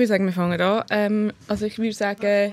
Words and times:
würde 0.00 0.08
sagen, 0.08 0.26
wir 0.26 0.32
fangen 0.32 0.60
an. 0.60 0.84
Ähm, 0.90 1.32
also 1.46 1.66
ich 1.66 1.78
würde 1.78 1.92
sagen... 1.92 2.52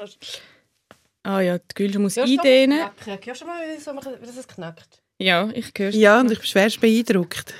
Ah 1.23 1.41
ja, 1.41 1.57
die 1.57 1.73
Gülscha 1.75 1.99
muss 1.99 2.15
Hörst 2.15 2.31
du 2.31 2.37
eindehnen. 2.39 2.77
knacken? 3.01 3.25
Hörst 3.25 3.41
du 3.41 3.45
mal, 3.45 3.61
wie 3.75 3.81
so- 3.81 3.91
wie 3.93 4.25
das 4.25 4.37
es 4.37 4.47
knackt? 4.47 5.01
Ja, 5.19 5.49
ich 5.53 5.71
höre 5.77 5.89
Ja, 5.89 6.19
und 6.21 6.31
ich 6.31 6.37
bin 6.39 6.47
schwerst 6.47 6.79
beeindruckt. 6.79 7.53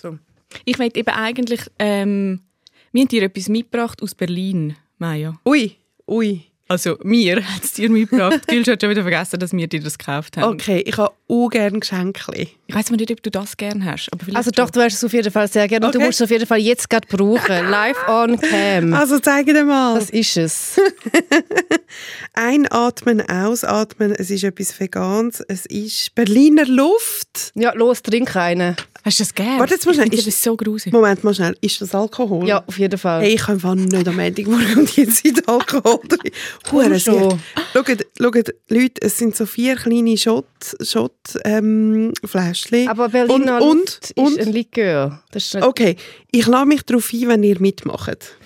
So. 0.00 0.18
Ich 0.64 0.78
möchte 0.78 1.00
eben 1.00 1.08
eigentlich... 1.10 1.62
Ähm, 1.78 2.42
wir 2.92 3.00
haben 3.02 3.08
dir 3.08 3.22
etwas 3.22 3.48
mitgebracht 3.48 4.02
aus 4.02 4.14
Berlin, 4.14 4.76
Maja. 4.98 5.34
Ui, 5.46 5.76
ui. 6.06 6.42
Also 6.72 6.96
mir 7.02 7.36
hat 7.36 7.64
es 7.64 7.74
dir 7.74 7.90
mitgebracht. 7.90 8.48
Gülscha 8.48 8.72
hat 8.72 8.80
schon 8.80 8.88
wieder 8.90 9.02
vergessen, 9.02 9.38
dass 9.38 9.52
wir 9.52 9.66
dir 9.66 9.80
das 9.82 9.98
gekauft 9.98 10.38
haben. 10.38 10.54
Okay, 10.54 10.82
ich 10.86 10.96
habe 10.96 11.12
auch 11.28 11.48
gerne 11.50 11.78
Geschenke. 11.78 12.48
Ich 12.66 12.74
weiß 12.74 12.90
nicht, 12.92 13.10
ob 13.10 13.22
du 13.22 13.30
das 13.30 13.58
gerne 13.58 13.84
hast. 13.84 14.08
Also 14.32 14.50
doch, 14.50 14.70
du 14.70 14.80
hast 14.80 14.94
es 14.94 15.04
auf 15.04 15.12
jeden 15.12 15.30
Fall 15.30 15.48
sehr 15.48 15.68
gerne. 15.68 15.84
Und 15.84 15.94
du 15.94 15.98
Okay. 15.98 16.06
musst 16.06 16.20
es 16.22 16.24
auf 16.24 16.30
jeden 16.30 16.46
Fall 16.46 16.60
jetzt 16.60 16.88
gerade 16.88 17.06
brauchen. 17.14 17.68
Live 17.70 18.08
on 18.08 18.40
cam. 18.40 18.94
Also 18.94 19.18
zeig 19.18 19.44
dir 19.44 19.64
mal. 19.64 19.96
Das 19.98 20.08
ist 20.08 20.36
es. 20.38 20.80
Einatmen, 22.32 23.20
ausatmen. 23.28 24.12
Es 24.12 24.30
ist 24.30 24.44
etwas 24.44 24.78
Veganes. 24.80 25.42
Es 25.48 25.66
ist 25.66 26.14
Berliner 26.14 26.64
Luft. 26.64 27.52
Ja, 27.54 27.74
los, 27.74 28.02
trink 28.02 28.34
einen. 28.34 28.76
Hast 29.04 29.18
du 29.18 29.24
das 29.24 29.34
gerne? 29.34 29.58
Warte, 29.58 29.74
jetzt 29.74 29.84
mal 29.86 29.94
schnell. 29.94 30.12
Ist- 30.14 30.26
das 30.26 30.42
so 30.42 30.56
gruselig. 30.56 30.92
Moment 30.92 31.24
mal 31.24 31.34
schnell. 31.34 31.56
Ist 31.60 31.80
das 31.80 31.94
Alkohol? 31.94 32.46
Ja, 32.46 32.62
auf 32.66 32.78
jeden 32.78 32.96
Fall. 32.98 33.22
Hey, 33.22 33.34
ich 33.34 33.40
kann 33.42 33.54
einfach 33.56 33.74
nicht 33.74 34.06
am 34.08 34.16
Montagmorgen 34.16 34.78
und 34.78 34.96
jetzt 34.96 35.24
in 35.24 35.34
Alkohol 35.46 35.98
drin. 36.08 36.30
Hure 36.70 37.00
schon. 37.00 37.40
Schaut, 37.72 37.86
schaut, 38.20 38.54
Leute, 38.68 39.02
es 39.02 39.18
sind 39.18 39.34
so 39.34 39.44
vier 39.46 39.74
kleine 39.76 40.16
Schott, 40.16 40.46
Schott 40.82 41.12
ähm, 41.44 42.12
Fläschchen. 42.24 42.88
Aber 42.88 43.08
Berliner 43.08 43.60
und, 43.62 43.78
Luft 43.78 44.12
und, 44.14 44.28
ist 44.32 44.38
und, 44.38 44.46
ein 44.46 44.52
Likör. 44.52 45.22
Das 45.32 45.44
ist 45.46 45.54
nicht 45.54 45.64
Okay, 45.64 45.96
ich 46.30 46.46
lasse 46.46 46.66
mich 46.66 46.82
darauf 46.82 47.12
ein, 47.12 47.28
wenn 47.28 47.42
ihr 47.42 47.60
mitmacht. 47.60 48.36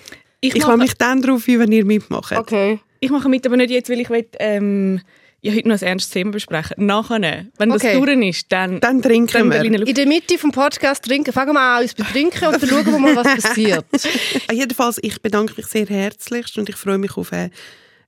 Ich, 0.41 0.55
Ich 0.55 0.63
lasse 0.63 0.77
mich 0.77 0.93
dann 0.95 1.21
darauf 1.21 1.47
ein, 1.47 1.59
wenn 1.59 1.71
ihr 1.71 1.85
mitmacht. 1.85 2.31
Okay. 2.35 2.79
ich 2.99 3.09
mache 3.11 3.29
mit, 3.29 3.45
aber 3.45 3.57
nicht 3.57 3.69
jetzt, 3.71 3.89
weil 3.89 3.99
ich 3.99 4.09
will, 4.09 4.25
ähm, 4.39 5.01
ja, 5.41 5.53
heute 5.53 5.67
noch 5.67 5.79
ein 5.81 5.87
ernstes 5.87 6.11
Thema 6.11 6.31
besprechen. 6.31 6.85
Nachher, 6.85 7.45
wenn 7.57 7.71
Okay. 7.71 7.93
das 7.93 8.05
durch 8.05 8.27
ist, 8.29 8.51
dann... 8.51 8.79
Dann 8.79 9.01
trinken 9.01 9.49
dann 9.49 9.71
wir. 9.71 9.87
In 9.87 9.93
der 9.95 10.07
Mitte 10.07 10.37
vom 10.37 10.51
Podcast 10.51 11.03
trinken. 11.05 11.31
Fangen 11.31 11.53
wir 11.53 11.59
an, 11.61 11.83
uns 11.83 11.93
betrinken 11.93 12.47
und 12.47 12.61
dann 12.61 12.69
schauen 12.69 12.85
wir 12.85 12.99
mal, 12.99 13.15
was 13.15 13.43
passiert. 13.43 13.85
Ah, 14.49 14.53
Jedenfalls, 14.53 14.97
ich 15.01 15.21
bedanke 15.21 15.53
mich 15.57 15.67
sehr 15.67 15.85
herzlichst 15.85 16.57
und 16.57 16.69
ich 16.69 16.75
freue 16.75 16.97
mich 16.97 17.15
auf 17.17 17.31
äh, 17.31 17.49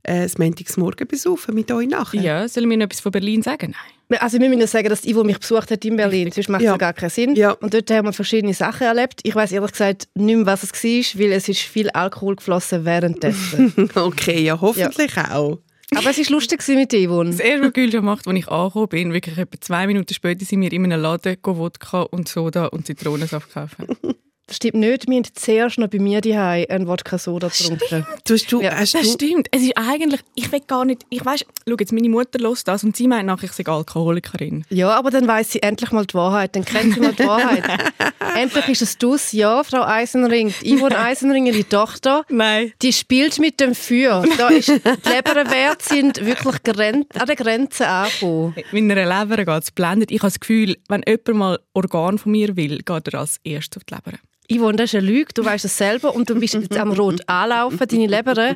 äh, 0.04 0.24
das 0.24 0.38
Montagsmorgen 0.38 1.08
besaufen 1.08 1.54
mit 1.54 1.72
euch 1.72 1.88
nachher. 1.88 2.22
Ja, 2.22 2.48
sollen 2.48 2.70
wir 2.70 2.78
noch 2.78 2.86
etwas 2.86 3.02
von 3.02 3.12
Berlin 3.12 3.42
sagen? 3.44 3.76
Nein. 4.10 4.20
Also 4.22 4.40
wir 4.40 4.50
müssen 4.50 4.66
sagen, 4.66 4.90
dass 4.90 5.06
Ivo 5.06 5.24
mich 5.24 5.38
besucht 5.38 5.70
hat 5.70 5.86
in 5.86 5.96
Berlin. 5.98 6.32
Sonst 6.32 6.50
macht 6.50 6.62
es 6.62 6.66
Ja. 6.66 6.72
ja 6.72 6.78
gar 6.78 6.94
keinen 6.94 7.12
Sinn. 7.12 7.36
Ja. 7.36 7.52
Und 7.52 7.74
dort 7.76 7.92
haben 7.92 8.08
wir 8.08 8.14
verschiedene 8.14 8.56
Sachen 8.56 8.88
erlebt. 8.88 9.20
Ich 9.24 9.36
weiß 9.36 9.52
ehrlich 9.52 9.72
gesagt 9.72 10.08
nicht 10.16 10.36
mehr, 10.36 10.46
was 10.48 10.64
es 10.64 10.72
war, 10.74 11.22
weil 11.22 11.32
es 11.34 11.48
ist 11.48 11.60
viel 11.60 11.90
Alkohol 11.92 12.36
geflossen 12.38 12.86
währenddessen. 12.86 13.90
Okay, 13.96 14.42
ja, 14.42 14.60
hoffentlich 14.60 15.16
auch. 15.18 15.60
Aber 15.96 16.10
es 16.10 16.18
war 16.18 16.32
lustig 16.32 16.68
mit 16.68 16.94
Ivo. 16.94 17.24
Das 17.24 17.40
erste, 17.40 17.66
was 17.66 17.74
Gülscha 17.74 18.02
macht, 18.02 18.28
als 18.28 18.38
ich 18.38 18.48
angekommen 18.48 18.88
bin, 18.90 19.14
wirklich 19.14 19.38
etwa 19.38 19.60
zwei 19.60 19.88
Minuten 19.88 20.14
später 20.14 20.46
sind 20.46 20.62
wir 20.62 20.72
in 20.72 20.86
einem 20.86 21.02
Laden 21.02 21.38
Wodka 21.44 22.02
und 22.04 22.28
Soda 22.28 22.66
und 22.68 22.86
Zitronensaft 22.86 23.52
kaufen. 23.52 23.88
Das 24.50 24.56
stimmt 24.56 24.76
nicht. 24.76 25.08
Wir 25.08 25.18
haben 25.18 25.26
zuerst 25.36 25.78
noch 25.78 25.90
bei 25.90 26.00
mir 26.00 26.22
daheim 26.22 26.66
einen 26.70 26.88
Wodka-Soda 26.88 27.50
getrunken. 27.50 28.08
Du, 28.26 28.34
hast 28.34 28.52
du, 28.52 28.62
Ja, 28.62 28.80
Das 28.80 28.94
du, 28.94 29.04
stimmt. 29.04 29.48
Es 29.52 29.62
ist 29.62 29.78
eigentlich, 29.78 30.22
ich 30.34 30.52
will 30.52 30.62
gar 30.66 30.86
nicht, 30.86 31.04
ich 31.10 31.24
weiß, 31.24 31.46
schau 31.68 31.76
jetzt, 31.80 31.94
meine 31.94 32.10
Mutter 32.10 32.40
hört 32.42 32.68
das 32.68 32.84
und 32.84 32.98
sie 32.98 33.08
meint 33.08 33.28
nachher, 33.28 33.44
ich 33.46 33.52
sei 33.52 33.64
Alkoholikerin. 33.64 34.66
Ja, 34.70 34.90
aber 34.98 35.12
dann 35.12 35.28
weiß 35.28 35.52
sie 35.52 35.62
endlich 35.62 35.92
mal 35.92 36.04
die 36.08 36.16
Wahrheit. 36.16 36.56
Dann 36.56 36.66
kennt 36.66 36.96
sie 36.96 37.00
mal 37.00 37.14
die 37.14 37.26
Wahrheit. 37.26 37.64
endlich 38.36 38.70
ist 38.70 38.82
es 38.82 38.98
dus, 38.98 39.32
ja, 39.34 39.64
Frau 39.64 39.84
Eisenring. 39.84 40.52
Die 40.64 40.76
Yvonne 40.78 40.98
Eisenring, 41.00 41.46
die 41.46 41.64
Tochter, 41.64 42.26
Nein. 42.30 42.74
die 42.82 42.92
spielt 42.92 43.38
mit 43.38 43.60
dem 43.60 43.76
Feuer. 43.76 44.26
Da 44.36 44.48
ist, 44.48 44.70
die 44.70 45.10
Leberwerte 45.10 45.88
sind 45.88 46.26
wirklich 46.26 46.64
gren 46.64 47.06
an 47.14 47.28
der 47.28 47.36
Grenze 47.36 47.88
angekommen. 47.88 48.56
Meiner 48.72 48.96
Leber 48.96 49.46
geht 49.46 49.64
es 49.64 49.72
blendet. 49.72 50.10
Ich 50.10 50.22
habe 50.22 50.32
das 50.32 50.40
Gefühl, 50.40 50.76
wenn 50.88 51.04
jemand 51.08 51.28
mal 51.38 51.60
Organ 51.74 52.18
von 52.18 52.32
mir 52.32 52.56
will, 52.56 52.80
geht 52.80 53.14
er 53.14 53.20
als 53.20 53.38
erstes 53.44 53.78
auf 53.78 53.84
die 53.84 53.94
Leber. 53.94 54.18
Yvonne, 54.52 54.78
das 54.78 54.94
ist 54.94 54.96
eine 55.00 55.08
Lüge, 55.08 55.32
du 55.34 55.46
weißt 55.46 55.66
es 55.66 55.78
selber 55.78 56.16
und 56.16 56.30
du 56.30 56.36
bist 56.40 56.56
jetzt 56.56 56.76
am 56.76 56.92
Rot 56.92 57.22
anlaufen. 57.28 57.88
Deine 57.88 58.08
Leber, 58.08 58.56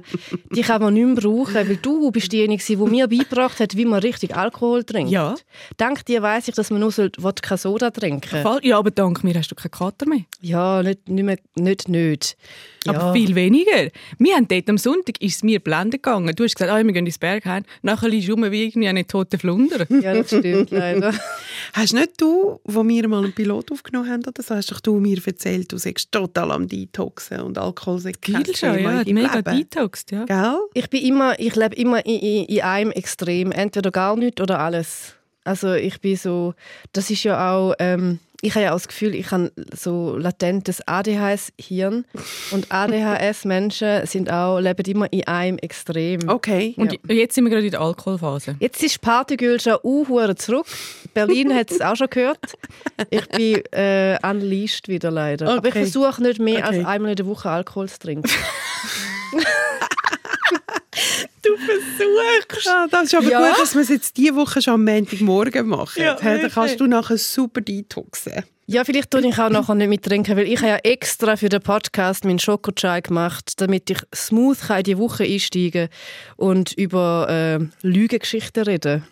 die 0.52 0.62
kann 0.62 0.82
man 0.82 0.94
nicht 0.96 1.06
mehr 1.06 1.16
brauchen, 1.16 1.54
weil 1.54 1.76
du 1.78 2.10
bist 2.12 2.32
diejenige, 2.32 2.64
die 2.68 2.76
mir 2.78 3.08
beigebracht 3.08 3.60
hat, 3.60 3.78
wie 3.78 3.86
man 3.86 4.00
richtig 4.00 4.36
Alkohol 4.36 4.84
trinkt. 4.84 5.12
Ja. 5.12 5.36
Dank 5.78 6.06
dir 6.06 6.22
weiss 6.24 6.48
ich, 6.48 6.56
dass 6.56 6.72
man 6.72 6.80
nur 6.80 6.92
Wodka 6.96 7.58
Soda 7.58 7.92
trinken 7.92 8.42
Fall- 8.42 8.60
Ja, 8.64 8.80
aber 8.80 8.92
dank 8.92 9.24
mir 9.24 9.36
hast 9.36 9.50
du 9.52 9.56
keinen 9.56 9.72
Kater 9.72 10.08
mehr. 10.08 10.22
Ja, 10.42 10.82
nicht, 10.82 11.08
nicht, 11.08 11.24
mehr, 11.24 11.38
nicht, 11.56 11.88
nicht. 11.88 12.38
Ja. 12.86 12.94
Aber 12.94 13.14
viel 13.14 13.36
weniger. 13.36 13.90
Wir 14.18 14.36
haben 14.36 14.48
dort 14.48 14.70
am 14.70 14.78
Sonntag 14.78 15.22
ist 15.22 15.36
es 15.38 15.44
mir 15.44 15.60
blendend 15.60 16.04
gegangen. 16.04 16.36
Du 16.36 16.44
hast 16.44 16.56
gesagt, 16.56 16.72
ah, 16.72 16.84
wir 16.84 16.92
gehen 16.92 17.06
ins 17.06 17.18
Bergheim. 17.18 17.64
Nachher 17.82 18.10
liegst 18.10 18.28
du 18.28 18.34
rum 18.34 18.52
wie 18.52 18.66
irgendwie 18.66 18.88
eine 18.88 19.08
tote 19.08 19.38
Flunder. 19.38 19.86
Ja, 19.90 20.14
das 20.14 20.28
stimmt 20.28 20.72
leider. 20.72 21.14
hast 21.74 21.94
nicht 21.94 22.20
du, 22.20 22.60
wo 22.64 22.88
wir 22.88 23.08
mal 23.08 23.24
einen 23.24 23.34
Pilot 23.34 23.72
aufgenommen 23.72 24.10
haben, 24.10 24.26
oder 24.26 24.44
so, 24.44 24.56
hast 24.56 24.72
doch 24.72 24.80
du 24.80 25.00
mir 25.00 25.20
erzählt, 25.26 25.72
du 25.72 25.78
seist 25.78 26.12
total 26.12 26.52
am 26.52 26.68
Detoxen 26.68 27.42
und 27.42 27.58
Alkohol 27.58 28.02
kein 28.22 28.44
Viel 28.44 28.56
schon, 28.56 28.76
Thema 28.76 29.02
ja. 29.04 29.14
Mega 29.14 29.36
Leben. 29.36 29.58
detoxed, 29.58 30.12
ja. 30.12 30.26
Gell? 30.26 30.60
Ich 30.74 30.90
bin 30.90 31.04
immer, 31.06 31.40
ich 31.40 31.56
lebe 31.56 31.76
immer 31.76 32.06
in, 32.06 32.20
in, 32.20 32.46
in 32.46 32.62
einem 32.62 32.92
Extrem. 32.92 33.52
Entweder 33.52 33.92
gar 33.92 34.16
nichts 34.16 34.42
oder 34.42 34.60
alles. 34.60 35.16
Also 35.44 35.74
ich 35.74 36.00
bin 36.00 36.16
so, 36.16 36.54
das 36.94 37.10
ist 37.10 37.24
ja 37.24 37.54
auch, 37.54 37.74
ähm, 37.80 38.20
ich 38.44 38.56
habe 38.56 38.66
ja 38.66 38.72
auch 38.72 38.76
das 38.76 38.90
Gefühl, 38.90 39.16
ich 39.16 39.32
habe 39.32 39.52
so 39.74 40.18
latentes 40.18 40.86
ADHS-Hirn 40.86 42.04
und 42.52 42.70
ADHS-Menschen 42.72 44.06
sind 44.06 44.30
auch, 44.30 44.60
leben 44.60 44.84
immer 44.86 45.12
in 45.14 45.26
einem 45.28 45.58
Extrem. 45.60 46.28
Okay. 46.28 46.74
Und 46.76 47.00
jetzt 47.10 47.36
sind 47.36 47.46
wir 47.46 47.52
gerade 47.52 47.66
in 47.66 47.72
der 47.72 47.80
Alkoholphase. 47.80 48.58
Jetzt 48.60 48.84
ist 48.84 49.00
Partygül 49.00 49.62
schon 49.62 49.78
uh, 49.84 50.34
zurück. 50.34 50.66
Berlin 51.14 51.56
hat 51.56 51.72
es 51.72 51.80
auch 51.82 51.96
schon 51.96 52.10
gehört. 52.10 52.40
Ich 53.10 53.26
bin 53.30 53.62
äh, 53.72 54.18
unleashed 54.22 54.90
wieder 54.90 55.10
leider. 55.10 55.48
Aber 55.48 55.68
ich 55.70 55.74
Okay. 55.74 55.84
versuche 55.90 56.22
nicht 56.22 56.40
mehr 56.40 56.66
Okay. 56.68 56.80
als 56.80 56.86
einmal 56.86 57.12
in 57.12 57.16
der 57.16 57.26
Woche 57.26 57.50
Alkohol 57.50 57.88
zu 57.88 57.98
trinken. 58.00 58.30
Du 61.42 61.58
versuchst. 61.58 62.68
Ah, 62.70 62.88
das 62.90 63.04
ist 63.06 63.16
aber 63.16 63.30
Ja. 63.30 63.40
gut, 63.50 63.60
dass 63.60 63.74
wir 63.76 63.82
es 63.82 63.90
jetzt 63.90 64.16
diese 64.18 64.36
Woche 64.36 64.62
schon 64.62 64.76
am 64.76 64.86
Montagmorgen 64.86 65.68
machen. 65.68 66.02
Ja, 66.02 66.16
dann 66.16 66.50
kannst 66.50 66.80
du 66.80 66.88
nachher 66.88 67.18
super 67.18 67.62
detoxen. 67.62 68.44
Ja, 68.66 68.86
vielleicht 68.86 69.12
tue 69.12 69.28
ich 69.28 69.38
auch 69.38 69.50
nachher 69.50 69.76
nicht 69.76 69.90
mittrinken, 69.90 70.38
weil 70.38 70.48
ich 70.48 70.58
habe 70.60 70.70
ja 70.70 70.78
extra 70.78 71.36
für 71.36 71.50
den 71.50 71.62
Podcast 71.62 72.24
meinen 72.24 72.40
Schokochai 72.40 73.02
gemacht, 73.02 73.60
damit 73.60 73.90
ich 73.90 73.98
smooth 74.16 74.58
kann 74.58 74.78
in 74.78 74.84
die 74.86 74.98
Woche 74.98 75.26
einsteigen 75.26 75.90
und 76.38 76.72
über 76.74 77.28
äh, 77.30 77.86
Lügengeschichten 77.86 78.64
reden. 78.64 79.04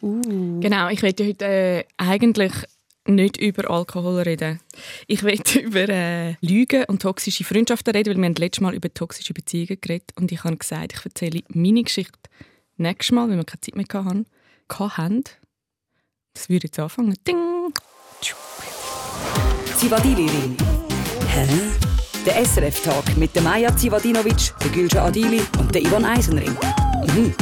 Genau, 0.62 0.88
ich 0.88 1.02
möchte 1.02 1.28
heute 1.28 1.46
äh, 1.46 1.84
eigentlich 1.98 2.54
nicht 3.08 3.38
über 3.38 3.70
Alkohol 3.70 4.22
reden. 4.22 4.60
Ich 5.08 5.24
möchte 5.24 5.60
über 5.62 5.90
äh, 5.90 6.36
Lügen 6.42 6.86
und 6.86 7.02
toxische 7.02 7.44
Freundschaften 7.44 7.94
reden, 7.96 8.12
weil 8.12 8.22
wir 8.22 8.26
haben 8.26 8.36
letztes 8.36 8.62
Mal 8.62 8.74
über 8.74 8.94
toxische 8.94 9.34
Beziehungen 9.34 9.80
geredet 9.82 10.12
und 10.16 10.32
ich 10.32 10.44
habe 10.44 10.58
gesagt, 10.58 10.94
ich 10.94 11.06
erzähle 11.06 11.42
meine 11.50 11.84
Geschichte 11.84 12.30
nächstes 12.78 13.14
Mal, 13.14 13.30
weil 13.30 13.38
wir 13.38 13.44
keine 13.44 13.62
Zeit 13.62 13.76
mehr 13.76 13.86
hatten. 13.92 14.26
hatten. 14.70 15.24
Das 16.34 16.50
würde 16.50 16.68
jetzt 16.68 16.80
anfangen. 16.80 17.16
Ding! 17.28 17.74
Zivadili-Ring. 19.76 20.58
Hä? 21.28 21.48
Der 22.26 22.46
SRF-Tag 22.46 23.18
mit 23.18 23.36
der 23.36 23.42
Maja 23.42 23.76
Zivadinovic, 23.76 24.54
der 24.64 24.70
Gülscha 24.70 25.06
Adili 25.06 25.42
und 25.60 25.74
der 25.74 25.82
Ivan 25.82 26.06
Eisenring. 26.06 26.56
Mhm. 27.08 27.34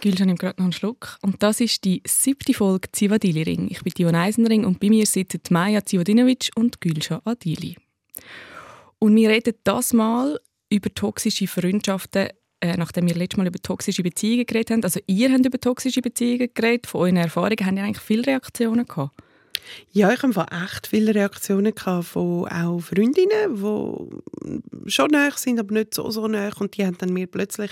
Gülscha 0.00 0.24
nimmt 0.24 0.38
gerade 0.38 0.56
noch 0.58 0.64
einen 0.64 0.72
Schluck. 0.72 1.18
Und 1.22 1.42
das 1.42 1.60
ist 1.60 1.84
die 1.84 2.02
siebte 2.06 2.54
Folge 2.54 2.90
Zivadili 2.92 3.42
Ring. 3.42 3.68
Ich 3.70 3.82
bin 3.82 3.92
Dion 3.96 4.14
Eisenring 4.14 4.64
und 4.64 4.80
bei 4.80 4.88
mir 4.88 5.06
sitzen 5.06 5.40
Maja 5.50 5.84
Zivadinovic 5.84 6.50
und 6.56 6.80
Gülscha 6.80 7.20
Adili. 7.24 7.76
Und 8.98 9.16
wir 9.16 9.30
reden 9.30 9.54
das 9.64 9.92
mal 9.92 10.38
über 10.70 10.92
toxische 10.92 11.46
Freundschaften, 11.46 12.28
äh, 12.60 12.76
nachdem 12.76 13.08
wir 13.08 13.14
letztes 13.14 13.38
Mal 13.38 13.46
über 13.46 13.58
toxische 13.58 14.02
Beziehungen 14.02 14.46
geredet 14.46 14.70
haben. 14.70 14.84
Also 14.84 15.00
ihr 15.06 15.32
habt 15.32 15.46
über 15.46 15.60
toxische 15.60 16.02
Beziehungen 16.02 16.48
geredet. 16.54 16.86
Von 16.86 17.02
euren 17.02 17.16
Erfahrungen 17.16 17.64
haben 17.64 17.76
ihr 17.76 17.84
eigentlich 17.84 18.04
viele 18.04 18.26
Reaktionen 18.26 18.86
gehabt. 18.86 19.16
Ja, 19.92 20.12
ich 20.12 20.22
habe 20.22 20.46
echt 20.64 20.86
viele 20.86 21.14
Reaktionen 21.14 21.74
gehabt 21.74 22.06
von 22.06 22.48
auch 22.48 22.80
Freundinnen, 22.80 23.56
die 23.56 24.90
schon 24.90 25.10
näher 25.10 25.32
sind, 25.36 25.60
aber 25.60 25.74
nicht 25.74 25.94
so, 25.94 26.10
so 26.10 26.26
näher. 26.26 26.52
Und 26.58 26.76
die 26.76 26.84
haben 26.84 26.98
dann 26.98 27.12
mir 27.12 27.26
plötzlich 27.26 27.70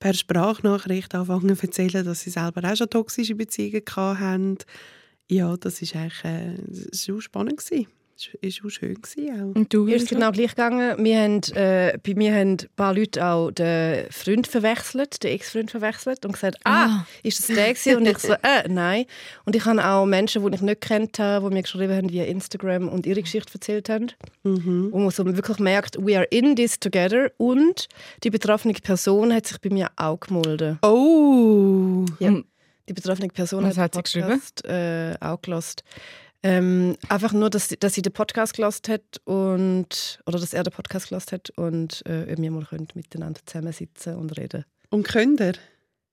per 0.00 0.14
Sprachnachricht 0.14 1.14
angefangen 1.14 1.56
zu 1.56 1.66
erzählen, 1.66 2.04
dass 2.04 2.22
sie 2.22 2.30
selber 2.30 2.68
auch 2.68 2.76
schon 2.76 2.90
toxische 2.90 3.36
Beziehungen 3.36 3.84
haben. 3.96 4.58
Ja, 5.28 5.56
das 5.56 5.80
ist 5.80 5.94
eigentlich 5.94 6.24
äh, 6.24 6.96
schon 6.96 7.20
spannend 7.20 7.58
gewesen. 7.58 7.86
War 8.32 8.66
auch 8.66 8.70
schön. 8.70 8.94
Gewesen 9.00 9.30
auch. 9.52 9.56
Und 9.56 9.72
du? 9.72 9.84
Mir 9.84 9.96
ist 9.96 10.08
genau 10.08 10.30
gleich 10.32 10.50
gegangen. 10.50 11.04
Wir 11.04 11.20
haben, 11.20 11.40
äh, 11.54 11.98
bei 12.02 12.14
mir 12.14 12.34
haben 12.34 12.52
ein 12.52 12.68
paar 12.76 12.94
Leute 12.94 13.24
auch 13.24 13.50
den 13.50 14.06
Freund 14.10 14.46
verwechselt, 14.46 15.22
den 15.22 15.32
Ex-Freund 15.32 15.70
verwechselt 15.70 16.24
und 16.26 16.32
gesagt, 16.32 16.56
ah, 16.64 16.86
Ah. 16.86 17.06
ist 17.22 17.38
das 17.38 17.46
der 17.56 17.68
gewesen? 17.72 17.96
Und 17.96 18.06
ich 18.06 18.18
so, 18.18 18.32
äh, 18.42 18.68
nein. 18.68 19.04
Und 19.44 19.56
ich 19.56 19.64
habe 19.64 19.84
auch 19.84 20.06
Menschen, 20.06 20.44
die 20.46 20.54
ich 20.54 20.60
nicht 20.62 20.80
kennt 20.80 21.18
habe, 21.18 21.48
die 21.48 21.54
mir 21.54 21.62
geschrieben 21.62 21.94
haben 21.96 22.10
via 22.10 22.24
Instagram 22.24 22.88
und 22.88 23.06
ihre 23.06 23.22
Geschichte 23.22 23.54
erzählt 23.54 23.88
haben. 23.88 24.08
Mhm. 24.42 24.88
Wo 24.92 24.98
man 24.98 25.10
so 25.10 25.24
wirklich 25.26 25.58
merkt, 25.58 25.96
we 25.98 26.16
are 26.16 26.26
in 26.30 26.56
this 26.56 26.78
together. 26.78 27.30
Und 27.38 27.88
die 28.24 28.30
betroffene 28.30 28.74
Person 28.74 29.32
hat 29.34 29.46
sich 29.46 29.60
bei 29.60 29.70
mir 29.70 29.88
auch 29.96 30.20
gemolden. 30.20 30.78
Oh! 30.82 32.04
Ja. 32.18 32.28
Und- 32.28 32.44
Die 32.88 32.92
betroffene 32.94 33.28
Person 33.28 33.62
Was 33.64 33.78
hat, 33.78 33.94
hat 33.96 34.08
sie 34.08 34.20
Podcast 34.20 34.64
äh, 34.64 35.14
auch 35.20 35.40
gelost. 35.40 35.84
Ähm, 36.42 36.96
einfach 37.08 37.32
nur, 37.32 37.50
dass, 37.50 37.68
sie- 37.68 37.76
dass 37.78 37.94
sie 37.94 38.02
den 38.02 38.12
Podcast 38.14 38.54
gelost 38.54 38.88
hat 38.88 39.02
und 39.24 40.20
oder 40.26 40.38
dass 40.38 40.54
er 40.54 40.62
den 40.62 40.72
Podcast 40.72 41.08
gelost 41.10 41.32
hat 41.32 41.50
und 41.56 42.04
äh, 42.06 42.34
wir 42.38 42.50
mal 42.50 42.64
können 42.64 42.88
miteinander 42.94 43.40
zusammensitzen 43.44 44.16
und 44.16 44.36
reden. 44.38 44.64
Und 44.88 45.02
könnt 45.06 45.40
ihr? 45.40 45.52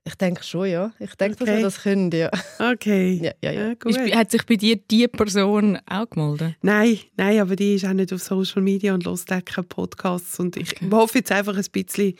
Ich 0.06 0.15
denke 0.15 0.41
schon, 0.44 0.68
ja. 0.69 0.91
Ich 1.00 1.15
denke, 1.15 1.38
dass 1.38 1.47
Okay. 1.47 1.57
wir 1.57 1.63
das 1.63 1.81
können, 1.81 2.12
ja. 2.12 2.29
Okay. 2.59 3.19
Ja, 3.24 3.31
ja, 3.41 3.51
ja. 3.51 3.74
gut. 3.75 3.95
Ist, 3.97 4.15
hat 4.15 4.31
sich 4.31 4.45
bei 4.45 4.56
dir 4.56 4.75
die 4.77 5.07
Person 5.07 5.79
auch 5.85 6.09
gemeldet? 6.09 6.56
Nein, 6.62 7.00
nein, 7.18 7.39
aber 7.39 7.56
die 7.57 7.75
ist 7.75 7.85
auch 7.85 7.94
nicht 7.94 8.12
auf 8.13 8.21
Social 8.24 8.62
Media 8.62 8.94
und 8.94 9.06
hört 9.06 9.27
keine 9.45 9.68
Podcasts. 9.68 10.39
Und 10.39 10.56
ich 10.57 10.71
Okay. 10.74 10.89
hoffe 10.91 11.18
jetzt 11.19 11.31
einfach 11.31 11.57
ein 11.57 11.65
bisschen, 11.71 12.15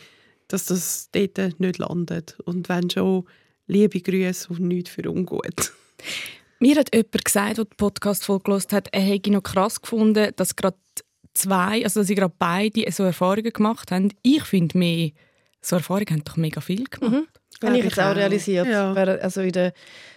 dass 0.50 0.66
das 0.66 1.10
dort 1.12 1.60
nicht 1.60 1.78
landet. 1.78 2.38
Und 2.46 2.68
wenn 2.70 2.90
schon, 2.90 3.26
liebe 3.68 4.00
Grüße 4.02 4.50
und 4.50 4.60
nichts 4.62 4.90
für 4.92 5.10
ungut. 5.10 5.74
Mir 6.60 6.76
hat 6.78 6.94
jemand 6.94 7.26
gesagt, 7.26 7.58
der 7.58 7.66
die 7.66 7.76
Podcast-Folge 7.76 8.44
gehört 8.46 8.74
hat, 8.74 8.88
er 8.92 9.02
hätte 9.02 9.32
noch 9.32 9.44
krass 9.44 9.82
gefunden, 9.82 10.32
dass 10.36 10.56
gerade 10.56 10.78
zwei, 11.34 11.84
also 11.84 12.00
dass 12.00 12.08
sie 12.08 12.16
gerade 12.16 12.34
beide 12.38 12.92
so 12.92 13.04
Erfahrungen 13.04 13.54
gemacht 13.54 13.92
haben. 13.92 14.12
Ich 14.24 14.44
finde 14.44 14.78
mehr, 14.78 15.12
so 15.62 15.76
Erfahrungen 15.76 16.10
haben 16.10 16.24
doch 16.24 16.38
mega 16.38 16.62
viel 16.62 16.86
gemacht. 16.86 17.14
Habe 17.14 17.28
Glaub 17.60 17.74
ich 17.74 17.80
ich 17.80 17.86
jetzt 17.86 18.00
auch 18.00 18.16
realisiert. 18.16 18.68
Ja. 18.68 18.94
Also 18.94 19.42
in 19.42 19.52
der 19.52 19.74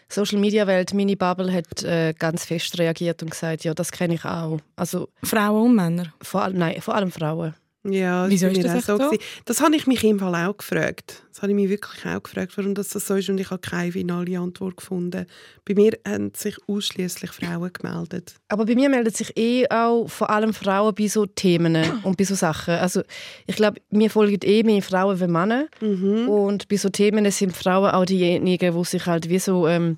Social-Media-Welt, 0.09 0.93
meine 0.93 1.17
Bubble 1.17 1.53
hat 1.53 1.83
äh, 1.85 2.13
ganz 2.19 2.45
fest 2.45 2.79
reagiert 2.79 3.23
und 3.23 3.31
gesagt, 3.31 3.65
ja, 3.65 3.73
das 3.75 3.93
kenne 3.93 4.15
ich 4.15 4.25
auch. 4.25 4.59
Also 4.77 5.09
Frauen 5.23 5.71
und 5.71 5.75
Männer. 5.77 6.13
vor 6.21 6.43
allem, 6.43 6.59
nein, 6.59 6.81
vor 6.81 6.95
allem 6.95 7.11
Frauen. 7.11 7.55
Ja, 7.83 8.29
Wieso 8.29 8.47
bei 8.47 8.53
ist 8.53 8.59
mir 8.59 8.65
das 8.65 8.85
so? 8.85 8.99
gewesen. 8.99 9.23
Das 9.47 9.63
habe 9.63 9.75
ich 9.75 9.87
mich 9.87 10.05
im 10.05 10.19
Fall 10.19 10.35
auch 10.35 10.55
gefragt. 10.55 11.23
Das 11.33 11.41
habe 11.41 11.53
ich 11.53 11.57
mich 11.57 11.71
wirklich 11.71 12.05
auch 12.05 12.23
gefragt, 12.23 12.53
warum 12.57 12.75
das 12.75 12.91
so 12.91 13.15
ist. 13.15 13.31
Und 13.31 13.39
ich 13.39 13.51
habe 13.51 13.61
keine 13.61 13.93
finale 13.93 14.39
Antwort 14.39 14.77
gefunden. 14.77 15.25
Bei 15.65 15.75
mir 15.75 15.93
haben 16.07 16.33
sich 16.37 16.57
ausschließlich 16.69 17.31
Frauen 17.31 17.73
gemeldet. 17.73 18.35
Aber 18.49 18.67
bei 18.67 18.75
mir 18.75 18.91
melden 18.91 19.15
sich 19.15 19.35
eh 19.39 19.67
auch 19.71 20.09
vor 20.09 20.29
allem 20.29 20.53
Frauen 20.53 20.95
bei 20.95 21.07
so 21.09 21.25
Themen 21.25 21.75
und 22.05 22.19
bei 22.19 22.25
so 22.25 22.35
Sachen. 22.35 22.75
Also 22.75 23.03
ich 23.47 23.57
glaube, 23.57 23.81
mir 23.89 24.11
folgen 24.11 24.41
eh 24.45 24.63
mehr 24.63 24.83
Frauen 24.83 25.19
wie 25.19 25.27
Männer. 25.27 25.67
Und 25.81 26.69
bei 26.69 26.77
so 26.77 26.91
Themen 26.91 27.31
sind 27.31 27.57
Frauen 27.57 27.93
auch 27.93 28.05
diejenigen, 28.05 28.77
die 28.77 28.85
sich 28.85 29.07
halt 29.07 29.31
wie 29.31 29.39
so, 29.39 29.67
ähm, 29.67 29.97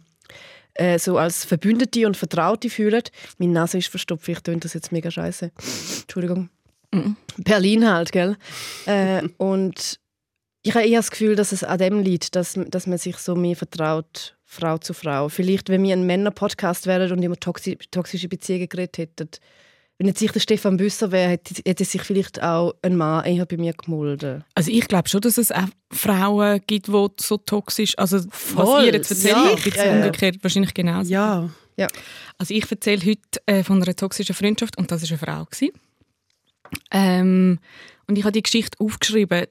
äh, 0.74 1.00
so 1.00 1.18
als 1.18 1.44
Verbündete 1.44 2.06
und 2.06 2.16
Vertraute 2.16 2.70
fühlen. 2.70 3.02
Meine 3.38 3.54
Nase 3.54 3.78
ist 3.78 3.88
verstopft, 3.88 4.26
vielleicht 4.26 4.44
tönt 4.44 4.64
das 4.64 4.74
jetzt 4.74 4.92
mega 4.92 5.10
scheiße. 5.10 5.50
Entschuldigung. 6.02 6.48
Berlin 7.38 7.90
halt, 7.90 8.12
gell? 8.12 8.36
äh, 8.86 9.22
und 9.38 9.98
ich 10.62 10.74
habe 10.74 10.86
eher 10.86 11.00
das 11.00 11.10
Gefühl, 11.10 11.34
dass 11.34 11.52
es 11.52 11.64
an 11.64 11.78
dem 11.78 12.00
liegt, 12.00 12.36
dass, 12.36 12.58
dass 12.68 12.86
man 12.86 12.98
sich 12.98 13.16
so 13.16 13.34
mehr 13.34 13.56
vertraut, 13.56 14.36
Frau 14.44 14.78
zu 14.78 14.94
Frau. 14.94 15.28
Vielleicht, 15.28 15.70
wenn 15.70 15.82
wir 15.82 15.94
ein 15.94 16.06
Männer-Podcast 16.06 16.86
wären 16.86 17.10
und 17.10 17.22
über 17.22 17.36
toxi 17.36 17.76
toxische 17.90 18.28
Beziehungen 18.28 18.68
geredet 18.68 18.98
hätten, 18.98 19.28
wenn 19.98 20.08
jetzt 20.08 20.20
ich 20.22 20.32
der 20.32 20.40
Stefan 20.40 20.76
Büsser 20.76 21.12
wäre, 21.12 21.30
hätte, 21.30 21.62
hätte 21.64 21.84
sich 21.84 22.02
vielleicht 22.02 22.42
auch 22.42 22.74
ein 22.82 22.96
Mann 22.96 23.24
eher 23.24 23.46
bei 23.46 23.56
mir 23.56 23.72
gemolden. 23.72 24.44
Also 24.54 24.70
ich 24.70 24.86
glaube 24.88 25.08
schon, 25.08 25.20
dass 25.20 25.38
es 25.38 25.52
auch 25.52 25.68
Frauen 25.92 26.60
gibt, 26.66 26.88
die 26.88 27.08
so 27.20 27.36
toxisch, 27.38 27.96
also 27.98 28.20
Voll, 28.30 28.66
was 28.66 28.84
ihr 28.86 28.92
jetzt 28.92 29.10
erzählt, 29.10 29.36
ja. 29.36 29.54
gibt 29.54 29.76
es 29.76 29.76
Ja, 29.76 29.86
ja. 29.86 29.96
umgekehrt 29.96 30.36
wahrscheinlich 30.42 30.74
genauso. 30.74 31.12
Ja, 31.12 31.48
Also 32.38 32.52
ich 32.52 32.70
erzähle 32.70 33.00
heute 33.04 33.20
äh, 33.46 33.62
von 33.62 33.82
einer 33.82 33.94
toxischen 33.94 34.34
Freundschaft 34.34 34.76
und 34.76 34.90
das 34.90 35.02
war 35.02 35.08
eine 35.08 35.18
Frau. 35.18 35.44
Gewesen. 35.44 35.70
Ähm, 36.90 37.58
und 38.06 38.18
ich 38.18 38.24
habe 38.24 38.32
die 38.32 38.42
Geschichte 38.42 38.78
aufgeschrieben, 38.80 39.46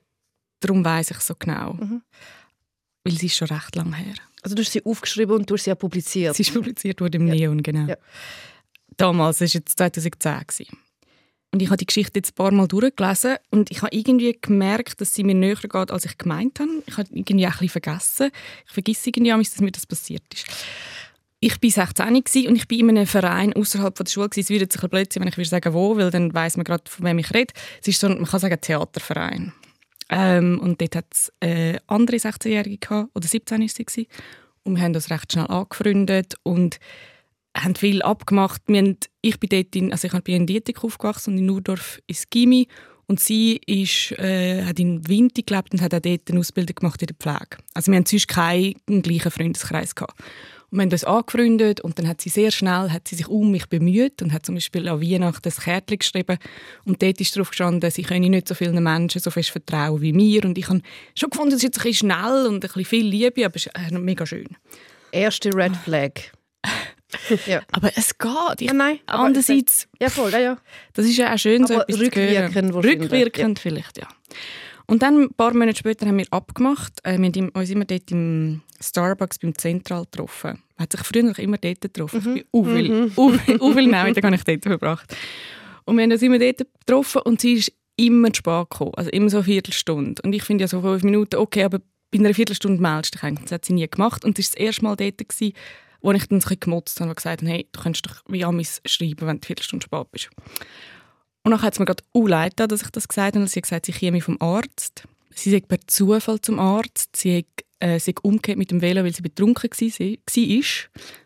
darum 0.60 0.86
weiß 0.86 1.12
ich 1.12 1.20
so 1.20 1.36
genau. 1.38 1.74
Mhm. 1.74 2.02
Weil 3.04 3.14
sie 3.14 3.28
ist 3.28 3.36
schon 3.36 3.48
recht 3.48 3.76
lang 3.76 3.94
her. 3.94 4.14
Also 4.44 4.56
du 4.56 4.62
hast 4.62 4.72
sie 4.72 4.86
aufgeschrieben 4.86 5.36
und 5.36 5.50
du 5.50 5.56
hast 5.56 5.64
sie 5.64 5.72
auch 5.72 5.78
publiziert. 5.78 6.36
Sie 6.36 6.44
ist 6.44 6.54
publiziert 6.54 7.02
worden 7.02 7.22
im 7.22 7.26
Neon, 7.26 7.64
genau. 7.64 7.88
Ja. 7.88 7.98
Damals, 8.98 9.40
das 9.40 9.54
war 9.54 9.60
jetzt 9.60 9.78
2010. 9.78 10.40
Gewesen. 10.40 10.78
Und 11.54 11.62
ich 11.62 11.68
habe 11.68 11.78
die 11.78 11.86
Geschichte 11.86 12.20
jetzt 12.20 12.32
ein 12.32 12.36
paar 12.36 12.52
Mal 12.52 12.68
durchgelesen 12.68 13.36
und 13.50 13.72
ich 13.72 13.82
habe 13.82 13.94
irgendwie 13.94 14.38
gemerkt, 14.40 15.02
dass 15.02 15.14
sie 15.14 15.24
mir 15.24 15.36
näher 15.36 15.56
geht, 15.56 15.92
als 15.92 16.06
ich 16.06 16.18
gemeint 16.18 16.60
habe. 16.60 16.84
Ich 16.86 16.98
habe 16.98 17.10
irgendwie 17.12 17.46
auch 17.46 17.52
ein 17.52 17.60
bisschen 17.60 17.82
vergessen. 17.82 18.32
Ich 18.66 18.72
vergesse 18.72 19.10
irgendwie, 19.10 19.32
dass 19.32 19.60
mir 19.60 19.72
das 19.72 19.86
passiert 19.86 20.24
ist. 20.34 20.46
Ich 21.44 21.62
war 21.62 21.86
16 21.88 22.24
gewesen 22.24 22.48
und 22.50 22.56
ich 22.56 22.70
war 22.70 22.78
in 22.78 22.90
einem 22.90 23.08
Verein 23.08 23.54
außerhalb 23.54 23.96
der 23.96 24.06
Schule. 24.06 24.30
Es 24.36 24.50
würde 24.50 24.68
blöd 24.68 25.12
sein, 25.12 25.22
wenn 25.22 25.28
ich 25.28 25.38
würde 25.38 25.50
sagen, 25.50 25.74
wo, 25.74 25.98
weil 25.98 26.12
dann 26.12 26.32
weiß 26.32 26.56
man 26.58 26.64
gerade, 26.64 26.84
von 26.88 27.04
wem 27.04 27.18
ich 27.18 27.34
rede. 27.34 27.52
Es 27.82 27.88
ist 27.88 28.00
so, 28.00 28.08
man 28.08 28.26
kann 28.26 28.40
sagen, 28.40 28.62
Theaterverein. 28.62 29.52
Ähm, 30.10 30.60
und 30.60 30.80
dort 30.80 30.96
hat 30.96 31.06
es 31.12 31.34
äh, 31.40 31.80
andere 31.88 32.18
16-Jährige 32.18 32.78
gehabt, 32.78 33.10
oder 33.16 33.28
17 33.28 33.64
ist 33.64 33.82
sie. 33.90 34.08
Und 34.64 34.76
wir 34.76 34.84
haben 34.84 34.94
uns 34.94 35.10
recht 35.10 35.34
schnell 35.34 35.48
angefreundet 35.48 36.36
und 36.44 36.80
haben 37.58 37.76
viel 37.76 38.04
abgemacht. 38.04 38.62
Wir 38.68 38.78
haben, 38.78 38.98
ich 39.22 39.40
bin 39.40 39.50
dort 39.50 39.76
in, 39.76 39.92
also 39.92 40.08
ich 40.08 40.24
bin 40.24 40.36
in 40.36 40.46
Dietik 40.46 40.84
aufgewachsen 40.84 41.34
und 41.34 41.40
in 41.40 41.48
Nurdorf 41.48 42.00
ins 42.06 42.30
Gimi. 42.30 42.68
Und 43.08 43.20
sie 43.20 43.60
ist, 43.66 44.12
äh, 44.20 44.64
hat 44.64 44.80
in 44.80 45.08
Winti 45.08 45.42
gelebt 45.42 45.74
und 45.74 45.82
hat 45.82 45.94
auch 45.94 46.00
dort 46.00 46.30
eine 46.30 46.40
Ausbildung 46.40 46.76
gemacht 46.76 47.02
in 47.02 47.08
der 47.08 47.16
Pflege. 47.16 47.58
Also 47.74 47.92
wir 47.92 47.98
haben 47.98 48.06
sonst 48.06 48.28
keinen 48.28 49.02
gleichen 49.02 49.32
Freundeskreis 49.32 49.96
gehabt. 49.96 50.22
Und 50.72 50.78
wir 50.78 50.84
haben 50.84 50.92
uns 50.92 51.04
angefreundet 51.04 51.82
und 51.82 52.00
dann 52.00 52.08
hat 52.08 52.22
sie 52.22 52.30
sehr 52.30 52.50
schnell 52.50 52.92
hat 52.92 53.06
sie 53.06 53.16
sich 53.16 53.28
um 53.28 53.52
mich 53.52 53.68
bemüht 53.68 54.22
und 54.22 54.32
hat 54.32 54.46
zum 54.46 54.56
Beispiel 54.56 54.88
an 54.88 55.02
Weihnachten 55.02 55.50
ein 55.50 55.64
Kärtchen 55.64 56.00
geschrieben 56.00 56.38
und 56.86 57.04
dort 57.04 57.20
ist 57.20 57.36
drauf 57.36 57.50
gestanden, 57.50 57.92
sie 57.92 58.04
können 58.04 58.32
nicht 58.32 58.48
so 58.48 58.56
vielen 58.56 58.82
Menschen 58.82 59.20
so 59.20 59.32
fest 59.32 59.50
vertrauen 59.50 60.02
wie 60.02 60.14
mir 60.14 60.46
und 60.46 60.58
ich 60.58 60.70
habe 60.70 60.82
schon 61.14 61.30
gefunden, 61.30 61.52
das 61.52 61.58
ist 61.58 61.64
jetzt 61.64 61.80
ein 61.80 61.84
bisschen 61.84 62.10
schnell 62.10 62.46
und 62.48 62.56
ein 62.56 62.60
bisschen 62.62 62.86
viel 62.86 63.06
Liebe, 63.06 63.46
aber 63.46 63.56
es 63.58 63.66
ist 63.66 63.76
äh, 63.76 63.98
mega 63.98 64.26
schön. 64.26 64.48
Erste 65.12 65.54
Red 65.54 65.76
Flag. 65.76 66.12
ja. 67.46 67.62
Aber 67.74 67.92
es 67.98 68.18
geht. 68.18 68.62
Ich, 68.62 68.68
Ja, 68.68 68.74
nein, 68.74 69.00
andererseits, 69.08 69.90
ja, 70.00 70.10
voll, 70.10 70.32
ja, 70.32 70.40
ja. 70.40 70.58
das 70.94 71.06
ist 71.06 71.18
ja 71.18 71.34
auch 71.34 71.38
schön, 71.38 71.68
so 71.68 71.74
Aber 71.74 71.84
etwas 71.84 71.98
zu 71.98 72.06
rückwirkend 72.06 72.56
hören. 72.56 72.74
wahrscheinlich, 72.74 73.02
Rückwirkend 73.02 73.60
vielleicht, 73.60 73.98
ja. 73.98 74.08
Und 74.86 75.04
dann, 75.04 75.24
ein 75.24 75.34
paar 75.34 75.54
Monate 75.54 75.78
später, 75.78 76.06
haben 76.06 76.18
wir 76.18 76.28
abgemacht. 76.32 76.94
Äh, 77.04 77.18
wir 77.18 77.28
haben 77.28 77.50
uns 77.50 77.70
immer 77.70 77.86
dort 77.86 78.10
im 78.12 78.62
Starbucks 78.82 79.40
beim 79.40 79.58
Zentral 79.58 80.04
getroffen. 80.06 80.52
Man 80.78 80.84
hat 80.84 80.92
sich 80.92 81.02
früher 81.02 81.24
noch 81.24 81.38
immer 81.38 81.58
dort 81.58 81.82
getroffen. 81.82 82.18
Ich 82.20 82.24
bin 82.24 82.44
auch 82.52 82.66
viel, 82.66 83.12
auch 83.16 83.30
viel- 83.32 83.62
auch 83.62 83.74
viel 83.74 83.88
Nachmittag 83.88 84.24
habe 84.24 84.36
ich 84.36 84.44
dort 84.44 84.64
verbracht. 84.64 85.16
Und 85.86 85.98
wir 85.98 86.04
haben 86.04 86.12
uns 86.12 86.22
immer 86.22 86.40
dort 86.40 86.58
getroffen 86.80 87.22
und 87.24 87.42
sie 87.42 87.54
ist 87.54 87.72
immer 87.98 88.32
zu 88.34 88.38
spät 88.40 88.70
gekommen. 88.70 88.92
Also 88.96 89.10
immer 89.12 89.30
so 89.30 89.38
eine 89.38 89.44
Viertelstunde. 89.46 90.22
Und 90.24 90.34
ich 90.34 90.44
finde 90.44 90.64
ja 90.64 90.68
so 90.68 90.82
fünf 90.82 91.04
Minuten, 91.04 91.36
okay, 91.38 91.64
aber 91.64 91.80
bei 92.12 92.20
einer 92.20 92.34
Viertelstunde 92.34 92.82
meldest 92.82 93.14
du 93.14 93.18
dich 93.18 93.24
eigentlich. 93.24 93.44
Das 93.46 93.52
hat 93.54 93.66
sie 93.66 93.74
nie 93.74 93.88
gemacht. 93.88 94.26
Und 94.26 94.38
das 94.38 94.46
war 94.48 94.56
das 94.56 94.66
erste 94.66 94.84
Mal 94.84 94.96
dort, 94.96 95.18
gewesen, 95.18 95.54
wo 96.02 96.12
ich 96.12 96.26
dann 96.28 96.42
so 96.42 96.46
ein 96.46 96.50
bisschen 96.50 96.60
gemotzt 96.62 97.00
habe 97.00 97.10
und 97.10 97.16
gesagt 97.16 97.42
habe, 97.42 97.52
hey, 97.52 97.68
du 97.72 97.80
könntest 97.82 98.06
doch 98.08 98.16
wie 98.28 98.44
Amis 98.44 98.82
schreiben, 98.86 99.22
wenn 99.22 99.28
du 99.28 99.32
eine 99.32 99.40
Viertelstunde 99.46 99.84
spät 99.86 100.12
bist. 100.12 100.30
Und 101.44 101.52
dann 101.52 101.62
hat 101.62 101.74
es 101.74 101.80
mir 101.80 101.86
gerade 101.86 102.04
auch 102.14 102.28
leid 102.28 102.54
dass 102.58 102.82
ich 102.82 102.90
das 102.90 103.08
gesagt 103.08 103.36
habe. 103.36 103.48
Sie 103.48 103.58
hat 103.60 103.64
gesagt, 103.64 103.86
sie 103.86 103.92
käme 103.92 104.22
vom 104.22 104.38
Arzt. 104.40 105.04
Sie 105.34 105.52
sei 105.52 105.60
per 105.62 105.80
Zufall 105.88 106.40
zum 106.42 106.60
Arzt. 106.60 107.16
Sie 107.16 107.38
hat 107.40 107.66
äh, 107.82 108.00
sich 108.00 108.18
umgekehrt 108.24 108.58
mit 108.58 108.72
dem 108.72 108.82
Velo, 108.82 109.04
weil 109.04 109.14
sie 109.14 109.22
betrunken 109.22 109.70
war. 109.70 110.22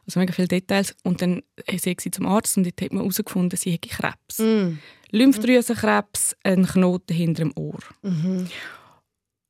Also 0.07 0.19
mega 0.19 0.33
viele 0.33 0.47
Details. 0.47 0.95
Und 1.03 1.21
dann 1.21 1.43
äh, 1.65 1.77
sie 1.77 2.11
zum 2.11 2.25
Arzt 2.25 2.57
und 2.57 2.65
dort 2.65 2.81
hat 2.81 2.91
man 2.91 3.01
herausgefunden, 3.01 3.57
sie 3.57 3.71
hätte 3.71 3.89
Krebs. 3.89 4.39
Mm. 4.39 4.79
Lymphdrüsenkrebs, 5.11 6.35
ein 6.43 6.65
Knoten 6.65 7.15
hinter 7.15 7.43
dem 7.43 7.53
Ohr. 7.55 7.79
Mhm. 8.01 8.47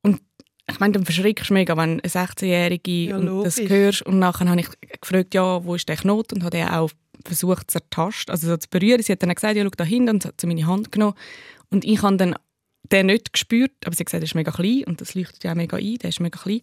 Und 0.02 0.20
ich 0.70 0.78
meine, 0.78 0.92
dann 0.92 1.04
verschreckst 1.04 1.50
du 1.50 1.54
mega, 1.54 1.76
wenn 1.76 2.00
eine 2.00 2.02
16-Jährige 2.02 2.90
Ja, 2.90 3.16
und 3.16 3.44
das 3.44 3.58
hörst. 3.58 4.02
Und 4.02 4.18
nachher 4.18 4.48
habe 4.48 4.60
ich 4.60 4.68
gefragt, 5.00 5.34
ja, 5.34 5.64
wo 5.64 5.74
ist 5.74 5.88
der 5.88 5.96
Knoten? 5.96 6.36
Und 6.36 6.44
habe 6.44 6.56
den 6.56 6.68
auch 6.68 6.90
versucht 7.24 7.70
zu 7.70 7.78
ertasten, 7.78 8.32
also 8.32 8.46
so 8.46 8.56
zu 8.56 8.68
berühren. 8.68 9.02
Sie 9.02 9.12
hat 9.12 9.22
dann 9.22 9.34
gesagt, 9.34 9.56
ja, 9.56 9.64
schau 9.64 9.70
da 9.76 9.84
hinten. 9.84 10.10
Und 10.10 10.22
sie 10.22 10.28
hat 10.28 10.40
sie 10.40 10.46
meine 10.46 10.66
Hand 10.66 10.92
genommen. 10.92 11.14
Und 11.70 11.84
ich 11.84 12.02
habe 12.02 12.16
dann 12.16 12.36
den 12.92 13.06
nicht 13.06 13.32
gespürt, 13.32 13.72
aber 13.84 13.94
sie 13.94 14.00
hat 14.00 14.06
gesagt, 14.06 14.22
der 14.22 14.28
ist 14.28 14.34
mega 14.34 14.50
klein. 14.50 14.84
Und 14.86 15.00
das 15.00 15.14
leuchtet 15.14 15.44
ja 15.44 15.52
auch 15.52 15.56
mega 15.56 15.76
ein, 15.76 15.96
der 15.96 16.10
ist 16.10 16.20
mega 16.20 16.38
klein. 16.38 16.60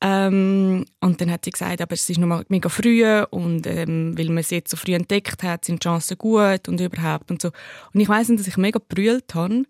Ähm, 0.00 0.84
und 1.00 1.20
dann 1.20 1.30
hat 1.30 1.44
sie 1.44 1.50
gesagt, 1.50 1.80
aber 1.80 1.94
es 1.94 2.10
ist 2.10 2.18
noch 2.18 2.26
mal 2.26 2.44
mega 2.48 2.68
früh 2.68 3.06
und 3.30 3.66
ähm, 3.66 4.18
weil 4.18 4.28
man 4.28 4.42
sie 4.42 4.56
jetzt 4.56 4.70
so 4.70 4.76
früh 4.76 4.94
entdeckt 4.94 5.42
hat, 5.42 5.64
sind 5.64 5.82
die 5.82 5.88
Chancen 5.88 6.18
gut 6.18 6.68
und 6.68 6.80
überhaupt 6.80 7.30
und 7.30 7.40
so. 7.40 7.52
Und 7.92 8.00
ich 8.00 8.08
weiss, 8.08 8.28
dass 8.28 8.46
ich 8.46 8.56
mega 8.58 8.80
brüllt 8.86 9.34
habe 9.34 9.64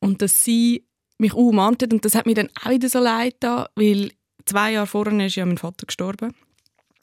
und 0.00 0.22
dass 0.22 0.42
sie 0.44 0.86
mich 1.18 1.34
umarmt 1.34 1.82
hat 1.82 1.92
und 1.92 2.04
das 2.04 2.16
hat 2.16 2.26
mir 2.26 2.34
dann 2.34 2.48
auch 2.64 2.70
wieder 2.70 2.88
so 2.88 2.98
leid 2.98 3.34
getan, 3.34 3.66
weil 3.76 4.10
zwei 4.44 4.72
Jahre 4.72 4.88
vorher 4.88 5.24
ist 5.24 5.36
ja 5.36 5.46
mein 5.46 5.58
Vater 5.58 5.86
gestorben 5.86 6.34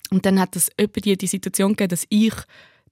und 0.09 0.25
dann 0.25 0.39
hat 0.39 0.55
es 0.55 0.69
die, 0.77 1.17
die 1.17 1.27
Situation 1.27 1.71
gegeben, 1.71 1.89
dass 1.89 2.05
ich 2.09 2.33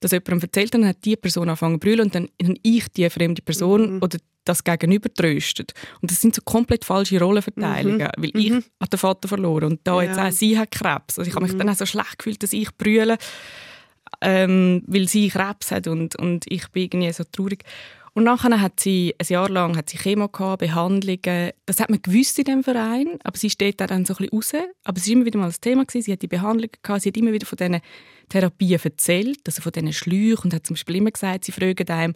das 0.06 0.12
jemandem 0.12 0.42
erzählt 0.42 0.74
dann 0.74 0.86
hat 0.88 1.04
die 1.04 1.16
Person 1.16 1.50
angefangen 1.50 1.76
zu 1.76 1.80
brüllen 1.80 2.02
und 2.02 2.16
dann 2.16 2.30
habe 2.44 2.56
ich 2.62 2.88
die 2.90 3.10
fremde 3.10 3.42
Person 3.42 3.96
Mhm. 3.96 4.02
oder 4.04 4.18
das 4.46 4.64
Gegenüber 4.64 5.12
tröstet. 5.12 5.74
Und 6.02 6.12
das 6.12 6.22
sind 6.22 6.36
so 6.36 6.42
komplett 6.46 6.86
falsche 6.86 7.20
Rollenverteilungen, 7.20 8.08
weil 8.18 8.30
ich 8.36 8.52
Mhm. 8.52 8.64
den 8.92 9.00
Vater 9.00 9.28
verloren 9.28 9.64
und 9.72 9.80
da 9.84 10.02
jetzt 10.04 10.18
Ja. 10.18 10.28
auch 10.28 10.32
sie 10.32 10.58
hat 10.60 10.70
Krebs. 10.72 11.18
Also 11.18 11.28
ich 11.30 11.36
habe 11.36 11.46
mich 11.46 11.54
Mhm. 11.54 11.60
dann 11.60 11.70
auch 11.70 11.76
so 11.76 11.86
schlecht 11.88 12.20
gefühlt, 12.20 12.44
dass 12.44 12.54
ich 12.54 12.70
brülle, 12.78 13.18
ähm, 14.22 14.84
weil 14.88 15.08
sie 15.08 15.30
Krebs 15.30 15.72
hat 15.72 15.88
und, 15.88 16.16
und 16.18 16.46
ich 16.48 16.68
bin 16.70 16.84
irgendwie 16.84 17.12
so 17.12 17.24
traurig. 17.24 17.64
Und 18.16 18.24
nachher 18.24 18.62
hat 18.62 18.80
sie 18.80 19.14
ein 19.20 19.28
Jahr 19.28 19.50
lang 19.50 19.76
hat 19.76 19.90
sie 19.90 19.98
Chemo 19.98 20.30
gehabt, 20.30 20.62
Behandlungen. 20.62 21.52
Das 21.66 21.82
hat 21.82 21.90
man 21.90 22.02
gewusst 22.02 22.40
in 22.40 22.46
dem 22.46 22.64
Verein, 22.64 23.20
aber 23.26 23.38
sie 23.38 23.50
steht 23.50 23.82
da 23.82 23.88
dann 23.88 24.06
so 24.06 24.14
ein 24.14 24.30
bisschen 24.30 24.62
raus. 24.62 24.70
Aber 24.86 24.98
es 24.98 25.06
war 25.06 25.14
immer 25.14 25.26
wieder 25.26 25.38
mal 25.38 25.48
das 25.48 25.60
Thema 25.60 25.84
gewesen. 25.84 26.06
Sie 26.06 26.14
hat 26.14 26.22
die 26.22 26.28
Behandlungen 26.28 26.72
gehabt, 26.82 27.02
sie 27.02 27.10
hat 27.10 27.18
immer 27.18 27.34
wieder 27.34 27.46
von 27.46 27.58
diesen 27.58 27.82
Therapien 28.30 28.80
erzählt, 28.82 29.42
also 29.46 29.62
von 29.62 29.74
diesen 29.74 29.92
Schläuchen 29.92 30.46
und 30.46 30.54
hat 30.54 30.66
zum 30.66 30.76
Beispiel 30.76 30.96
immer 30.96 31.12
gesagt, 31.12 31.44
sie 31.44 31.52
fragen 31.52 31.90
einem, 31.90 32.16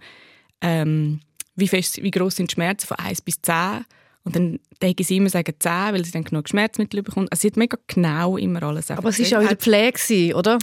ähm, 0.62 1.20
wie, 1.58 1.68
fest, 1.68 2.02
wie 2.02 2.12
groß 2.12 2.38
sind 2.38 2.50
die 2.50 2.54
Schmerzen 2.54 2.88
von 2.88 2.98
1 2.98 3.22
bis 3.22 3.42
10 3.42 3.84
und 4.24 4.38
dann 4.38 4.60
denken 4.82 5.04
sie 5.04 5.18
immer 5.18 5.30
sagen 5.30 5.54
10, 5.60 5.72
weil 5.72 6.06
sie 6.06 6.12
dann 6.12 6.24
genug 6.24 6.48
Schmerzmittel 6.48 7.04
bekommt. 7.04 7.30
Also 7.30 7.42
sie 7.42 7.48
hat 7.48 7.58
mega 7.58 7.78
genau 7.88 8.38
immer 8.38 8.64
alles 8.64 8.90
Aber 8.90 9.10
es 9.10 9.20
war 9.32 9.40
auch 9.40 9.44
in 9.44 9.50
der 9.50 9.58
Pflege, 9.58 10.34
oder? 10.34 10.60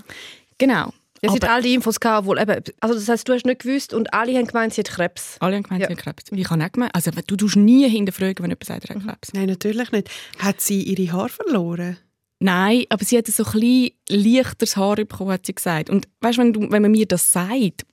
Genau. 0.56 0.94
Es 1.26 1.32
sind 1.32 1.44
Aber- 1.44 1.52
all 1.54 1.62
die 1.62 1.74
Infos 1.74 2.00
gehabt, 2.00 2.26
wohl 2.26 2.38
eben, 2.38 2.62
also 2.80 2.94
das 2.94 3.08
heißt, 3.08 3.28
du 3.28 3.32
hast 3.34 3.44
nicht 3.46 3.60
gewusst 3.62 3.92
und 3.94 4.12
alle 4.14 4.34
haben 4.36 4.46
gemeint, 4.46 4.74
sie 4.74 4.80
hat 4.80 4.88
Krebs. 4.90 5.36
Alle 5.40 5.56
haben 5.56 5.62
gemeint, 5.64 5.82
Ja. 5.82 5.88
sie 5.88 5.94
hat 5.94 6.02
Krebs. 6.02 6.24
Ich 6.30 6.50
habe 6.50 6.60
nicht 6.62 6.72
gemeint. 6.72 6.94
Also 6.94 7.10
du 7.10 7.36
tust 7.36 7.56
nie 7.56 7.88
hinterfragen, 7.88 8.42
wenn 8.42 8.50
jemand 8.50 8.64
sagt, 8.64 8.84
er 8.84 8.94
hat 8.94 9.02
Mhm. 9.02 9.08
Krebs. 9.08 9.32
Nein, 9.34 9.46
natürlich 9.46 9.92
nicht. 9.92 10.10
Hat 10.38 10.60
sie 10.60 10.82
ihre 10.82 11.12
Haare 11.12 11.28
verloren? 11.28 11.98
Nein, 12.38 12.84
aber 12.90 13.04
sie 13.04 13.16
hat 13.16 13.26
so 13.28 13.44
ein 13.44 13.52
bisschen 13.52 13.90
leichteres 14.10 14.76
Haar 14.76 14.96
bekommen, 14.96 15.30
hat 15.32 15.46
sie 15.46 15.54
gesagt. 15.54 15.88
Und 15.90 16.06
weißt, 16.20 16.38
wenn, 16.38 16.52
du, 16.52 16.70
wenn 16.70 16.82
man 16.82 16.90
mir 16.90 17.06
das 17.06 17.32
sagt, 17.32 17.86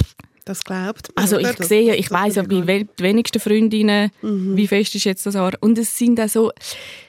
Das 0.46 0.64
glaubt 0.64 1.10
man. 1.16 1.24
also 1.24 1.38
ich 1.40 1.48
sehe, 1.66 1.92
das- 1.92 1.98
ich 2.00 2.12
weiß 2.12 2.36
ja 2.36 2.44
bei 2.44 2.86
wenigsten 2.98 3.40
Freundinnen, 3.40 4.12
Mhm. 4.22 4.58
wie 4.58 4.68
fest 4.68 4.94
ist 4.96 5.06
jetzt 5.06 5.26
das 5.26 5.36
Haar. 5.36 5.54
Und 5.62 5.78
es 5.78 5.98
sind 5.98 6.20
auch 6.20 6.28
so, 6.30 6.52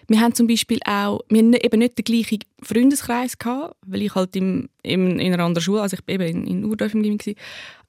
wir 0.08 0.20
haben 0.20 0.34
zum 0.34 0.46
Beispiel 0.46 0.78
auch, 0.86 1.20
wir 1.28 1.38
haben 1.40 1.52
eben 1.54 1.78
nicht 1.78 1.98
den 1.98 2.04
gleichen 2.04 2.38
Freundeskreis 2.62 3.38
gehabt, 3.38 3.76
weil 3.86 4.02
ich 4.02 4.14
halt 4.14 4.36
im, 4.36 4.68
im, 4.82 5.18
in 5.18 5.32
einer 5.32 5.44
anderen 5.44 5.62
Schule, 5.64 5.82
also 5.82 5.96
ich 5.96 6.04
bin 6.04 6.20
eben 6.20 6.36
in, 6.42 6.46
in 6.46 6.64
Urdorf 6.64 6.94
im 6.94 7.02
Gymnasium 7.02 7.18
gewesen. 7.18 7.38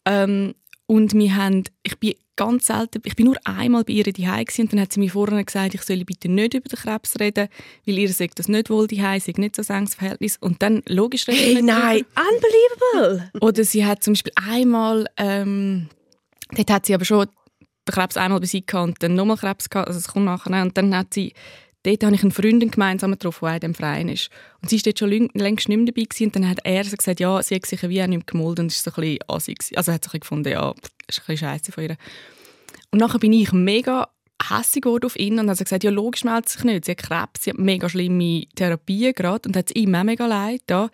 ähm, 0.07 0.53
und 0.87 1.13
wir 1.13 1.35
haben, 1.35 1.63
ich 1.83 1.97
bin 1.97 2.13
ganz 2.35 2.67
selten, 2.67 3.01
ich 3.05 3.15
bin 3.15 3.27
nur 3.27 3.37
einmal 3.45 3.83
bei 3.83 3.93
ihr 3.93 4.03
daheim 4.03 4.45
und 4.57 4.73
dann 4.73 4.81
hat 4.81 4.93
sie 4.93 4.99
mir 4.99 5.09
vorher 5.09 5.43
gesagt, 5.43 5.73
ich 5.73 5.81
soll 5.81 6.03
bitte 6.03 6.29
nicht 6.29 6.53
über 6.53 6.67
den 6.67 6.77
Krebs 6.77 7.19
reden, 7.19 7.47
weil 7.85 7.97
ihr 7.97 8.11
sagt 8.11 8.39
das 8.39 8.47
nicht 8.47 8.69
wohl 8.69 8.87
daheim, 8.87 9.19
sie 9.19 9.33
nicht 9.37 9.55
so 9.55 9.61
ein 9.73 9.79
enges 9.79 9.95
Verhältnis. 9.95 10.37
Und 10.37 10.61
dann, 10.61 10.83
logisch, 10.87 11.27
reden 11.27 11.39
Hey, 11.39 11.61
nein, 11.61 12.05
unbelievable! 12.15 13.31
oder 13.41 13.63
sie 13.63 13.85
hat 13.85 14.03
zum 14.03 14.13
Beispiel 14.13 14.33
einmal, 14.35 15.07
ähm, 15.17 15.89
dort 16.55 16.71
hat 16.71 16.85
sie 16.85 16.93
aber 16.93 17.05
schon 17.05 17.27
den 17.87 17.93
Krebs 17.93 18.17
einmal 18.17 18.39
besiegt 18.39 18.73
und 18.73 19.01
dann 19.01 19.15
nochmal 19.15 19.37
Krebs 19.37 19.69
gehabt, 19.69 19.87
also 19.87 19.99
es 19.99 20.07
kommt 20.07 20.25
nachher. 20.25 20.61
Und 20.61 20.77
dann 20.77 20.95
hat 20.95 21.13
sie, 21.13 21.33
dort 21.85 22.03
habe 22.03 22.15
ich 22.15 22.21
einen 22.21 22.31
Freundin 22.31 22.71
gemeinsam 22.71 23.11
getroffen, 23.11 23.45
der 23.45 23.51
auch 23.51 23.55
in 23.55 23.59
dem 23.61 23.75
Verein 23.75 24.09
ist. 24.09 24.29
Und 24.61 24.69
sie 24.69 24.77
ist 24.77 24.85
dort 24.85 24.99
schon 24.99 25.09
läng- 25.09 25.29
längst 25.33 25.69
nicht 25.69 25.77
mehr 25.77 25.85
dabei 25.85 26.03
gewesen. 26.03 26.25
Und 26.25 26.35
dann 26.35 26.49
hat 26.49 26.59
er 26.63 26.83
so 26.83 26.95
gesagt, 26.97 27.19
ja, 27.19 27.41
sie 27.41 27.55
hat 27.55 27.65
sich 27.65 27.81
wie 27.83 28.01
auch 28.01 28.07
nicht 28.07 28.17
mehr 28.17 28.25
gemolden 28.25 28.65
und 28.65 28.71
ist 28.71 28.83
so 28.83 28.91
ein 28.91 29.01
bisschen 29.01 29.19
assig. 29.27 29.57
Also 29.75 29.91
hat 29.91 30.03
sich 30.03 30.19
gefunden, 30.19 30.49
ja, 30.51 30.73
pff, 30.73 30.89
ist 31.07 31.19
ein 31.19 31.23
bisschen 31.27 31.37
scheiße 31.37 31.71
von 31.71 31.83
ihr. 31.83 31.97
Und 32.91 32.99
nachher 32.99 33.19
bin 33.19 33.33
ich 33.33 33.51
mega 33.51 34.07
hässig 34.49 34.83
geworden 34.83 35.05
auf 35.05 35.17
ihn 35.17 35.39
und 35.39 35.49
hat 35.49 35.57
gesagt, 35.57 35.83
ja, 35.83 35.91
logisch 35.91 36.23
meldet 36.23 36.49
sich 36.49 36.63
nicht. 36.63 36.85
Sie 36.85 36.91
hat 36.91 36.97
Krebs, 36.97 37.43
sie 37.43 37.51
hat 37.51 37.57
mega 37.57 37.87
schlimme 37.89 38.45
Therapien 38.55 39.13
gerade 39.13 39.47
und 39.47 39.55
hat 39.55 39.69
es 39.69 39.75
ihm 39.75 39.95
auch 39.95 40.03
mega 40.03 40.25
leid 40.27 40.61
da. 40.67 40.89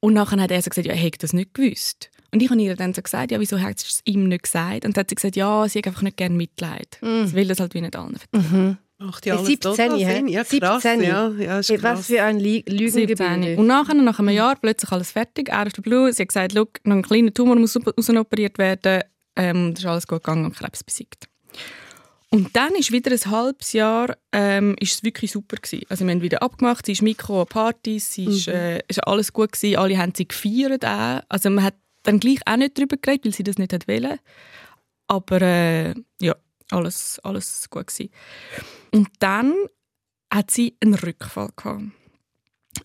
Und 0.00 0.14
nachher 0.14 0.40
hat 0.40 0.50
er 0.50 0.62
so 0.62 0.70
gesagt, 0.70 0.86
ja, 0.86 0.92
er 0.94 0.98
hätte 0.98 1.18
das 1.18 1.32
nicht 1.32 1.54
gewusst. 1.54 2.10
Und 2.32 2.42
ich 2.42 2.48
habe 2.50 2.60
ihr 2.62 2.74
dann 2.76 2.94
so 2.94 3.02
gesagt, 3.02 3.30
ja, 3.30 3.38
wieso 3.40 3.60
hat 3.60 3.78
sie 3.78 3.86
es 3.88 4.00
ihm 4.04 4.28
nicht 4.28 4.44
gesagt? 4.44 4.84
Und 4.86 4.96
dann 4.96 5.02
hat 5.02 5.10
sie 5.10 5.16
gesagt, 5.16 5.36
ja, 5.36 5.68
sie 5.68 5.78
hat 5.80 5.86
einfach 5.86 6.02
nicht 6.02 6.16
gerne 6.16 6.34
Mitleid. 6.34 6.98
Sie 7.26 7.34
will 7.34 7.46
das 7.46 7.60
halt 7.60 7.74
wie 7.74 7.80
nicht 7.82 7.94
allen 7.94 8.14
erzählen. 8.14 8.78
Macht 9.02 9.26
ja 9.26 9.34
Hey, 9.34 9.38
alles 9.38 9.48
17, 9.48 9.70
total 9.72 9.98
hä? 9.98 10.14
Sinn. 10.16 10.28
Ja, 10.28 10.44
krass. 10.44 10.82
17. 10.82 11.02
Ja, 11.02 11.28
ja, 11.30 11.58
ist 11.58 11.68
krass. 11.74 11.98
was 11.98 12.06
für 12.06 12.22
ein 12.22 12.38
Li- 12.38 12.64
17. 12.68 12.76
Lügengebilde. 12.78 13.56
Und 13.60 13.66
nachher, 13.66 13.94
nach 13.94 14.18
einem 14.18 14.28
Jahr, 14.30 14.56
plötzlich 14.56 14.90
alles 14.92 15.10
fertig. 15.12 15.52
Out 15.52 15.66
of 15.66 15.72
the 15.76 15.82
blue. 15.82 16.12
Sie 16.12 16.22
hat 16.22 16.28
gesagt, 16.28 16.52
«Schau, 16.54 16.66
noch 16.84 16.96
ein 16.96 17.02
kleiner 17.02 17.32
Tumor 17.34 17.56
muss 17.56 17.76
rausoperiert 17.76 18.58
werden. 18.58 19.02
Ähm, 19.36 19.72
das 19.74 19.82
ist 19.84 19.86
alles 19.88 20.06
gut 20.06 20.22
gegangen 20.22 20.44
und 20.44 20.56
Krebs 20.56 20.84
besiegt. 20.84 21.28
Und 22.30 22.56
dann 22.56 22.74
ist 22.76 22.92
wieder 22.92 23.10
ein 23.12 23.30
halbes 23.30 23.74
Jahr 23.74 24.16
ähm, 24.32 24.74
ist 24.80 24.94
es 24.94 25.02
wirklich 25.02 25.32
super 25.32 25.56
gewesen. 25.56 25.84
Also 25.90 26.06
wir 26.06 26.12
haben 26.12 26.22
wieder 26.22 26.42
abgemacht, 26.42 26.86
sie 26.86 26.92
ist 26.92 27.02
Mikro 27.02 27.44
Partys, 27.44 28.12
sie 28.14 28.24
ist, 28.24 28.48
äh, 28.48 28.80
ist 28.88 29.06
alles 29.06 29.34
gut 29.34 29.52
gewesen, 29.52 29.76
alle 29.76 29.98
haben 29.98 30.12
sie 30.16 30.26
gefeiert 30.26 30.84
auch. 30.86 31.20
Also 31.28 31.50
man 31.50 31.64
hat 31.64 31.74
dann 32.04 32.20
gleich 32.20 32.38
auch 32.46 32.56
nicht 32.56 32.78
darüber 32.78 32.96
geredet, 32.96 33.26
weil 33.26 33.32
sie 33.34 33.42
das 33.42 33.58
nicht 33.58 33.72
hat 33.74 33.86
wollen. 33.86 34.18
Aber 35.08 35.42
äh, 35.42 35.94
ja, 36.22 36.34
alles, 36.72 37.20
alles 37.22 37.68
gut 37.70 37.86
gewesen. 37.86 38.10
Und 38.92 39.08
dann 39.18 39.54
hat 40.32 40.50
sie 40.50 40.76
einen 40.80 40.94
Rückfall 40.94 41.50
gehabt. 41.56 41.82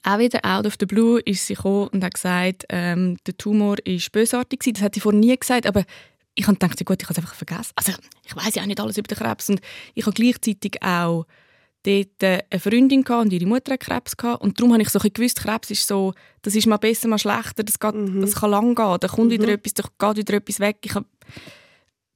Auch 0.03 0.20
wieder 0.20 0.44
out 0.44 0.65
of 0.65 0.75
the 0.79 0.86
blue 0.86 1.20
ist 1.22 1.48
sie 1.48 1.56
gekommen 1.56 1.88
und 1.89 2.03
hat 2.03 2.15
gesagt, 2.15 2.65
ähm, 2.70 3.17
der 3.25 3.38
Tumor 3.38 3.77
ist 3.86 4.12
bösartig 4.12 4.60
gewesen. 4.60 4.74
Das 4.75 4.84
hat 4.84 4.96
sie 4.96 5.00
vorher 5.00 5.20
nie 5.20 5.38
gesagt, 5.38 5.65
aber 5.65 5.86
ich 6.36 6.46
habe 6.46 6.58
gedacht, 6.58 6.86
gut, 6.86 7.01
ich 7.01 7.10
habe 7.10 7.13
es 7.13 7.17
einfach 7.17 7.34
vergessen. 7.34 7.72
Also 7.75 7.94
ich 8.25 8.36
weiß 8.36 8.56
ja 8.56 8.62
auch 8.62 8.67
nicht 8.67 8.79
alles 8.79 8.98
über 8.98 9.08
den 9.08 9.17
Krebs 9.17 9.50
und 9.50 9.62
ich 9.96 10.06
habe 10.06 10.13
gleichzeitig 10.13 10.84
auch 10.84 11.25
dort 11.84 12.24
äh, 12.24 12.44
eine 12.50 12.60
Freundin 12.60 13.03
gehabt 13.03 13.25
und 13.25 13.34
ihre 13.34 13.46
Mutter 13.46 13.74
hat 13.74 13.79
Krebs 13.79 14.17
gehabt 14.17 14.44
und 14.44 14.60
darum 14.60 14.74
habe 14.74 14.82
ich 14.82 14.89
so 14.89 15.00
ein 15.00 15.12
gewusst, 15.12 15.39
Krebs 15.41 15.72
ist 15.72 15.88
so, 15.88 16.13
das 16.41 16.53
ist 16.53 16.67
mal 16.67 16.77
besser, 16.77 17.08
mal 17.08 17.17
schlechter, 17.17 17.63
das, 17.63 17.79
geht, 17.79 17.96
das 17.96 18.36
kann 18.36 18.51
lang 18.51 18.75
gehen, 18.75 18.98
da 19.00 19.08
kommt 19.08 19.32
wieder 19.32 19.48
etwas, 19.48 19.74
da 19.74 19.84
geht 19.98 20.17
wieder 20.17 20.38
etwas 20.38 20.60
weg. 20.60 20.77
Ich 20.84 20.94
habe, 20.94 21.06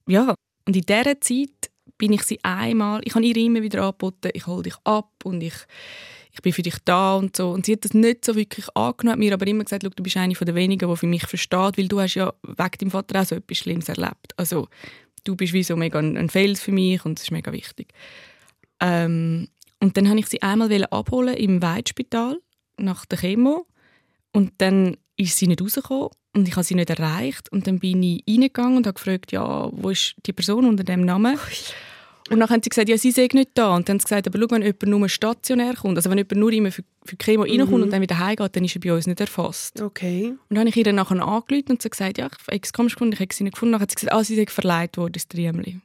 ja, 0.07 0.35
und 0.65 0.75
in 0.75 0.83
dieser 0.83 1.19
Zeit 1.21 1.71
bin 1.97 2.13
ich 2.13 2.23
sie 2.23 2.39
einmal, 2.43 3.01
ich 3.03 3.13
habe 3.13 3.25
ihr 3.25 3.37
immer 3.37 3.61
wieder 3.61 3.83
angeboten, 3.83 4.29
ich 4.33 4.47
hole 4.47 4.63
dich 4.63 4.75
ab 4.83 5.11
und 5.23 5.41
ich, 5.41 5.53
ich 6.33 6.41
bin 6.41 6.53
für 6.53 6.63
dich 6.63 6.77
da 6.83 7.15
und 7.15 7.35
so. 7.35 7.51
Und 7.51 7.65
sie 7.65 7.73
hat 7.73 7.85
das 7.85 7.93
nicht 7.93 8.25
so 8.25 8.35
wirklich 8.35 8.65
angenommen, 8.75 9.19
mir 9.19 9.33
aber 9.33 9.45
immer 9.45 9.63
gesagt, 9.63 9.83
du 9.83 10.03
bist 10.03 10.17
eine 10.17 10.33
von 10.33 10.45
den 10.45 10.55
wenigen, 10.55 10.89
die 10.89 10.97
für 10.97 11.07
mich 11.07 11.27
versteht, 11.27 11.77
weil 11.77 11.87
du 11.87 11.99
hast 11.99 12.15
ja 12.15 12.33
wegen 12.43 12.77
deinem 12.79 12.91
Vater 12.91 13.21
auch 13.21 13.25
so 13.25 13.35
etwas 13.35 13.57
Schlimmes 13.57 13.89
erlebt. 13.89 14.33
Also 14.37 14.67
du 15.23 15.35
bist 15.35 15.53
wie 15.53 15.63
so 15.63 15.75
mega 15.75 15.99
ein, 15.99 16.29
Fels 16.29 16.61
für 16.61 16.71
mich 16.71 17.05
und 17.05 17.19
das 17.19 17.25
ist 17.25 17.31
mega 17.31 17.51
wichtig. 17.51 17.93
Ähm, 18.79 19.49
und 19.79 19.97
dann 19.97 20.07
wollte 20.07 20.19
ich 20.19 20.27
sie 20.27 20.41
einmal 20.41 20.85
abholen 20.85 21.35
im 21.35 21.61
Weidspital 21.61 22.39
nach 22.77 23.05
der 23.05 23.19
Chemo 23.19 23.67
und 24.31 24.53
dann 24.57 24.97
ist 25.17 25.37
sie 25.37 25.47
nicht 25.47 25.61
rausgekommen 25.61 26.09
und 26.33 26.47
ich 26.47 26.55
habe 26.55 26.63
sie 26.63 26.75
nicht 26.75 26.89
erreicht 26.89 27.51
und 27.51 27.67
dann 27.67 27.79
bin 27.79 28.01
ich 28.03 28.23
reingegangen 28.27 28.77
und 28.77 28.87
habe 28.87 28.95
gefragt, 28.95 29.31
ja, 29.31 29.69
wo 29.71 29.89
ist 29.89 30.15
die 30.25 30.33
Person 30.33 30.65
unter 30.65 30.83
dem 30.83 31.03
Namen? 31.05 31.37
Und 32.29 32.39
dann 32.39 32.49
haben 32.49 32.63
sie 32.63 32.69
gesagt, 32.69 32.87
ja, 32.87 32.97
sie 32.97 33.11
sei 33.11 33.27
nicht 33.33 33.49
da. 33.55 33.75
Und 33.75 33.89
dann 33.89 33.95
haben 33.95 33.99
sie 33.99 34.05
gesagt, 34.05 34.27
aber 34.27 34.39
schau, 34.39 34.51
wenn 34.51 34.61
jemand 34.61 34.83
nur 34.83 35.09
stationär 35.09 35.73
kommt, 35.73 35.97
also 35.97 36.09
wenn 36.09 36.17
jemand 36.17 36.37
nur 36.37 36.53
immer 36.53 36.71
für, 36.71 36.83
für 37.03 37.17
die 37.17 37.25
Chemo 37.25 37.43
reinkommt 37.43 37.83
und 37.83 37.91
dann 37.91 38.01
wieder 38.01 38.19
heimgeht, 38.19 38.55
dann 38.55 38.63
ist 38.63 38.75
er 38.75 38.79
bei 38.79 38.93
uns 38.93 39.05
nicht 39.05 39.19
erfasst. 39.19 39.81
Okay. 39.81 40.27
Und 40.29 40.55
dann 40.55 40.59
habe 40.59 40.69
ich 40.69 40.77
ihr 40.77 40.93
nachher 40.93 41.21
angerufen 41.21 41.71
und 41.71 41.81
sie 41.81 41.89
gesagt, 41.89 42.17
ja, 42.17 42.27
ich 42.27 42.47
habe 42.47 42.59
es 42.63 42.71
komisch 42.71 42.93
gefunden, 42.93 43.13
ich 43.15 43.19
habe 43.19 43.33
sie 43.33 43.43
nicht 43.43 43.55
gefunden. 43.55 43.73
Dann 43.73 43.81
hat 43.81 43.91
sie 43.91 43.95
gesagt, 43.95 44.13
ah, 44.13 44.23
sie 44.23 44.37
sei 44.37 44.45
verleiht 44.47 44.95
worden, 44.95 45.11
das 45.13 45.27
Triemli. 45.27 45.81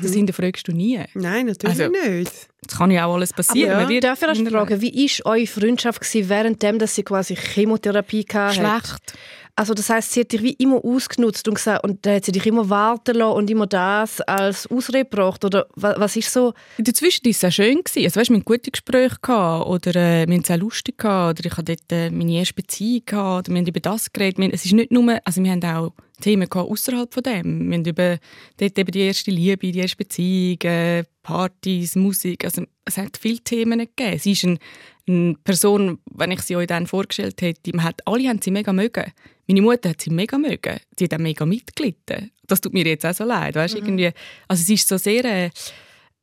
Das 0.00 0.12
hinterfragst 0.12 0.68
du 0.68 0.72
nie. 0.72 1.00
Nein, 1.14 1.46
natürlich 1.46 1.80
Also, 1.80 1.90
nicht. 1.90 2.30
Das 2.64 2.78
kann 2.78 2.92
ja 2.92 3.06
auch 3.06 3.14
alles 3.14 3.32
passieren. 3.32 3.72
Aber 3.72 3.88
wird 3.88 4.04
darf 4.04 4.22
ich 4.22 4.28
erst 4.28 4.36
hinterlegt. 4.36 4.68
fragen, 4.68 4.80
wie 4.80 5.08
war 5.08 5.32
eure 5.32 5.46
Freundschaft 5.48 6.00
gewesen, 6.00 6.28
währenddem, 6.28 6.78
dass 6.78 6.94
sie 6.94 7.02
quasi 7.02 7.34
Chemotherapie 7.34 8.24
hatte? 8.32 8.54
Schlecht. 8.54 9.14
Also 9.54 9.74
das 9.74 9.90
heißt, 9.90 10.12
sie 10.12 10.20
hat 10.20 10.32
dich 10.32 10.42
wie 10.42 10.54
immer 10.54 10.82
ausgenutzt 10.82 11.46
und 11.46 11.54
gesagt, 11.54 11.84
und 11.84 12.06
dann 12.06 12.16
hat 12.16 12.24
sie 12.24 12.32
dich 12.32 12.46
immer 12.46 12.70
warten 12.70 13.16
lassen 13.16 13.36
und 13.36 13.50
immer 13.50 13.66
das 13.66 14.22
als 14.22 14.66
Ausrede 14.68 15.04
gebracht? 15.04 15.44
Oder 15.44 15.66
wa- 15.74 15.94
was 15.98 16.16
ist 16.16 16.32
so? 16.32 16.54
In 16.78 16.84
der 16.84 16.94
Zwischenzeit 16.94 17.42
war 17.42 17.48
es 17.48 17.54
schön. 17.54 17.80
Also, 17.84 18.00
weißt, 18.20 18.30
wir 18.30 18.36
hatten 18.36 18.44
gute 18.44 18.70
Gespräche 18.70 19.18
oder 19.66 19.94
äh, 19.94 20.26
wir 20.26 20.34
haben 20.36 20.44
es 20.48 20.56
lustig 20.56 20.96
gehabt, 20.96 21.40
oder 21.40 21.46
ich 21.46 21.56
hatte 21.56 21.76
dort 21.76 21.92
äh, 21.92 22.10
meine 22.10 22.32
erste 22.32 22.54
Beziehung 22.54 23.02
gehabt, 23.04 23.48
oder 23.48 23.54
wir 23.54 23.60
haben 23.60 23.68
über 23.68 23.80
das 23.80 24.10
geredet. 24.12 24.38
Wir, 24.38 24.54
es 24.54 24.64
ist 24.64 24.72
nicht 24.72 24.90
nur, 24.90 25.18
also 25.24 25.42
wir 25.42 25.50
haben 25.50 25.64
auch 25.64 25.92
Themen 26.22 26.48
gehabt 26.48 26.70
außerhalb 26.70 27.12
von 27.12 27.22
dem. 27.22 27.70
Wir 27.70 27.78
haben 27.78 27.84
über 27.84 28.18
dort 28.56 28.78
eben 28.78 28.90
die 28.90 29.00
erste 29.00 29.30
Liebe, 29.30 29.70
die 29.70 29.78
erste 29.78 29.96
Beziehung, 29.96 30.60
äh, 30.62 31.04
Partys, 31.22 31.96
Musik. 31.96 32.44
Also 32.44 32.64
es 32.84 32.96
hat 32.96 33.16
viele 33.16 33.40
Themen 33.40 33.80
gegeben. 33.80 34.18
Sie 34.18 34.32
ist 34.32 34.44
ein, 34.44 34.58
eine 35.06 35.34
Person, 35.44 35.98
wenn 36.10 36.30
ich 36.30 36.40
sie 36.42 36.56
euch 36.56 36.66
dann 36.66 36.86
vorgestellt 36.86 37.42
hätte, 37.42 37.76
man 37.76 37.84
hat, 37.84 38.06
alle 38.06 38.28
haben 38.28 38.40
sie 38.40 38.50
mega 38.50 38.72
mögen. 38.72 39.12
Meine 39.46 39.62
Mutter 39.62 39.90
hat 39.90 40.00
sie 40.00 40.10
mega 40.10 40.38
mögen. 40.38 40.78
Sie 40.98 41.04
hat 41.04 41.14
auch 41.14 41.18
mega 41.18 41.44
mitgelitten. 41.44 42.30
Das 42.46 42.60
tut 42.60 42.72
mir 42.72 42.84
jetzt 42.86 43.04
auch 43.04 43.14
so 43.14 43.24
leid. 43.24 43.54
Weißt, 43.54 43.74
irgendwie, 43.74 44.10
also 44.48 44.62
sie 44.62 44.74
ist 44.74 44.88
so 44.88 44.96
sehr, 44.96 45.24
äh, 45.24 45.50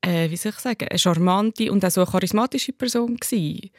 äh, 0.02 0.30
wie 0.32 0.38
soll 0.38 0.54
ich 0.54 0.60
sagen, 0.60 0.88
eine 0.90 1.00
charmante 1.00 1.72
und 1.72 1.84
auch 1.84 1.92
so 1.92 2.02
eine 2.02 2.10
charismatische 2.10 2.74
Person 2.74 3.18
gewesen. 3.18 3.70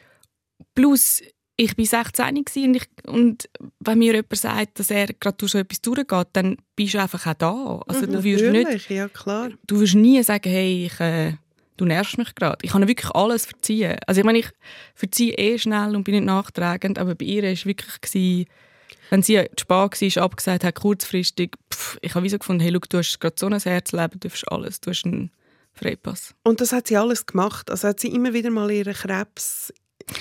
Plus, 0.75 1.21
ich 1.61 1.77
war 1.77 1.85
16 1.85 2.43
gewesen 2.43 2.67
und, 2.69 2.75
ich, 2.75 2.87
und 3.07 3.49
wenn 3.79 3.99
mir 3.99 4.13
jemand 4.13 4.35
sagt, 4.35 4.79
dass 4.79 4.89
er 4.89 5.07
gerade 5.07 5.37
durch 5.37 5.51
so 5.51 5.59
etwas 5.59 5.81
durchgeht, 5.81 6.27
dann 6.33 6.57
bist 6.75 6.95
du 6.95 7.01
einfach 7.01 7.27
auch 7.27 7.33
da. 7.35 7.81
Also 7.87 8.07
du 8.07 8.23
wirst 8.23 8.45
nicht 8.45 8.89
ja 8.89 9.07
klar. 9.07 9.51
du 9.67 9.79
wirst 9.79 9.93
nie 9.93 10.21
sagen, 10.23 10.49
hey, 10.49 10.87
ich, 10.87 10.99
äh, 10.99 11.33
du 11.77 11.85
nervst 11.85 12.17
mich 12.17 12.33
gerade. 12.33 12.57
Ich 12.63 12.71
kann 12.71 12.87
wirklich 12.87 13.11
alles 13.11 13.45
verziehen. 13.45 13.97
Also 14.07 14.21
ich 14.21 14.25
meine, 14.25 14.39
ich 14.39 14.49
verziehe 14.95 15.33
eh 15.33 15.59
schnell 15.59 15.95
und 15.95 16.03
bin 16.03 16.15
nicht 16.15 16.25
nachtragend, 16.25 16.97
aber 16.97 17.13
bei 17.13 17.25
ihr 17.25 17.43
war 17.43 17.65
wirklich, 17.65 18.01
gewesen, 18.01 18.45
Wenn 19.11 19.21
sie 19.21 19.45
zu 19.55 19.61
spät 19.61 20.15
war, 20.15 20.23
abgesagt 20.23 20.63
hat, 20.63 20.75
kurzfristig, 20.75 21.57
pff, 21.71 21.99
ich 22.01 22.15
habe 22.15 22.25
wie 22.25 22.29
so 22.29 22.39
gefunden, 22.39 22.61
hey, 22.61 22.71
schau, 22.73 22.79
du 22.89 22.97
hast 22.97 23.19
gerade 23.19 23.35
so 23.37 23.45
ein 23.45 23.59
Herzleben, 23.59 24.19
du 24.19 24.29
hast 24.29 24.45
alles, 24.51 24.81
du 24.81 24.89
hast 24.89 25.05
einen 25.05 25.31
Freipass. 25.73 26.33
Und 26.43 26.59
das 26.59 26.71
hat 26.71 26.87
sie 26.87 26.97
alles 26.97 27.25
gemacht. 27.27 27.69
Also 27.69 27.87
hat 27.87 27.99
sie 27.99 28.07
immer 28.07 28.33
wieder 28.33 28.49
mal 28.49 28.71
ihren 28.71 28.93
Krebs 28.93 29.71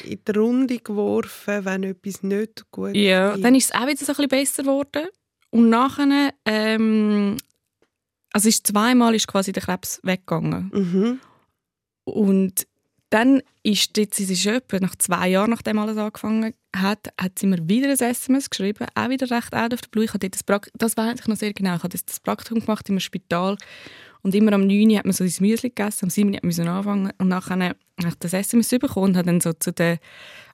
in 0.04 0.20
die 0.26 0.32
Runde 0.32 0.78
geworfen, 0.78 1.64
wenn 1.64 1.84
etwas 1.84 2.22
nicht 2.22 2.64
gut 2.70 2.94
Ja, 2.94 3.32
ging. 3.34 3.42
dann 3.42 3.54
ist 3.54 3.66
es 3.70 3.74
auch 3.74 3.86
wieder 3.86 4.04
so 4.04 4.12
ein 4.12 4.16
bisschen 4.16 4.28
besser 4.28 4.62
geworden. 4.62 5.08
Und 5.50 5.68
nachher, 5.68 6.32
ähm, 6.44 7.36
also 8.32 8.48
ist 8.48 8.66
zweimal 8.66 9.14
ist 9.14 9.26
quasi 9.26 9.52
der 9.52 9.62
Krebs 9.62 10.00
weggegangen. 10.02 10.70
Mhm. 10.72 11.20
Und 12.04 12.66
dann 13.10 13.42
ist 13.64 13.96
jetzt, 13.98 14.16
sie 14.16 14.32
ist 14.32 14.46
etwa 14.46 14.78
nach 14.78 14.94
zwei 14.96 15.28
Jahren, 15.28 15.50
nachdem 15.50 15.78
alles 15.78 15.96
angefangen 15.96 16.54
hat, 16.74 17.12
hat 17.20 17.38
sie 17.38 17.46
mir 17.46 17.68
wieder 17.68 17.88
ein 17.88 17.98
SMS 17.98 18.48
geschrieben, 18.48 18.86
auch 18.94 19.08
wieder 19.08 19.28
recht 19.30 19.52
out 19.54 19.74
of 19.74 19.80
the 19.82 19.88
blue. 19.90 20.04
Ich 20.04 20.14
habe 20.14 20.30
das, 20.30 20.44
Prakt 20.44 20.70
das 20.74 20.96
weiß 20.96 21.20
ich 21.20 21.26
noch 21.26 21.36
sehr 21.36 21.52
genau, 21.52 21.74
ich 21.76 21.82
habe 21.82 21.88
das, 21.88 22.20
Praktikum 22.20 22.60
gemacht 22.60 22.88
im 22.88 23.00
Spital 23.00 23.56
und 24.22 24.34
immer 24.34 24.52
am 24.52 24.66
9 24.66 24.90
Uhr 24.90 24.98
hat 24.98 25.04
man 25.04 25.12
so 25.12 25.24
das 25.24 25.40
Müsli 25.40 25.70
gegessen, 25.70 26.06
am 26.06 26.10
7 26.10 26.28
Uhr 26.30 26.36
hat 26.36 26.44
man 26.44 26.68
anfangen 26.68 27.12
und 27.18 27.28
nachher 27.28 27.74
habe 28.04 28.14
ich 28.14 28.18
das 28.18 28.32
SMS 28.32 28.70
bekommen 28.70 29.10
und 29.10 29.16
habe 29.16 29.26
dann 29.26 29.40
so 29.40 29.52
zu 29.52 29.72
der 29.72 29.98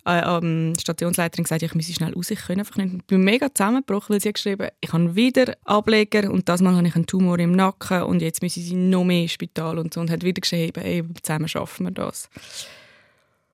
äh, 0.06 0.20
ähm, 0.20 0.74
Stationsleiterin 0.80 1.44
gesagt, 1.44 1.62
ja, 1.62 1.66
ich 1.66 1.74
müsse 1.74 1.92
schnell 1.92 2.12
raus, 2.14 2.30
ich 2.30 2.38
kann 2.38 2.58
einfach 2.58 2.76
nicht. 2.76 2.94
Ich 2.94 3.04
bin 3.06 3.24
mega 3.24 3.52
zusammengebrochen, 3.52 4.14
weil 4.14 4.20
sie 4.20 4.32
geschrieben, 4.32 4.68
ich 4.80 4.92
habe 4.92 5.16
wieder 5.16 5.56
Ableger 5.64 6.30
und 6.30 6.48
das 6.48 6.60
Mal 6.60 6.76
habe 6.76 6.86
ich 6.86 6.94
einen 6.94 7.06
Tumor 7.06 7.38
im 7.38 7.52
Nacken 7.52 8.02
und 8.02 8.22
jetzt 8.22 8.42
müssen 8.42 8.62
sie 8.62 8.74
noch 8.74 9.04
mehr 9.04 9.22
ins 9.22 9.32
Spital 9.32 9.78
und 9.78 9.92
so 9.92 10.00
und 10.00 10.10
hat 10.10 10.22
wieder 10.22 10.40
geschrieben, 10.40 10.80
ey, 10.82 11.02
zusammen 11.22 11.48
schaffen 11.48 11.86
wir 11.86 11.90
das. 11.90 12.28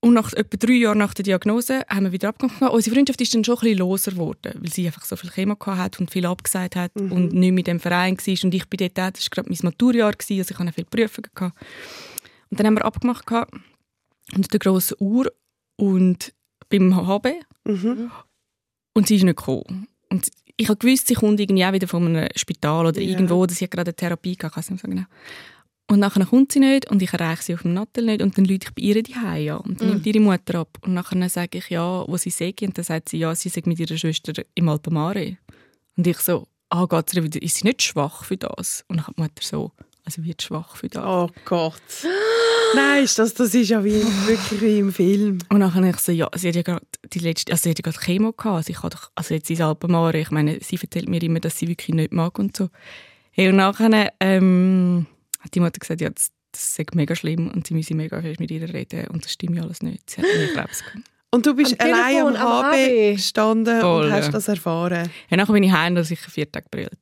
Und 0.04 0.14
nach 0.14 0.32
etwa 0.32 0.56
drei 0.56 0.72
Jahren 0.72 0.98
nach 0.98 1.14
der 1.14 1.22
Diagnose 1.22 1.82
haben 1.88 2.06
wir 2.06 2.12
wieder 2.12 2.30
abgemacht. 2.30 2.60
Unsere 2.60 2.96
Freundschaft 2.96 3.20
ist 3.20 3.34
dann 3.36 3.44
schon 3.44 3.54
ein 3.54 3.60
bisschen 3.60 3.78
loser 3.78 4.10
geworden, 4.10 4.52
weil 4.58 4.72
sie 4.72 4.84
einfach 4.84 5.04
so 5.04 5.14
viel 5.14 5.30
Chemo 5.30 5.56
hat 5.64 6.00
und 6.00 6.10
viel 6.10 6.26
abgesagt 6.26 6.74
hat 6.74 6.90
Mhm. 6.96 7.12
und 7.12 7.32
nicht 7.32 7.52
mit 7.52 7.68
dem 7.68 7.78
Verein 7.78 8.18
war. 8.18 8.44
Und 8.44 8.52
ich 8.52 8.66
bin 8.68 8.78
dort 8.78 9.16
das 9.16 9.24
war 9.26 9.30
gerade 9.30 9.48
mein 9.48 9.58
Maturjahr, 9.62 10.08
also 10.08 10.34
ich 10.34 10.58
hatte 10.58 10.72
viele 10.72 10.86
Prüfungen. 10.86 11.30
Gehabt. 11.32 11.56
Und 12.50 12.58
dann 12.58 12.66
haben 12.66 12.74
wir 12.74 12.84
abgemacht 12.84 13.26
gehabt, 13.26 13.54
unter 14.34 14.48
der 14.48 14.60
grossen 14.60 14.96
Uhr 15.00 15.32
und 15.76 16.32
beim 16.68 16.94
HB 16.96 17.28
Mhm. 17.64 18.10
und 18.94 19.06
sie 19.08 19.16
ist 19.16 19.22
nicht 19.24 19.36
gekommen. 19.36 19.88
Und 20.10 20.28
ich 20.56 20.68
habe 20.68 20.78
gewusst, 20.78 21.06
sie 21.08 21.14
kommt 21.14 21.40
irgendwie 21.40 21.64
auch 21.64 21.72
wieder 21.72 21.88
von 21.88 22.06
einem 22.06 22.28
Spital 22.36 22.86
oder 22.86 23.00
Ja. 23.00 23.10
irgendwo, 23.10 23.36
oder 23.36 23.52
sie 23.54 23.68
gerade 23.68 23.90
eine 23.90 23.96
Therapie 23.96 24.36
gehabt, 24.36 24.56
ich 24.58 24.70
nicht 24.70 24.82
so 24.82 24.88
genau. 24.88 25.04
Und 25.90 25.98
nachher 25.98 26.24
kommt 26.24 26.52
sie 26.52 26.60
nicht 26.60 26.90
und 26.90 27.02
ich 27.02 27.12
erreiche 27.12 27.42
sie 27.42 27.54
auf 27.54 27.62
dem 27.62 27.74
Nattel 27.74 28.04
nicht 28.06 28.22
und 28.22 28.36
dann 28.38 28.44
lüte 28.46 28.68
ich 28.68 28.74
bei 28.74 28.82
ihr 28.82 29.02
die 29.02 29.14
an 29.14 29.58
und 29.58 29.80
dann 29.80 29.88
nimmt 29.90 30.06
ihre 30.06 30.20
Mutter 30.20 30.60
ab 30.60 30.78
und 30.82 30.94
nachher 30.94 31.28
sage 31.28 31.58
ich 31.58 31.68
ja, 31.70 32.04
wo 32.06 32.16
sie 32.16 32.30
sei 32.30 32.54
und 32.62 32.76
dann 32.78 32.84
sagt 32.84 33.10
sie 33.10 33.18
ja, 33.18 33.34
sie 33.34 33.48
sei 33.50 33.62
mit 33.66 33.78
ihrer 33.78 33.96
Schwester 33.98 34.32
im 34.54 34.68
Alpamare 34.68 35.36
und 35.96 36.06
ich 36.06 36.18
so, 36.18 36.46
ah 36.70 36.86
geht's 36.86 37.14
wieder, 37.14 37.42
ist 37.42 37.56
sie 37.56 37.66
nicht 37.66 37.82
schwach 37.82 38.24
für 38.24 38.36
das? 38.38 38.84
Und 38.88 38.98
dann 38.98 39.06
hat 39.08 39.16
die 39.18 39.22
Mutter 39.22 39.42
so, 39.42 39.72
also 40.04 40.24
wird 40.24 40.40
schwach 40.42 40.76
für 40.76 40.88
das. 40.88 41.04
Oh 41.04 41.28
Gott. 41.44 41.82
Nein, 42.74 43.04
ist 43.04 43.18
das, 43.18 43.34
das 43.34 43.54
ist 43.54 43.68
ja 43.68 43.84
wie, 43.84 44.02
wirklich 44.26 44.60
wie 44.60 44.78
im 44.78 44.92
Film. 44.92 45.38
Und 45.48 45.60
dann 45.60 45.74
habe 45.74 45.88
ich 45.88 45.96
so, 45.98 46.12
ja, 46.12 46.28
sie 46.34 46.48
hat 46.48 46.56
ja 46.56 46.62
gerade 46.62 46.86
die 47.12 47.18
letzte, 47.18 47.52
also 47.52 47.62
sie 47.62 47.70
hat 47.70 47.78
ja 47.78 47.82
gerade 47.82 47.98
Chemo 47.98 48.32
gehabt, 48.32 48.56
also 48.56 48.70
ich 48.70 48.78
habe 48.78 48.90
doch, 48.90 49.10
also 49.14 49.34
jetzt 49.34 49.50
ins 49.50 49.60
Alpenmare, 49.60 50.18
ich 50.18 50.30
meine, 50.30 50.58
sie 50.62 50.78
erzählt 50.80 51.08
mir 51.08 51.22
immer, 51.22 51.40
dass 51.40 51.58
sie 51.58 51.68
wirklich 51.68 51.94
nicht 51.94 52.12
mag 52.12 52.38
und 52.38 52.56
so. 52.56 52.68
Hey, 53.30 53.48
und 53.48 53.56
nachher, 53.56 54.12
ähm, 54.20 55.06
hat 55.40 55.54
die 55.54 55.60
Mutter 55.60 55.78
gesagt, 55.78 56.00
ja, 56.00 56.10
das, 56.10 56.30
das 56.52 56.74
sei 56.74 56.84
mega 56.94 57.14
schlimm 57.14 57.50
und 57.50 57.66
sie 57.66 57.74
müsse 57.74 57.94
mega 57.94 58.20
fest 58.20 58.40
mit 58.40 58.50
ihr 58.50 58.72
reden 58.72 59.06
und 59.08 59.24
das 59.24 59.32
stimmt 59.32 59.56
ja 59.56 59.62
alles 59.62 59.82
nicht. 59.82 60.08
Sie 60.10 60.20
hat 60.20 60.26
nie 60.26 60.54
Krebs 60.54 60.84
gehabt. 60.84 61.08
Und 61.34 61.46
du 61.46 61.54
bist 61.54 61.80
Am 61.80 61.86
allein 61.86 62.26
am 62.26 62.32
Telefon, 62.34 62.36
am 62.36 62.64
HB 62.64 62.74
HB. 62.74 63.12
gestanden 63.16 63.80
Voll, 63.80 64.04
und 64.06 64.12
hast 64.12 64.26
ja. 64.26 64.32
das 64.32 64.48
erfahren. 64.48 65.10
Ja, 65.30 65.36
nachher 65.38 65.52
bin 65.54 65.62
ich 65.62 65.72
heim 65.72 65.96
und 65.96 66.04
sicher 66.04 66.30
vier 66.30 66.50
Tage 66.50 66.66
gebrüllt. 66.70 67.00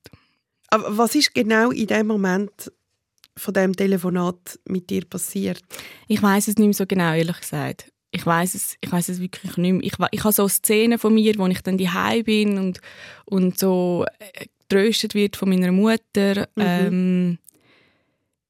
Aber 0.68 0.96
was 0.96 1.16
ist 1.16 1.34
genau 1.34 1.72
in 1.72 1.88
dem 1.88 2.06
Moment 2.06 2.70
von 3.36 3.54
dem 3.54 3.74
Telefonat 3.74 4.58
mit 4.66 4.90
dir 4.90 5.04
passiert? 5.04 5.62
Ich 6.08 6.22
weiß 6.22 6.48
es 6.48 6.56
nicht 6.56 6.66
mehr 6.66 6.74
so 6.74 6.86
genau, 6.86 7.14
ehrlich 7.14 7.40
gesagt. 7.40 7.90
Ich 8.12 8.26
weiß 8.26 8.54
es, 8.54 8.76
ich 8.80 8.90
weiß 8.90 9.08
es 9.08 9.20
wirklich 9.20 9.56
nicht 9.56 9.72
mehr. 9.72 9.84
Ich, 9.84 9.94
ich 10.10 10.24
habe 10.24 10.32
so 10.32 10.48
Szenen 10.48 10.98
von 10.98 11.14
mir, 11.14 11.34
wo 11.38 11.46
ich 11.46 11.62
dann 11.62 11.78
daheim 11.78 12.24
bin 12.24 12.58
und, 12.58 12.80
und 13.24 13.58
so 13.58 14.04
äh, 14.18 14.46
getröstet 14.68 15.14
wird 15.14 15.36
von 15.36 15.48
meiner 15.48 15.70
Mutter. 15.70 16.48
Ähm, 16.56 17.38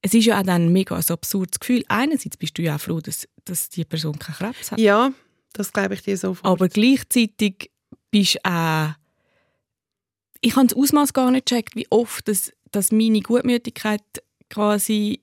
es 0.01 0.13
ist 0.15 0.25
ja 0.25 0.39
auch 0.39 0.43
dann 0.43 0.65
ein 0.65 0.73
mega 0.73 0.95
ein 0.95 1.03
absurdes 1.07 1.59
Gefühl. 1.59 1.83
Einerseits 1.87 2.37
bist 2.37 2.57
du 2.57 2.63
ja 2.63 2.75
auch 2.75 2.81
froh, 2.81 3.01
dass, 3.01 3.27
dass 3.45 3.69
die 3.69 3.85
Person 3.85 4.17
keinen 4.17 4.35
Krebs 4.35 4.71
hat. 4.71 4.79
Ja, 4.79 5.13
das 5.53 5.71
glaube 5.71 5.93
ich 5.93 6.01
dir 6.01 6.17
sofort. 6.17 6.45
Aber 6.45 6.67
gleichzeitig 6.67 7.69
bist 8.09 8.35
du 8.35 8.39
auch... 8.49 8.93
Ich 10.43 10.55
habe 10.55 10.65
das 10.65 10.75
Ausmaß 10.75 11.13
gar 11.13 11.29
nicht 11.29 11.45
gecheckt, 11.45 11.75
wie 11.75 11.85
oft 11.91 12.27
das, 12.27 12.51
dass 12.71 12.91
meine 12.91 13.19
Gutmütigkeit 13.19 14.01
quasi 14.51 15.21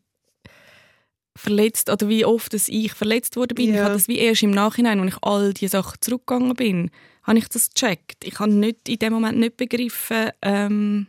verletzt 1.37 1.89
oder 1.91 2.09
wie 2.09 2.25
oft 2.25 2.53
dass 2.53 2.69
ich 2.69 2.93
verletzt 2.93 3.37
worden 3.37 3.55
bin. 3.55 3.71
Ich 3.71 3.77
Ja. 3.77 3.85
habe 3.85 3.95
das 3.95 4.09
wie 4.09 4.19
erst 4.19 4.43
im 4.43 4.51
Nachhinein, 4.51 4.99
als 5.01 5.13
ich 5.15 5.23
all 5.23 5.55
diese 5.55 5.71
Sachen 5.73 5.99
zurückgegangen 6.01 6.55
bin, 6.55 6.91
habe 7.23 7.39
ich 7.39 7.49
das 7.49 7.71
gecheckt. 7.71 8.25
Ich 8.25 8.39
habe 8.41 8.51
nicht 8.53 8.89
in 8.89 8.99
dem 8.99 9.13
Moment 9.13 9.39
nicht 9.39 9.57
begriffen, 9.57 10.31
ähm, 10.43 11.07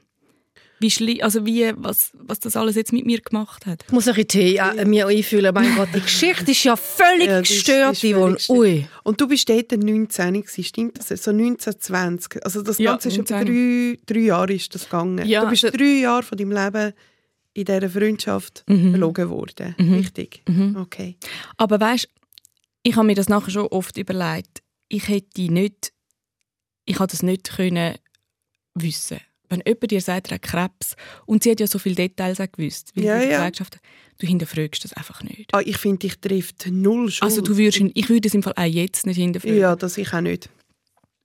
wie 0.82 0.92
schli 0.92 1.22
also 1.22 1.46
wie, 1.46 1.74
was, 1.76 2.12
was 2.14 2.40
das 2.40 2.56
alles 2.56 2.76
jetzt 2.76 2.94
mit 2.94 3.06
mir 3.06 3.20
gemacht 3.20 3.66
hat. 3.66 3.84
Ich 3.88 3.92
muss 3.92 4.08
ein 4.08 4.14
bisschen 4.14 4.28
Tee 4.30 4.58
äh, 4.58 4.86
mir 4.86 5.08
einfühlen. 5.08 5.54
Mein 5.54 5.76
Gott, 5.76 5.90
die 5.94 6.00
Geschichte 6.00 6.52
ist 6.52 6.64
ja 6.64 6.76
völlig 6.78 7.28
Ja, 7.28 7.40
ist- 7.40 7.50
gestört, 7.50 8.02
die 8.02 8.12
ist 8.12 8.16
völlig. 8.16 8.50
Ui. 8.50 8.88
Und 9.04 9.20
du 9.20 9.28
bist 9.28 9.50
dort 9.50 9.72
19 9.72 10.34
gewesen, 10.42 10.64
stimmt 10.64 11.00
das? 11.00 11.08
So 11.24 11.32
1920. 11.32 12.46
Also 12.46 12.62
das 12.62 12.78
Ja, 12.78 12.92
Ganze 12.92 13.10
ist 13.10 13.18
etwa 13.18 13.44
19. 13.44 13.98
drei, 14.06 14.14
drei 14.14 14.20
Jahre 14.22 14.54
ist 14.54 14.74
das 14.76 14.84
gegangen. 14.86 15.28
Ja, 15.28 15.42
du 15.44 15.50
bist 15.50 15.64
das- 15.64 15.72
drei 15.74 16.00
Jahre 16.02 16.24
von 16.24 16.38
deinem 16.38 16.52
Leben 16.52 16.94
in 17.54 17.66
dieser 17.66 17.90
Freundschaft 17.90 18.64
Mhm. 18.68 18.92
belogen 18.94 19.30
worden. 19.30 19.76
Mhm. 19.78 19.94
Richtig? 19.96 20.42
Mhm. 20.48 20.76
Okay. 20.78 21.18
Aber 21.58 21.80
weißt, 21.80 22.08
ich 22.84 22.96
habe 22.96 23.08
mir 23.08 23.16
das 23.16 23.30
nachher 23.30 23.52
schon 23.52 23.68
oft 23.68 23.98
überlegt. 23.98 24.62
Ich 24.88 25.08
hätte 25.08 25.42
nicht, 25.52 25.92
ich 26.86 27.00
habe 27.00 27.12
das 27.12 27.24
nicht 27.24 27.50
können 27.56 27.96
wissen. 28.76 29.20
Wenn 29.50 29.64
jemand 29.66 29.90
dir 29.92 30.00
sagt, 30.02 30.28
er 30.32 30.36
hat 30.36 30.42
Krebs 30.44 30.96
und 31.26 31.42
sie 31.44 31.52
hat 31.52 31.60
ja 31.60 31.66
so 31.68 31.80
viele 31.80 31.96
Details 31.96 32.40
auch 32.40 32.52
gewusst, 32.52 32.92
wie 32.96 33.04
Ja, 33.04 33.20
die 33.20 33.30
ja. 33.32 33.50
Du 34.20 34.28
hinterfragst 34.28 34.84
das 34.84 34.94
einfach 34.94 35.24
nicht. 35.24 35.50
Ah, 35.54 35.62
ich 35.66 35.78
finde, 35.78 36.00
dich 36.00 36.20
trifft 36.20 36.68
null 36.70 37.10
Schuld. 37.10 37.24
Also 37.24 37.42
du 37.42 37.58
würdest, 37.58 37.82
ich 37.94 38.10
würde 38.10 38.28
es 38.28 38.34
im 38.36 38.44
Fall 38.44 38.54
auch 38.56 38.64
jetzt 38.64 39.06
nicht 39.08 39.16
hinterfragen. 39.16 39.58
Ja, 39.58 39.76
das 39.76 39.98
ich 39.98 40.14
auch 40.14 40.22
nicht. 40.22 40.50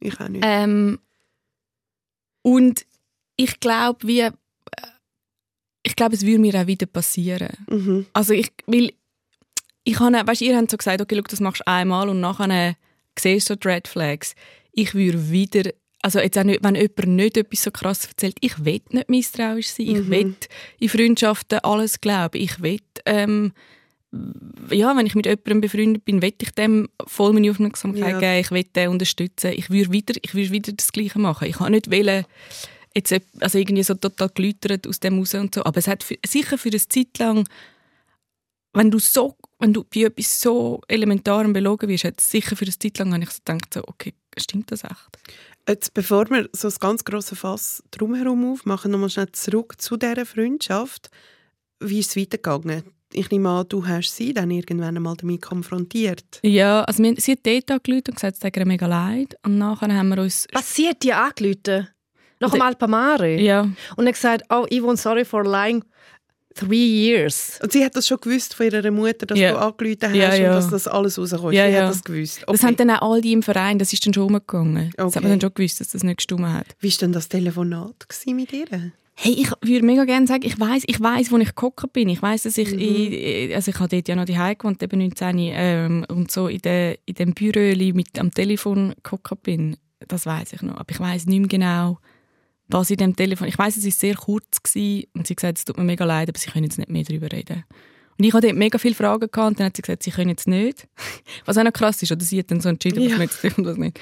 Ich 0.01 0.19
auch 0.21 0.29
nicht. 0.29 0.45
Ähm, 0.47 0.99
und 2.43 2.87
ich 3.37 3.59
glaube, 3.61 4.07
wie, 4.07 4.21
äh, 4.21 4.33
ich 5.87 5.95
glaube, 5.97 6.15
es 6.15 6.25
würde 6.27 6.39
mir 6.41 6.55
auch 6.61 6.67
wieder 6.67 6.87
passieren. 6.87 7.51
Mhm. 7.69 8.07
Also 8.13 8.33
ich, 8.35 8.51
weil, 8.67 8.93
ich 9.85 10.01
habe, 10.01 10.27
weißt, 10.27 10.41
ihr 10.43 10.57
habt 10.57 10.71
so 10.71 10.77
gesagt, 10.77 11.01
okay, 11.01 11.15
schau, 11.17 11.23
das 11.29 11.41
machst 11.41 11.61
du 11.61 11.67
einmal 11.71 12.09
und 12.09 12.21
nachher 12.21 12.75
siehst 13.19 13.49
du 13.51 13.55
so 13.55 13.57
die 13.59 13.69
Red 13.69 13.87
Flags. 13.87 14.35
Ich 14.73 14.95
würde 14.95 15.31
wieder, 15.31 15.71
also 16.03 16.19
jetzt 16.21 16.37
auch 16.39 16.45
nicht, 16.45 16.65
wenn 16.65 16.75
jemand 16.75 17.07
nicht 17.07 17.37
etwas 17.37 17.63
so 17.63 17.71
krass 17.71 18.07
erzählt, 18.07 18.37
ich 18.41 18.65
will 18.65 18.81
nicht 18.91 19.09
misstrauisch 19.11 19.69
sein, 19.69 19.87
ich 19.87 19.95
Mhm. 19.99 20.11
will 20.11 20.37
in 20.81 20.89
Freundschaften 20.89 21.59
alles 21.61 22.01
glauben, 22.01 22.41
ich 22.41 22.61
will, 22.63 22.81
ähm, 23.07 23.53
ja, 24.71 24.97
wenn 24.97 25.07
ich 25.07 25.15
mit 25.17 25.27
jemandem 25.27 25.61
befreundet 25.61 26.05
bin, 26.05 26.23
will 26.23 26.33
ich 26.41 26.51
dem 26.53 26.89
voll 27.07 27.33
meine 27.33 27.51
Aufmerksamkeit 27.51 28.13
Ja. 28.13 28.21
geben, 28.21 28.41
ich 28.41 28.51
will 28.53 28.65
den 28.65 28.89
unterstützen, 28.91 29.53
ich 29.55 29.71
würde 29.71 29.93
wieder, 29.93 30.15
ich 30.23 30.35
würde 30.35 30.51
wieder 30.53 30.73
das 30.73 30.93
Gleiche 30.93 31.19
machen. 31.19 31.49
Ich 31.49 31.57
kann 31.57 31.73
nicht 31.73 31.91
wollen, 31.91 32.25
jetzt, 32.95 33.13
ep- 33.13 33.27
also 33.41 33.59
irgendwie 33.59 33.83
so 33.83 33.95
total 33.95 34.31
geläutert 34.31 34.87
aus 34.87 35.01
dem 35.01 35.19
raus 35.19 35.35
und 35.35 35.55
so, 35.55 35.65
aber 35.65 35.79
es 35.79 35.89
hat 35.89 36.03
für, 36.03 36.17
sicher 36.27 36.59
für 36.59 36.69
eine 36.69 36.79
Zeit 36.79 37.19
lang 37.19 37.47
wenn 38.75 38.91
du 38.91 38.99
so, 38.99 39.37
wenn 39.61 39.73
du 39.73 39.85
bei 39.85 40.03
etwas 40.03 40.41
so 40.41 40.81
elementarem 40.89 41.53
belogen 41.53 41.89
wirst, 41.89 42.05
hat 42.05 42.21
es 42.21 42.31
sicher 42.31 42.57
für 42.57 42.65
eine 42.65 42.77
Zeit 42.77 42.99
lang 42.99 43.15
habe 43.15 43.23
ich 43.23 43.31
so 43.31 43.39
gedacht, 43.45 43.73
so, 43.73 43.83
okay, 43.87 44.15
stimmt 44.37 44.73
das 44.73 44.85
echt? 44.85 45.19
Jetzt, 45.69 45.95
bevor 45.95 46.29
wir 46.29 46.49
so 46.53 46.69
ein 46.69 46.75
ganz 46.81 47.05
grosses 47.05 47.39
Fass 47.39 47.83
drumherum 47.91 48.53
aufmachen, 48.53 48.91
nochmal 48.91 49.11
schnell 49.11 49.33
zurück 49.33 49.81
zu 49.81 49.97
dieser 49.97 50.27
Freundschaft. 50.27 51.09
Wie 51.81 52.01
ist 52.01 52.11
es 52.11 52.17
weitergegangen? 52.17 52.83
Ich 53.13 53.31
nehme 53.31 53.49
an, 53.49 53.69
du 53.69 53.87
hast 53.87 54.15
sie 54.15 54.35
dann 54.35 54.51
irgendwann 54.51 54.97
einmal 54.97 55.17
damit 55.17 55.41
konfrontiert. 55.41 56.41
Ja, 56.43 56.83
also 56.83 57.03
wir, 57.03 57.15
sie 57.17 57.33
hat 57.33 57.47
dort 57.47 57.71
angerufen 57.71 58.09
und 58.09 58.15
gesagt, 58.17 58.35
es 58.35 58.41
tut 58.41 58.57
ihr 58.57 58.67
mega 58.67 58.87
leid. 58.87 59.37
Und 59.45 59.57
nachher 59.57 59.95
haben 59.95 60.09
wir 60.09 60.19
uns... 60.19 60.49
Was 60.53 60.75
sie 60.75 60.89
hat 60.89 61.03
dir 61.03 61.17
angerufen? 61.17 61.89
Nach 62.47 62.53
dem 62.53 62.63
Alpamare? 62.63 63.41
Ja, 63.41 63.69
Und 63.97 64.07
er 64.07 64.13
gesagt, 64.13 64.45
oh, 64.51 64.67
Yvonne, 64.71 64.97
sorry 64.97 65.25
for 65.25 65.45
lying 65.45 65.83
three 66.55 66.77
years. 67.09 67.59
Und 67.63 67.73
sie 67.73 67.85
hat 67.85 67.97
das 67.97 68.07
schon 68.07 68.19
gewusst 68.21 68.55
von 68.55 68.67
ihrer 68.67 68.91
Mutter, 68.93 69.27
dass 69.27 69.37
Ja. 69.39 69.53
du 69.53 69.59
angerufen 69.59 69.99
hast 70.03 70.15
Ja, 70.15 70.35
ja. 70.35 70.49
und 70.51 70.57
dass 70.57 70.71
das 70.71 70.87
alles 70.87 71.19
rauskommt. 71.19 71.53
Ja, 71.53 71.69
sie 71.69 71.77
hat 71.77 71.91
das 71.91 72.05
gewusst. 72.05 72.43
das 72.47 72.49
Okay. 72.49 72.67
haben 72.67 72.77
dann 72.77 72.91
auch 72.91 73.13
all 73.15 73.21
die 73.21 73.33
im 73.33 73.43
Verein, 73.43 73.79
das 73.81 73.93
ist 73.93 74.07
dann 74.07 74.15
schon 74.15 74.25
umgegangen. 74.29 74.93
Das 74.97 75.07
Okay. 75.07 75.17
hat 75.17 75.23
man 75.25 75.33
dann 75.33 75.41
schon 75.41 75.55
gewusst, 75.55 75.81
dass 75.81 75.89
das 75.89 76.05
nicht 76.05 76.19
gestimmt 76.19 76.47
hat. 76.47 76.67
Wie 76.79 76.91
war 76.93 76.99
denn 77.01 77.13
das 77.13 77.29
Telefonat 77.29 78.07
mit 78.27 78.53
ihr? 78.53 78.67
Hey, 79.17 79.33
ich 79.33 79.51
würde 79.63 79.85
mega 79.87 80.05
gerne 80.05 80.27
sagen, 80.27 80.45
ich 80.45 80.59
weiß, 80.59 80.85
ich 80.87 81.01
weiß, 81.01 81.31
wo 81.31 81.39
ich 81.39 81.55
gehockt 81.55 81.93
bin. 81.93 82.09
Ich 82.09 82.21
weiß, 82.21 82.43
dass 82.45 82.59
ich, 82.59 82.71
Mhm. 82.73 82.79
in, 82.81 83.53
also 83.55 83.71
ich 83.71 83.79
habe 83.79 83.89
dort 83.89 84.09
ja 84.09 84.17
noch 84.17 84.25
die 84.25 84.33
gewohnt, 84.35 84.83
eben 84.83 84.99
19, 84.99 85.39
ähm, 85.39 86.05
und 86.09 86.31
so 86.33 86.49
in, 86.49 86.59
de, 86.59 86.99
in 87.07 87.15
dem 87.15 87.33
Büro 87.33 87.77
mit 87.95 88.19
am 88.19 88.33
Telefon 88.33 88.95
gehockt 89.03 89.43
bin. 89.43 89.77
das 90.09 90.27
weiß 90.27 90.53
ich 90.53 90.63
noch. 90.63 90.75
Aber 90.77 90.91
ich 90.91 91.01
weiß 91.01 91.27
nicht 91.27 91.39
mehr 91.41 91.49
genau, 91.49 91.99
was 92.69 92.91
in 92.91 92.97
dem 92.97 93.15
Telefon. 93.17 93.49
Ich 93.49 93.59
weiß, 93.59 93.77
es 93.77 93.85
war 93.85 93.91
sehr 93.93 94.15
kurz 94.15 94.63
gewesen, 94.63 95.05
und 95.15 95.27
sie 95.27 95.33
hat 95.33 95.37
gesagt, 95.39 95.59
es 95.59 95.65
tut 95.65 95.77
mir 95.79 95.85
mega 95.85 96.05
leid, 96.05 96.29
aber 96.29 96.39
sie 96.39 96.51
können 96.51 96.65
jetzt 96.65 96.79
nicht 96.79 96.91
mehr 96.91 97.05
darüber 97.05 97.31
reden. 97.31 97.65
Und 98.17 98.25
ich 98.25 98.33
hatte 98.33 98.47
dort 98.47 98.57
mega 98.59 98.79
viele 98.79 98.95
Fragen 98.95 99.29
gehabt, 99.31 99.49
und 99.51 99.59
dann 99.61 99.67
hat 99.67 99.77
sie 99.77 99.83
gesagt, 99.83 100.03
sie 100.03 100.11
können 100.11 100.31
jetzt 100.31 100.47
nicht. 100.49 100.87
Was 101.45 101.59
auch 101.59 101.65
noch 101.65 101.73
krass 101.73 102.03
ist, 102.03 102.13
oder 102.13 102.25
sie 102.25 102.39
hat 102.39 102.51
dann 102.51 102.61
so 102.61 102.69
entschieden, 102.69 103.03
was 103.05 103.11
Ja. 103.11 103.19
man 103.19 103.29
jetzt 103.29 103.59
und 103.59 103.67
was 103.67 103.77
nicht. 103.77 104.01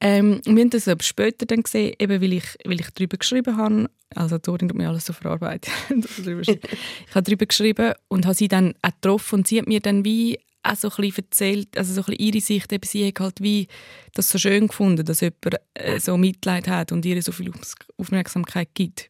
Ähm, 0.00 0.40
wir 0.44 0.60
haben 0.60 0.70
das 0.70 0.88
aber 0.88 1.02
später 1.02 1.46
dann 1.46 1.62
gesehen, 1.62 1.94
eben 1.98 2.20
weil 2.20 2.32
ich, 2.34 2.44
weil 2.64 2.80
ich 2.80 2.90
darüber 2.90 3.16
geschrieben 3.16 3.56
habe. 3.56 3.88
Also 4.14 4.38
Dorin 4.38 4.68
tut 4.68 4.76
mir 4.76 4.88
alles 4.88 5.06
so 5.06 5.12
verarbeitet. 5.12 5.72
Ich 6.18 7.14
habe 7.14 7.22
darüber 7.22 7.46
geschrieben 7.46 7.94
und 8.08 8.26
habe 8.26 8.34
sie 8.34 8.48
dann 8.48 8.74
auch 8.82 8.90
getroffen 8.90 9.36
und 9.40 9.46
sie 9.48 9.58
hat 9.60 9.66
mir 9.68 9.80
dann 9.80 10.04
wie 10.04 10.38
auch 10.64 10.76
so 10.76 10.90
ein 10.96 11.12
erzählt, 11.14 11.76
also 11.76 11.94
so 11.94 12.10
ein 12.10 12.16
ihre 12.18 12.40
Sicht, 12.40 12.72
eben 12.72 12.86
sie 12.86 13.06
hat 13.06 13.20
halt 13.20 13.42
wie 13.42 13.68
das 14.14 14.28
so 14.28 14.38
schön 14.38 14.68
gefunden, 14.68 15.04
dass 15.04 15.20
jemand 15.20 15.56
äh, 15.74 16.00
so 16.00 16.16
Mitleid 16.16 16.66
hat 16.68 16.90
und 16.90 17.04
ihr 17.04 17.20
so 17.22 17.32
viel 17.32 17.52
Aufmerksamkeit 17.98 18.68
gibt. 18.74 19.08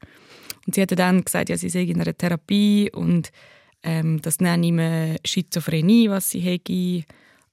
Und 0.67 0.75
sie 0.75 0.83
hat 0.83 0.99
dann 0.99 1.25
gesagt, 1.25 1.49
ja, 1.49 1.57
sie 1.57 1.69
sei 1.69 1.83
in 1.83 2.01
einer 2.01 2.17
Therapie 2.17 2.91
und 2.93 3.31
ähm, 3.83 4.21
das 4.23 4.41
nenne 4.41 4.67
ich 4.67 4.73
Schizophrenie, 5.25 6.11
was 6.11 6.31
sie 6.31 6.41
hätte, 6.41 7.05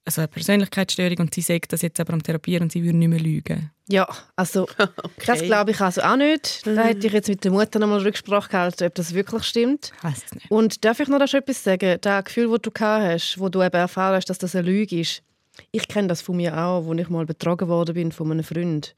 also 0.04 0.20
eine 0.20 0.28
Persönlichkeitsstörung 0.28 1.18
und 1.18 1.34
sie 1.34 1.42
sagt 1.42 1.72
das 1.72 1.82
jetzt 1.82 2.00
aber 2.00 2.12
am 2.12 2.22
Therapieren 2.22 2.64
und 2.64 2.72
sie 2.72 2.82
würde 2.82 2.96
nicht 2.96 3.08
mehr 3.08 3.20
lügen. 3.20 3.70
Ja, 3.88 4.08
also 4.36 4.66
das 5.26 5.42
glaube 5.42 5.70
ich 5.70 5.80
also 5.80 6.02
auch 6.02 6.16
nicht. 6.16 6.66
Da 6.66 6.82
hätte 6.82 7.06
ich 7.06 7.12
jetzt 7.12 7.28
mit 7.28 7.44
der 7.44 7.52
Mutter 7.52 7.78
nochmal 7.78 8.00
Rücksprache 8.00 8.50
gehalten, 8.50 8.84
ob 8.84 8.94
das 8.94 9.14
wirklich 9.14 9.44
stimmt. 9.44 9.92
Es 10.02 10.34
nicht. 10.34 10.50
Und 10.50 10.84
darf 10.84 11.00
ich 11.00 11.08
noch 11.08 11.18
da 11.18 11.26
schon 11.26 11.40
etwas 11.40 11.62
sagen? 11.62 11.98
Das 12.00 12.24
Gefühl, 12.24 12.50
das 12.50 12.60
du 12.62 12.70
gehabt 12.70 13.04
hast, 13.04 13.38
wo 13.38 13.48
du 13.48 13.62
eben 13.62 13.76
erfahren 13.76 14.16
hast, 14.16 14.28
dass 14.28 14.38
das 14.38 14.56
eine 14.56 14.66
Lüge 14.66 15.00
ist. 15.00 15.22
Ich 15.70 15.86
kenne 15.86 16.08
das 16.08 16.22
von 16.22 16.36
mir 16.36 16.56
auch, 16.56 16.88
als 16.88 17.00
ich 17.00 17.08
mal 17.08 17.26
betrogen 17.26 17.68
worden 17.68 17.94
bin 17.94 18.10
von 18.12 18.30
einem 18.30 18.44
Freund. 18.44 18.94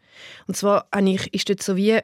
Und 0.47 0.57
zwar 0.57 0.87
habe 0.95 1.11
ich, 1.11 1.33
ist 1.35 1.49
dort 1.49 1.63
so 1.63 1.77
wie, 1.77 1.99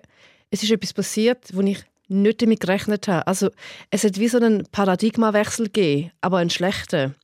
es 0.50 0.62
ist 0.62 0.72
etwas 0.72 0.92
passiert, 0.92 1.54
wo 1.54 1.60
ich 1.60 1.84
nicht 2.08 2.42
damit 2.42 2.60
gerechnet 2.60 3.06
habe. 3.08 3.26
Also 3.26 3.50
es 3.90 4.04
hat 4.04 4.18
wie 4.18 4.28
so 4.28 4.38
einen 4.38 4.64
Paradigmawechsel 4.72 5.66
gegeben, 5.66 6.10
aber 6.20 6.38
einen 6.38 6.50
schlechten. 6.50 7.14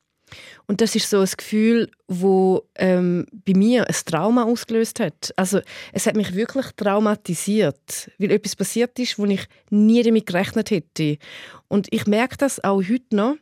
Und 0.65 0.81
das 0.81 0.95
ist 0.95 1.09
so 1.09 1.19
ein 1.19 1.29
Gefühl, 1.37 1.89
wo 2.07 2.63
ähm, 2.75 3.25
bei 3.45 3.53
mir 3.53 3.87
ein 3.87 3.95
Trauma 4.05 4.43
ausgelöst 4.43 4.99
hat. 4.99 5.33
Also 5.35 5.61
es 5.93 6.05
hat 6.05 6.15
mich 6.15 6.35
wirklich 6.35 6.65
traumatisiert, 6.75 8.11
weil 8.17 8.31
etwas 8.31 8.55
passiert 8.55 8.97
ist, 8.99 9.17
wo 9.17 9.25
ich 9.25 9.45
nie 9.69 10.03
damit 10.03 10.25
gerechnet 10.25 10.71
hätte. 10.71 11.17
Und 11.67 11.87
ich 11.91 12.07
merke 12.07 12.37
das 12.37 12.63
auch 12.63 12.81
heute 12.83 13.15
noch, 13.15 13.35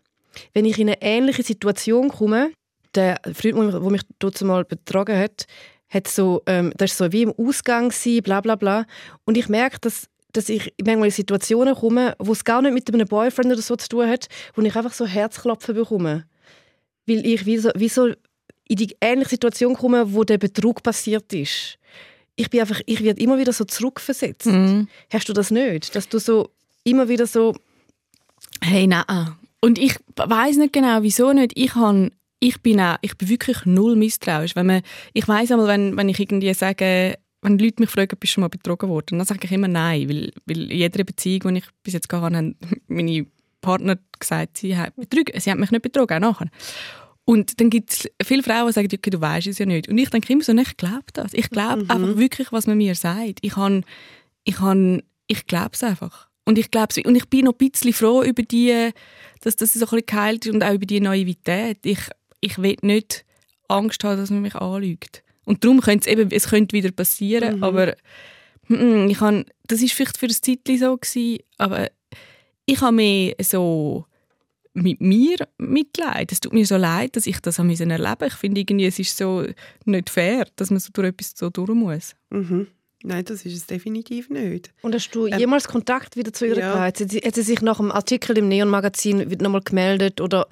wenn 0.54 0.66
ich 0.66 0.80
in 0.80 0.90
eine 0.90 1.02
ähnliche 1.02 1.44
Situation 1.44 2.10
komme. 2.10 2.52
Der 2.94 3.20
Freund, 3.34 3.56
der 3.56 3.64
mich- 3.64 3.72
der 3.82 3.92
mich 3.92 4.02
dort 4.20 4.42
mal 4.42 4.64
betrogen 4.64 5.18
hat, 5.18 5.46
hat 5.90 6.08
so, 6.08 6.42
ähm, 6.46 6.72
das 6.78 6.92
ist 6.92 6.98
so 6.98 7.12
wie 7.12 7.24
im 7.24 7.34
Ausgang 7.38 7.90
gsi, 7.90 8.22
bla 8.22 8.42
bla 8.42 8.56
bla. 8.56 8.86
Und 9.26 9.38
ich 9.38 9.50
merke, 9.50 9.80
dass 9.82 10.08
dass 10.34 10.50
ich 10.50 10.74
manchmal 10.84 11.06
in 11.06 11.12
Situationen 11.12 11.74
komme, 11.76 12.14
wo 12.20 12.34
es 12.34 12.44
gar 12.44 12.62
nicht 12.62 12.74
mit 12.74 12.94
einem 12.94 13.08
Boyfriend 13.08 13.54
oder 13.54 13.62
so 13.62 13.78
zu 13.78 13.88
tun 13.88 14.10
hat, 14.10 14.28
wo 14.54 14.62
ich 14.62 14.76
einfach 14.76 14.92
so 14.92 15.06
Herzklopfen 15.06 15.76
bekomme 15.76 16.26
weil 17.08 17.26
ich 17.26 17.46
wie 17.46 17.58
so, 17.58 17.70
wie 17.76 17.90
so 17.90 18.08
in 18.68 18.76
die 18.76 18.96
ähnliche 19.02 19.32
Situation 19.32 19.76
komme, 19.76 20.14
wo 20.14 20.24
der 20.24 20.38
Betrug 20.38 20.82
passiert 20.84 21.32
ist. 21.34 21.78
Ich 22.36 22.50
bin 22.50 22.60
einfach, 22.60 22.82
ich 22.86 23.04
werde 23.04 23.22
immer 23.22 23.38
wieder 23.38 23.54
so 23.54 23.64
zurückversetzt. 23.64 24.48
Mhm. 24.48 24.88
Hast 25.12 25.30
du 25.30 25.34
das 25.34 25.52
nicht, 25.52 25.96
dass 25.96 26.10
du 26.10 26.20
so 26.20 26.50
immer 26.84 27.08
wieder 27.08 27.28
so 27.28 27.56
Hey, 28.62 28.88
nein. 28.88 29.04
Und 29.62 29.78
ich 29.78 29.96
weiß 30.16 30.58
nicht 30.58 30.74
genau, 30.74 31.02
wieso 31.02 31.34
nicht. 31.34 31.52
Ich, 31.56 31.76
han, 31.76 32.12
ich, 32.40 32.62
bin, 32.62 32.80
auch, 32.80 32.98
ich 33.02 33.18
bin 33.18 33.30
wirklich 33.30 33.66
null 33.66 33.96
misstrauisch. 33.96 34.56
Wenn 34.56 34.68
man, 34.68 34.82
ich 35.14 35.28
weiß 35.28 35.52
einmal, 35.52 35.68
wenn, 35.68 35.98
wenn 35.98 36.10
ich 36.10 36.20
irgendwie 36.20 36.54
sage, 36.54 37.18
wenn 37.42 37.58
Leute 37.58 37.82
mich 37.82 37.90
fragen, 37.90 38.18
bist 38.20 38.32
du 38.32 38.36
schon 38.36 38.42
mal 38.42 38.50
betrogen 38.50 38.90
worden, 38.90 39.18
dann 39.18 39.28
sage 39.28 39.42
ich 39.44 39.52
immer 39.52 39.68
nein, 39.68 40.10
weil, 40.10 40.32
weil 40.46 40.72
in 40.72 40.78
jeder 40.78 41.04
Beziehung, 41.04 41.54
die 41.54 41.60
ich 41.60 41.66
bis 41.84 41.94
jetzt 41.94 42.10
gehabt 42.10 42.36
habe, 42.36 42.56
meine 42.88 43.26
Partner 43.66 43.98
gesagt, 44.20 44.58
sie 44.58 44.78
haben, 44.78 44.94
betrogen, 44.96 45.40
sie 45.40 45.52
haben 45.52 45.60
mich 45.60 45.72
nicht 45.72 45.82
betrogen, 45.82 46.24
auch 46.24 46.32
nachher. 46.32 46.50
Und 47.26 47.60
dann 47.60 47.72
gibt 47.72 47.92
es 47.92 48.10
viele 48.24 48.44
Frauen, 48.44 48.68
die 48.68 48.74
sagen, 48.74 48.90
okay, 48.94 49.10
du 49.10 49.20
weißt 49.20 49.48
es 49.48 49.58
ja 49.58 49.66
nicht. 49.66 49.90
Und 49.90 49.98
ich 49.98 50.10
denke 50.10 50.32
immer 50.32 50.44
so, 50.44 50.54
nein, 50.54 50.66
ich 50.68 50.78
glaube 50.78 51.06
das. 51.14 51.34
Ich 51.34 51.50
glaube 51.50 51.82
einfach 51.90 52.18
wirklich, 52.18 52.52
was 52.52 52.68
man 52.68 52.78
mir 52.78 52.94
sagt. 52.94 53.40
Ich, 53.42 53.56
han, 53.56 53.84
ich, 54.44 54.60
han, 54.60 55.02
ich 55.26 55.48
glaube 55.48 55.72
es 55.74 55.84
einfach. 55.84 56.28
Und 56.46 56.60
ich, 56.60 56.70
glaub's, 56.70 57.00
und 57.00 57.16
ich 57.16 57.28
bin 57.28 57.46
noch 57.46 57.56
ein 57.60 57.72
bisschen 57.72 57.94
froh 57.94 58.22
über 58.22 58.44
die, 58.44 58.92
dass 59.42 59.56
das 59.56 59.74
so 59.74 59.80
ein 59.80 59.90
bisschen 59.90 60.06
geheilt 60.06 60.46
ist 60.46 60.54
und 60.54 60.64
auch 60.64 60.74
über 60.74 60.86
die 60.86 61.00
Naivität. 61.00 61.80
Ich, 61.84 62.00
ich 62.42 62.60
will 62.60 62.78
nicht 62.84 63.26
Angst 63.68 64.04
haben, 64.04 64.18
dass 64.18 64.30
man 64.30 64.44
mich 64.44 64.54
anlügt. 64.54 65.24
Und 65.46 65.64
darum 65.64 65.82
könnte 65.82 66.08
es 66.08 66.16
eben, 66.16 66.30
es 66.32 66.50
könnte 66.50 66.76
wieder 66.76 66.92
passieren, 66.92 67.64
aber 67.64 67.96
mm, 68.68 69.08
ich 69.10 69.20
han, 69.22 69.46
das 69.68 69.82
ist 69.82 69.94
vielleicht 69.94 70.18
für 70.18 70.28
ein 70.28 70.32
Zeitchen 70.32 70.78
so 70.78 70.98
gewesen, 70.98 71.40
aber 71.58 71.90
ich 72.66 72.82
habe 72.82 72.96
mehr 72.96 73.36
so 73.42 74.06
mit 74.74 75.02
mir 75.02 75.38
Mitleid. 75.58 76.32
Es 76.32 76.42
tut 76.42 76.54
mir 76.54 76.66
so 76.66 76.78
leid, 76.78 77.16
dass 77.16 77.26
ich 77.26 77.40
das 77.40 77.58
habe 77.58 77.68
müssen 77.68 77.90
erleben. 77.90 78.28
Ich 78.28 78.34
finde 78.34 78.62
irgendwie, 78.62 78.86
es 78.86 79.00
ist 79.00 79.18
so 79.18 79.46
nicht 79.86 80.10
fair, 80.10 80.46
dass 80.58 80.70
man 80.70 80.80
so 80.80 80.90
durch 80.94 81.08
etwas 81.08 81.34
so 81.36 81.50
durch 81.50 81.70
muss. 81.70 82.14
Mhm. 82.30 82.68
Nein, 83.04 83.24
das 83.24 83.46
ist 83.46 83.56
es 83.56 83.68
definitiv 83.68 84.30
nicht. 84.30 84.74
Und 84.82 84.96
hast 84.96 85.12
du 85.12 85.28
jemals 85.28 85.68
Kontakt 85.68 86.18
wieder 86.18 86.34
zu 86.34 86.48
ihr 86.48 86.58
ja. 86.58 86.74
gehabt? 86.74 87.00
Hat 87.00 87.10
sie, 87.12 87.20
hat 87.20 87.36
sie 87.36 87.44
sich 87.44 87.62
nach 87.62 87.78
dem 87.78 87.92
Artikel 87.92 88.38
im 88.38 88.48
Neon-Magazin 88.48 89.20
nochmal 89.40 89.62
gemeldet 89.62 90.22
oder, 90.22 90.48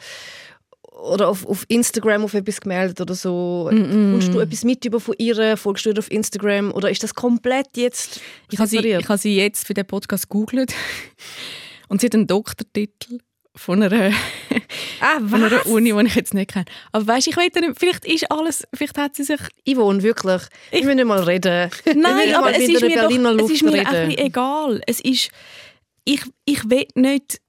oder 0.91 1.29
auf, 1.29 1.45
auf 1.47 1.65
Instagram 1.67 2.23
auf 2.23 2.35
etwas 2.35 2.61
gemeldet 2.61 3.01
oder 3.01 3.15
so? 3.15 3.69
Kommst 3.71 4.33
du 4.33 4.39
etwas 4.39 4.63
mit 4.63 4.85
über 4.85 4.99
von 4.99 5.15
ihr? 5.17 5.57
Folgst 5.57 5.85
du 5.85 5.89
ihr 5.89 5.97
auf 5.97 6.11
Instagram? 6.11 6.71
Oder 6.71 6.91
ist 6.91 7.01
das 7.01 7.15
komplett 7.15 7.75
jetzt 7.75 8.21
Ich 8.51 8.59
habe 8.59 8.69
sie, 8.69 8.77
ich 8.77 9.09
habe 9.09 9.17
sie 9.17 9.35
jetzt 9.35 9.65
für 9.65 9.73
den 9.73 9.85
Podcast 9.85 10.29
gegoogelt 10.29 10.73
und 11.93 12.01
sie 12.01 12.07
hat 12.07 12.15
einen 12.15 12.25
Doktortitel 12.25 13.19
von 13.55 13.83
einer, 13.83 14.11
ah, 14.99 15.19
von 15.19 15.43
einer? 15.43 15.63
Uni, 15.67 15.93
die 15.93 16.07
ich 16.07 16.15
jetzt 16.15 16.33
nicht 16.33 16.51
kenne. 16.51 16.65
Aber 16.91 17.05
weißt, 17.05 17.27
ich 17.27 17.37
weiß 17.37 17.53
nicht, 17.53 17.79
vielleicht 17.79 18.03
ist 18.05 18.31
alles, 18.31 18.67
vielleicht 18.73 18.97
hat 18.97 19.15
sie 19.15 19.23
sich 19.23 19.39
Yvonne, 19.69 20.01
wirklich. 20.01 20.41
Ich 20.71 20.87
will 20.87 20.95
nicht 20.95 21.05
mal 21.05 21.21
reden. 21.21 21.69
Ich 21.85 21.93
Nein, 21.93 22.33
aber 22.33 22.51
es 22.51 22.67
ist, 22.67 22.81
mir 22.81 22.89
doch, 22.89 23.07
Berliner 23.07 23.29
es 23.29 23.37
Luft 23.37 23.53
ist 23.53 23.61
mir 23.61 23.73
reden. 23.73 24.17
egal. 24.17 24.81
Es 24.87 25.01
ist, 25.01 25.29
ich, 26.03 26.23
ich 26.45 26.67
will 26.67 26.87
nicht, 26.95 27.39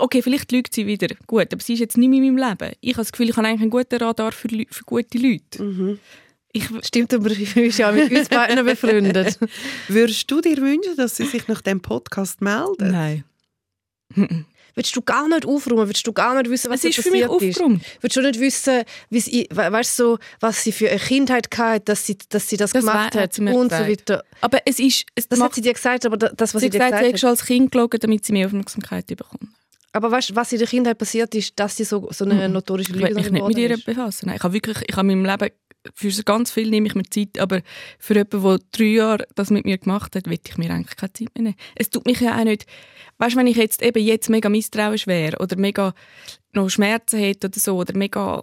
okay, 0.00 0.22
vielleicht 0.22 0.50
lügt 0.50 0.74
sie 0.74 0.88
wieder, 0.88 1.14
gut, 1.28 1.52
aber 1.52 1.62
sie 1.62 1.74
ist 1.74 1.78
jetzt 1.78 1.96
nicht 1.96 2.08
mehr 2.08 2.18
in 2.20 2.34
meinem 2.34 2.48
Leben. 2.48 2.72
Ich 2.80 2.94
habe 2.94 3.02
das 3.02 3.12
Gefühl, 3.12 3.28
ich 3.28 3.36
habe 3.36 3.46
eigentlich 3.46 3.62
einen 3.62 3.70
guten 3.70 4.02
Radar 4.02 4.32
für, 4.32 4.48
für 4.48 4.84
gute 4.84 5.18
Leute. 5.18 5.62
Mhm. 5.62 6.00
Ich, 6.52 6.68
Stimmt, 6.82 7.14
aber 7.14 7.28
du 7.28 7.36
bist 7.36 7.78
ja 7.78 7.92
mit 7.92 8.10
uns 8.10 8.28
beiden 8.28 8.64
befreundet. 8.64 9.38
Würdest 9.88 10.28
du 10.28 10.40
dir 10.40 10.56
wünschen, 10.56 10.96
dass 10.96 11.14
sie 11.14 11.26
sich 11.26 11.46
nach 11.46 11.60
dem 11.60 11.80
Podcast 11.80 12.40
meldet? 12.40 12.90
nein. 12.90 13.24
Willst 14.76 14.96
du 14.96 15.02
gar 15.02 15.28
nicht 15.28 15.46
aufräumen? 15.46 15.86
Willst 15.86 16.04
du 16.04 16.12
gar 16.12 16.34
nicht 16.34 16.50
wissen, 16.50 16.68
was 16.68 16.80
Es 16.82 16.98
ist 16.98 17.04
für 17.04 17.12
mich 17.12 17.22
passiert 17.22 17.42
ist? 17.42 17.56
aufgeräumt. 17.60 17.84
Willst 18.00 18.16
du 18.16 18.20
nicht 18.22 18.40
wissen, 18.40 18.82
sie, 19.10 19.46
we- 19.50 19.70
weißt, 19.72 19.96
so, 19.96 20.18
was 20.40 20.64
sie 20.64 20.72
für 20.72 20.90
eine 20.90 20.98
Kindheit 20.98 21.46
hatte, 21.56 21.84
dass 21.84 22.04
sie, 22.04 22.18
dass 22.28 22.48
sie 22.48 22.56
das, 22.56 22.72
Das 22.72 22.80
gemacht 22.84 23.14
we- 23.14 23.20
hat 23.20 23.34
sie 23.34 23.42
und 23.42 23.52
so 23.54 23.76
gesagt. 23.78 23.88
weiter? 23.88 24.24
Aber 24.40 24.58
es 24.64 24.80
ist, 24.80 25.06
es 25.14 25.28
Das 25.28 25.40
hat 25.40 25.54
sie 25.54 25.60
dir 25.60 25.74
gesagt, 25.74 26.04
aber 26.06 26.16
da- 26.16 26.30
das, 26.36 26.54
was 26.54 26.60
sie 26.60 26.66
sie, 26.66 26.70
gesagt, 26.70 26.90
sie 26.90 26.94
hat 26.96 27.02
gesagt 27.04 27.20
schon 27.20 27.30
als 27.30 27.44
Kind 27.44 27.70
gelogen, 27.70 28.00
damit 28.00 28.24
sie 28.26 28.32
mehr 28.32 28.46
Aufmerksamkeit 28.46 29.06
bekommt. 29.06 29.48
Aber 29.92 30.10
weißt, 30.10 30.30
du, 30.30 30.34
was 30.34 30.50
in 30.50 30.58
der 30.58 30.66
Kindheit 30.66 30.98
passiert 30.98 31.32
ist, 31.36 31.52
dass 31.54 31.76
sie 31.76 31.84
so, 31.84 32.08
so 32.10 32.24
eine 32.24 32.48
notorische 32.48 32.90
Ich 32.90 32.96
will 32.96 33.02
Lüge 33.06 33.14
mich 33.14 33.30
nicht 33.30 33.46
mit 33.46 33.56
ihr 33.56 33.70
ist. 33.70 33.84
befassen. 33.86 34.26
Nein, 34.26 34.38
ich 34.38 34.42
habe 34.42 34.52
wirklich, 34.54 34.78
ich 34.88 34.96
habe 34.96 35.12
in 35.12 35.22
meinem 35.22 35.38
Leben, 35.40 35.54
für 35.94 36.10
so 36.10 36.22
ganz 36.22 36.50
viel 36.50 36.70
nehme 36.70 36.86
ich 36.86 36.94
mir 36.94 37.04
Zeit, 37.04 37.38
aber 37.38 37.62
für 37.98 38.14
jemanden, 38.14 38.42
der 38.42 38.58
drei 38.72 38.84
Jahre 38.84 39.26
das 39.34 39.50
mit 39.50 39.64
mir 39.64 39.78
gemacht 39.78 40.16
hat, 40.16 40.26
will 40.26 40.38
ich 40.46 40.58
mir 40.58 40.70
eigentlich 40.70 40.96
keine 40.96 41.12
Zeit 41.12 41.28
mehr 41.34 41.42
nehmen. 41.42 41.56
Es 41.74 41.90
tut 41.90 42.06
mich 42.06 42.20
ja 42.20 42.38
auch 42.38 42.44
nicht, 42.44 42.66
weißt 43.18 43.34
du, 43.34 43.38
wenn 43.38 43.46
ich 43.46 43.56
jetzt 43.56 43.82
eben 43.82 44.02
jetzt 44.02 44.30
mega 44.30 44.48
misstrauisch 44.48 45.06
wäre 45.06 45.38
oder 45.38 45.56
mega 45.56 45.94
noch 46.52 46.70
Schmerzen 46.70 47.18
hätte 47.18 47.48
oder 47.48 47.58
so, 47.58 47.76
oder 47.76 47.96
mega 47.96 48.42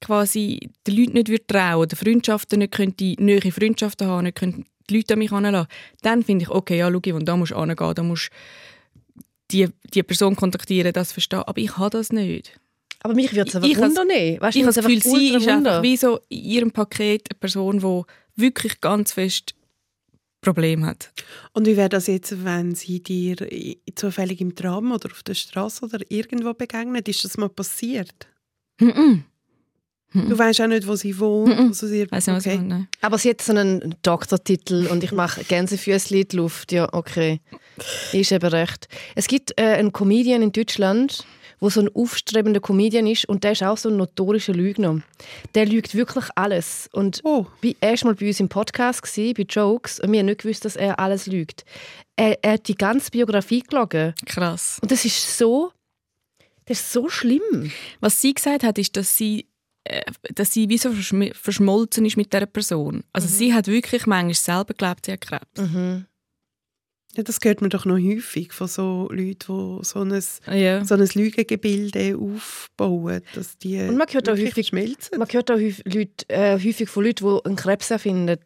quasi 0.00 0.70
den 0.86 0.96
Leuten 0.96 1.12
nicht 1.12 1.28
würde 1.28 1.46
trauen 1.46 1.82
oder 1.82 1.96
Freundschaften 1.96 2.60
nicht 2.60 2.72
könnte, 2.72 3.14
neue 3.18 3.52
Freundschaften 3.52 4.08
haben, 4.08 4.24
nicht 4.24 4.36
könnte 4.36 4.64
die 4.88 4.96
Leute 4.96 5.14
an 5.14 5.18
mich 5.18 5.30
heranlassen, 5.30 5.68
dann 6.02 6.24
finde 6.24 6.44
ich, 6.44 6.50
okay, 6.50 6.78
ja, 6.78 6.90
schau, 6.90 7.00
da 7.00 7.36
musst 7.36 7.52
du 7.52 7.60
hingehen, 7.60 7.94
da 7.94 8.02
musst 8.02 8.30
du 8.30 8.36
die, 9.50 9.68
die 9.94 10.02
Person 10.02 10.36
kontaktieren, 10.36 10.92
das 10.92 11.12
verstehen. 11.12 11.42
Aber 11.46 11.58
ich 11.58 11.76
habe 11.76 11.90
das 11.90 12.12
nicht. 12.12 12.58
Aber 13.00 13.14
mich 13.14 13.32
würde 13.34 13.48
es 13.48 13.56
einfach 13.56 13.68
Ich 13.68 13.76
has- 13.76 13.82
Wunder 13.84 14.04
nehmen. 14.04 14.40
Weißt, 14.40 14.56
Ich 14.56 14.62
habe 14.62 14.72
das 14.74 14.84
Gefühl, 14.84 14.96
einfach 14.96 15.10
sie 15.18 15.34
ist 15.36 15.48
einfach 15.48 15.82
wie 15.82 15.96
so 15.96 16.20
in 16.28 16.38
ihrem 16.44 16.70
Paket 16.72 17.28
eine 17.30 17.38
Person, 17.38 17.78
die 17.80 18.02
wirklich 18.42 18.80
ganz 18.80 19.12
fest 19.12 19.54
Probleme 20.40 20.86
hat. 20.86 21.10
Und 21.52 21.66
wie 21.66 21.76
wäre 21.76 21.88
das 21.88 22.06
jetzt, 22.06 22.44
wenn 22.44 22.74
sie 22.74 23.02
dir 23.02 23.36
zufällig 23.96 24.40
im 24.40 24.54
Tram 24.54 24.92
oder 24.92 25.10
auf 25.10 25.22
der 25.24 25.34
Straße 25.34 25.84
oder 25.84 25.98
irgendwo 26.08 26.54
begegnet? 26.54 27.08
Ist 27.08 27.24
das 27.24 27.36
mal 27.36 27.48
passiert? 27.48 28.28
Mhm. 28.80 29.24
Du 30.14 30.38
weißt 30.38 30.60
auch 30.62 30.68
nicht, 30.68 30.86
wo 30.86 30.94
sie 30.96 31.18
wohnt. 31.18 31.58
Mhm. 31.58 31.66
Also 31.66 31.86
sie, 31.86 32.10
Weiss 32.10 32.26
nicht, 32.26 32.36
was 32.36 32.46
ich 32.46 32.52
okay. 32.52 32.62
meine. 32.62 32.88
Aber 33.02 33.18
sie 33.18 33.28
hat 33.30 33.42
so 33.42 33.52
einen 33.52 33.94
Doktortitel 34.02 34.86
und 34.90 35.04
ich 35.04 35.12
mache 35.12 35.44
Gänsefüßchen 35.44 36.16
in 36.16 36.28
die 36.28 36.36
Luft. 36.36 36.72
Ja, 36.72 36.88
okay. 36.92 37.40
Ist 38.12 38.32
eben 38.32 38.48
recht. 38.48 38.88
Es 39.16 39.26
gibt 39.26 39.52
äh, 39.60 39.64
einen 39.64 39.92
Comedian 39.92 40.40
in 40.40 40.52
Deutschland, 40.52 41.26
wo 41.60 41.70
so 41.70 41.80
ein 41.80 41.88
aufstrebender 41.94 42.60
Comedian 42.60 43.06
ist 43.06 43.24
und 43.28 43.44
der 43.44 43.52
ist 43.52 43.62
auch 43.62 43.76
so 43.76 43.88
ein 43.88 43.96
notorischer 43.96 44.52
Lügner. 44.54 45.00
Der 45.54 45.66
lügt 45.66 45.94
wirklich 45.94 46.26
alles. 46.34 46.88
Und 46.92 47.20
Oh. 47.24 47.46
er 47.80 47.92
war 47.92 47.98
mal 48.04 48.14
bei 48.14 48.28
uns 48.28 48.40
im 48.40 48.48
Podcast, 48.48 49.02
gewesen, 49.02 49.34
bei 49.36 49.42
Jokes, 49.42 50.00
und 50.00 50.12
wir 50.12 50.20
haben 50.20 50.26
nicht 50.26 50.42
gewusst, 50.42 50.64
dass 50.64 50.76
er 50.76 50.98
alles 50.98 51.26
lügt. 51.26 51.64
Er, 52.16 52.38
er 52.42 52.52
hat 52.54 52.68
die 52.68 52.74
ganze 52.76 53.10
Biografie 53.10 53.60
gelogen. 53.62 54.14
Krass. 54.26 54.78
Und 54.82 54.90
das 54.90 55.04
ist 55.04 55.36
so, 55.38 55.72
das 56.66 56.80
ist 56.80 56.92
so 56.92 57.08
schlimm. 57.08 57.70
Was 58.00 58.20
sie 58.20 58.34
gesagt 58.34 58.62
hat, 58.62 58.78
ist, 58.78 58.96
dass 58.96 59.16
sie, 59.16 59.46
äh, 59.84 60.02
dass 60.34 60.52
sie 60.52 60.68
wie 60.68 60.78
so 60.78 60.92
verschm 60.92 61.30
verschmolzen 61.32 62.04
ist 62.06 62.16
mit 62.16 62.32
dieser 62.32 62.46
Person. 62.46 63.04
Also 63.12 63.26
sie 63.28 63.54
hat 63.54 63.66
wirklich 63.68 64.06
manchmal 64.06 64.34
selber 64.34 64.74
geglaubt, 64.74 65.06
sie 65.06 65.12
hat 65.12 65.20
Krebs. 65.22 65.46
Ja, 67.18 67.24
das 67.24 67.38
hört 67.42 67.60
man 67.62 67.68
doch 67.70 67.84
noch 67.84 67.98
häufig 67.98 68.52
von 68.52 68.68
so 68.68 69.08
Leuten, 69.10 69.78
die 69.80 69.84
so 69.84 69.98
ein, 70.02 70.22
Ja. 70.56 70.84
so 70.84 70.94
ein 70.94 71.08
Lügengebilde 71.14 72.16
aufbauen, 72.16 73.22
dass 73.34 73.58
die 73.58 73.80
Und 73.80 73.96
man 73.96 74.06
hört 74.08 74.28
auch 74.28 74.36
häufig- 74.36 74.68
schmelzen. 74.68 75.18
Man 75.18 75.26
hört 75.28 75.50
auch 75.50 75.56
häufig, 75.56 75.82
Leute, 75.84 76.28
äh, 76.28 76.54
häufig 76.54 76.88
von 76.88 77.02
Leuten, 77.04 77.26
die 77.28 77.44
einen 77.44 77.56
Krebs 77.56 77.90
erfinden. 77.90 78.38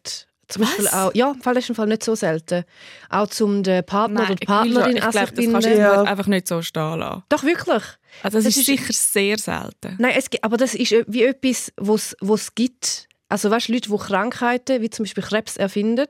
Zum 0.47 0.63
Was? 0.63 0.69
Beispiel 0.71 0.87
auch, 0.87 1.13
ja, 1.13 1.31
im 1.31 1.41
Fall 1.41 1.55
ist 1.57 1.69
im 1.69 1.75
Fall 1.75 1.85
nicht 1.85 2.03
so 2.03 2.15
selten. 2.15 2.63
Auch 3.11 3.27
zum 3.27 3.61
den 3.61 3.85
Partner 3.85 4.23
oder 4.23 4.35
die 4.35 4.45
Partnerin 4.45 4.95
ich 4.97 5.01
glaube, 5.01 5.19
sich 5.19 5.29
das 5.45 5.51
kannst 5.53 5.67
du 5.67 5.77
Ja. 5.77 6.01
einfach 6.01 6.27
nicht 6.27 6.47
so 6.47 6.61
stehen 6.63 6.97
lassen. 6.99 7.23
Doch, 7.29 7.43
wirklich. 7.43 7.83
Also 8.23 8.37
das, 8.39 8.43
Das 8.43 8.47
ist, 8.47 8.57
ist- 8.57 8.65
sicher 8.65 8.91
sehr 8.93 9.37
selten. 9.37 9.95
Nein, 9.99 10.13
es, 10.17 10.29
gibt- 10.31 10.43
aber 10.43 10.57
das 10.57 10.73
ist 10.73 10.91
äh, 10.91 11.05
wie 11.07 11.23
etwas, 11.23 11.71
was 11.77 12.15
es 12.19 12.55
gibt. 12.55 13.07
Also 13.33 13.49
weißt, 13.49 13.67
Leute, 13.69 13.89
die 13.89 13.97
Krankheiten, 13.97 14.83
wie 14.83 14.91
zum 14.91 15.05
Beispiel 15.05 15.23
Krebs, 15.23 15.57
erfinden, 15.57 16.05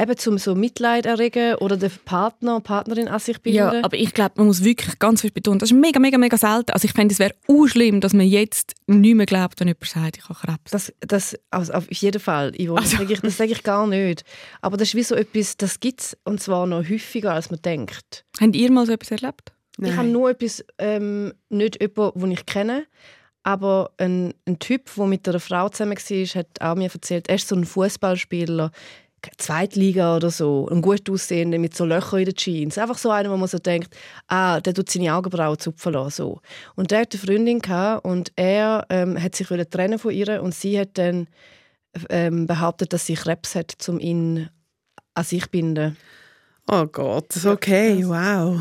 eben 0.00 0.16
zum 0.16 0.36
so 0.36 0.56
Mitleid 0.56 1.06
erregen 1.06 1.54
oder 1.54 1.76
den 1.76 1.92
Partner 2.04 2.56
und 2.56 2.64
Partnerin 2.64 3.06
an 3.06 3.20
sich 3.20 3.40
binden. 3.40 3.58
Ja, 3.58 3.84
aber 3.84 3.96
ich 3.96 4.12
glaube, 4.14 4.32
man 4.34 4.48
muss 4.48 4.64
wirklich 4.64 4.98
ganz 4.98 5.20
fest 5.20 5.32
betonen, 5.32 5.60
das 5.60 5.70
ist 5.70 5.76
mega, 5.76 6.00
mega, 6.00 6.18
mega 6.18 6.36
selten. 6.36 6.72
Also 6.72 6.86
ich 6.86 6.92
fände, 6.92 7.12
es 7.12 7.20
wäre 7.20 7.34
schlimm, 7.68 8.00
dass 8.00 8.14
man 8.14 8.26
jetzt 8.26 8.74
nicht 8.88 9.14
mehr 9.14 9.26
glaubt, 9.26 9.60
wenn 9.60 9.68
jemand 9.68 9.84
sagt, 9.84 10.16
ich 10.16 10.24
habe 10.28 10.40
Krebs. 10.40 10.72
Das, 10.72 10.92
das 10.98 11.38
also 11.52 11.72
auf 11.72 11.92
jeden 11.92 12.20
Fall, 12.20 12.52
Also- 12.58 12.74
das 12.74 12.90
sage 12.90 13.12
ich, 13.12 13.20
das 13.20 13.36
sage 13.36 13.52
ich 13.52 13.62
gar 13.62 13.86
nicht. 13.86 14.24
Aber 14.60 14.76
das 14.76 14.88
ist 14.88 14.94
wie 14.96 15.04
so 15.04 15.14
etwas, 15.14 15.56
das 15.56 15.78
gibt 15.78 16.00
es 16.00 16.18
und 16.24 16.42
zwar 16.42 16.66
noch 16.66 16.78
häufiger, 16.78 17.32
als 17.32 17.52
man 17.52 17.62
denkt. 17.62 18.24
Habt 18.40 18.56
ihr 18.56 18.72
mal 18.72 18.86
so 18.86 18.92
etwas 18.92 19.12
erlebt? 19.12 19.52
Ich 19.80 19.96
habe 19.96 20.08
nur 20.08 20.30
etwas, 20.30 20.64
ähm, 20.78 21.32
nicht 21.48 21.80
jemanden, 21.80 22.18
den 22.18 22.32
ich 22.32 22.44
kenne, 22.44 22.86
aber 23.42 23.90
ein, 23.96 24.34
ein 24.46 24.58
Typ, 24.58 24.90
der 24.96 25.06
mit 25.06 25.28
einer 25.28 25.40
Frau 25.40 25.68
zusammen 25.68 25.96
war, 25.96 26.26
hat 26.34 26.60
auch 26.60 26.74
mir 26.74 26.90
erzählt, 26.92 27.28
er 27.28 27.36
ist 27.36 27.48
so 27.48 27.56
ein 27.56 27.64
Fußballspieler, 27.64 28.70
Zweitliga 29.36 30.16
oder 30.16 30.30
so, 30.30 30.66
ein 30.70 30.80
gut 30.80 31.08
aussehender 31.10 31.58
mit 31.58 31.76
so 31.76 31.84
Löchern 31.84 32.20
in 32.20 32.24
den 32.26 32.34
Jeans. 32.34 32.78
Einfach 32.78 32.96
so 32.96 33.10
einer, 33.10 33.30
wo 33.30 33.36
man 33.36 33.48
so 33.48 33.58
denkt, 33.58 33.94
ah, 34.28 34.60
der 34.60 34.74
tut 34.74 34.90
seine 34.90 35.14
Augenbrauen 35.14 35.58
zupfen 35.58 35.92
lassen. 35.92 36.10
So. 36.10 36.40
Und 36.74 36.90
der 36.90 37.00
hatte 37.00 37.18
eine 37.18 37.26
Freundin 37.26 37.58
gehabt 37.60 38.04
und 38.04 38.32
er 38.36 38.86
ähm, 38.88 39.22
hat 39.22 39.34
sich 39.34 39.48
trennen 39.48 39.98
von 39.98 40.12
ihr 40.12 40.42
und 40.42 40.54
sie 40.54 40.78
hat 40.78 40.96
dann 40.96 41.28
ähm, 42.08 42.46
behauptet, 42.46 42.92
dass 42.92 43.06
sie 43.06 43.14
Krebs 43.14 43.54
hat, 43.54 43.76
um 43.88 43.98
ihn 43.98 44.48
an 45.14 45.24
sich 45.24 45.44
zu 45.44 45.50
binden. 45.50 45.96
Oh 46.70 46.86
Gott, 46.86 47.44
okay, 47.44 48.06
wow. 48.06 48.60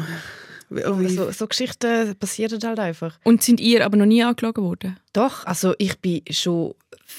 So, 0.69 1.31
so 1.31 1.47
Geschichten 1.47 2.15
passieren 2.17 2.59
halt 2.63 2.79
einfach. 2.79 3.17
Und 3.23 3.41
sind 3.41 3.59
ihr 3.59 3.83
aber 3.83 3.97
noch 3.97 4.05
nie 4.05 4.23
angelogen 4.23 4.63
worden? 4.63 4.99
Doch, 5.13 5.45
also 5.45 5.73
ich 5.79 5.99
bin 5.99 6.21
schon 6.29 6.75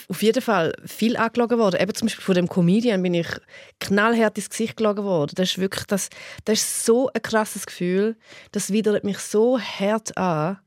auf 0.09 0.23
jeden 0.23 0.41
Fall 0.41 0.73
viel 0.85 1.17
angelogen 1.17 1.59
worden. 1.59 1.81
Eben 1.81 1.93
zum 1.95 2.07
Beispiel 2.07 2.25
von 2.25 2.35
dem 2.37 2.49
Comedian 2.49 3.03
bin 3.03 3.15
ich 3.15 3.27
knallhart 3.81 4.39
ins 4.39 4.51
Gesicht 4.51 4.77
gelogen 4.77 5.05
worden. 5.05 5.33
Das 5.35 5.51
ist 5.51 5.59
wirklich 5.59 5.85
das, 5.87 6.11
das 6.45 6.61
ist 6.61 6.85
so 6.87 7.11
ein 7.13 7.23
krasses 7.23 7.67
Gefühl. 7.67 8.17
Das 8.53 8.73
widert 8.73 9.03
mich 9.05 9.19
so 9.19 9.59
hart 9.59 10.17
an. 10.17 10.59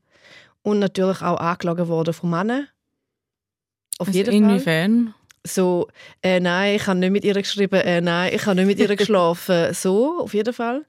Und 0.62 0.78
natürlich 0.78 1.20
auch 1.22 1.38
angelogen 1.38 1.88
worden 1.88 2.14
von 2.14 2.30
Männern. 2.30 2.68
Auf 3.98 4.08
Also 4.08 4.18
jeden 4.18 4.30
Fall. 4.30 4.50
inwiefern? 4.54 5.14
So, 5.46 5.88
äh, 6.22 6.40
nein, 6.40 6.76
ich 6.76 6.86
habe 6.86 6.98
nicht 6.98 7.10
mit 7.10 7.24
ihr 7.24 7.34
geschrieben, 7.34 7.80
äh, 7.80 8.00
nein, 8.00 8.32
ich 8.34 8.46
habe 8.46 8.56
nicht 8.56 8.66
mit 8.66 8.78
ihr 8.78 8.96
geschlafen. 8.96 9.74
so, 9.74 10.20
auf 10.20 10.32
jeden 10.32 10.54
Fall. 10.54 10.86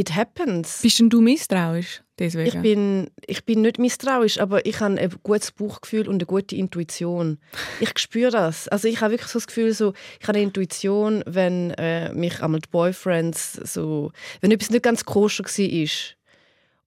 It 0.00 0.16
happens. 0.16 0.80
Bist 0.80 0.98
denn 0.98 1.10
du 1.10 1.20
misstrauisch 1.20 2.02
deswegen? 2.18 2.48
Ich 2.48 2.62
bin, 2.62 3.10
ich 3.26 3.44
bin 3.44 3.60
nicht 3.60 3.78
misstrauisch, 3.78 4.40
aber 4.40 4.64
ich 4.64 4.80
habe 4.80 4.98
ein 4.98 5.14
gutes 5.22 5.52
Bauchgefühl 5.52 6.08
und 6.08 6.14
eine 6.14 6.24
gute 6.24 6.56
Intuition. 6.56 7.36
Ich 7.80 7.92
spüre 7.98 8.30
das. 8.30 8.66
Also 8.68 8.88
ich 8.88 9.02
habe 9.02 9.12
wirklich 9.12 9.30
so 9.30 9.38
das 9.38 9.46
Gefühl, 9.46 9.74
so, 9.74 9.92
ich 10.18 10.26
habe 10.26 10.38
eine 10.38 10.44
Intuition, 10.44 11.22
wenn 11.26 11.72
äh, 11.72 12.14
mich 12.14 12.42
einmal 12.42 12.60
die 12.60 12.70
Boyfriends 12.70 13.52
so, 13.52 14.10
wenn 14.40 14.50
etwas 14.50 14.70
nicht 14.70 14.82
ganz 14.84 15.04
koscher 15.04 15.44
war. 15.44 15.88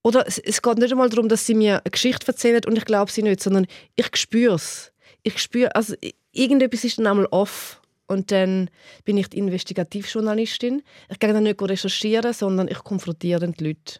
Oder 0.02 0.28
es, 0.28 0.40
es 0.40 0.64
geht 0.64 0.80
nicht 0.80 0.92
einmal 0.92 1.10
darum, 1.10 1.30
dass 1.30 1.46
sie 1.46 1.54
mir 1.54 1.82
eine 1.84 1.92
Geschichte 1.92 2.28
erzählen 2.28 2.62
und 2.66 2.80
ich 2.80 2.86
glaube 2.86 3.12
sie 3.12 3.22
nicht, 3.22 3.44
sondern 3.44 3.68
ich 3.96 4.10
spüre 4.18 4.56
es. 4.56 4.92
Ich 5.22 5.38
spüre, 5.38 5.76
also 5.76 5.94
irgendetwas 6.32 6.84
ist 6.84 6.98
dann 6.98 7.06
einmal 7.06 7.28
off. 7.28 7.80
Und 8.08 8.32
dann 8.32 8.70
bin 9.06 9.18
ich 9.18 9.30
die 9.30 9.38
Investigativjournalistin. 9.38 10.84
Ich 11.10 11.20
gehe 11.20 11.34
dann 11.34 11.44
nicht 11.44 11.62
recherchieren, 11.62 12.34
sondern 12.34 12.68
ich 12.68 12.80
konfrontiere 12.80 13.40
dann 13.40 13.54
die 13.54 13.64
Leute 13.64 14.00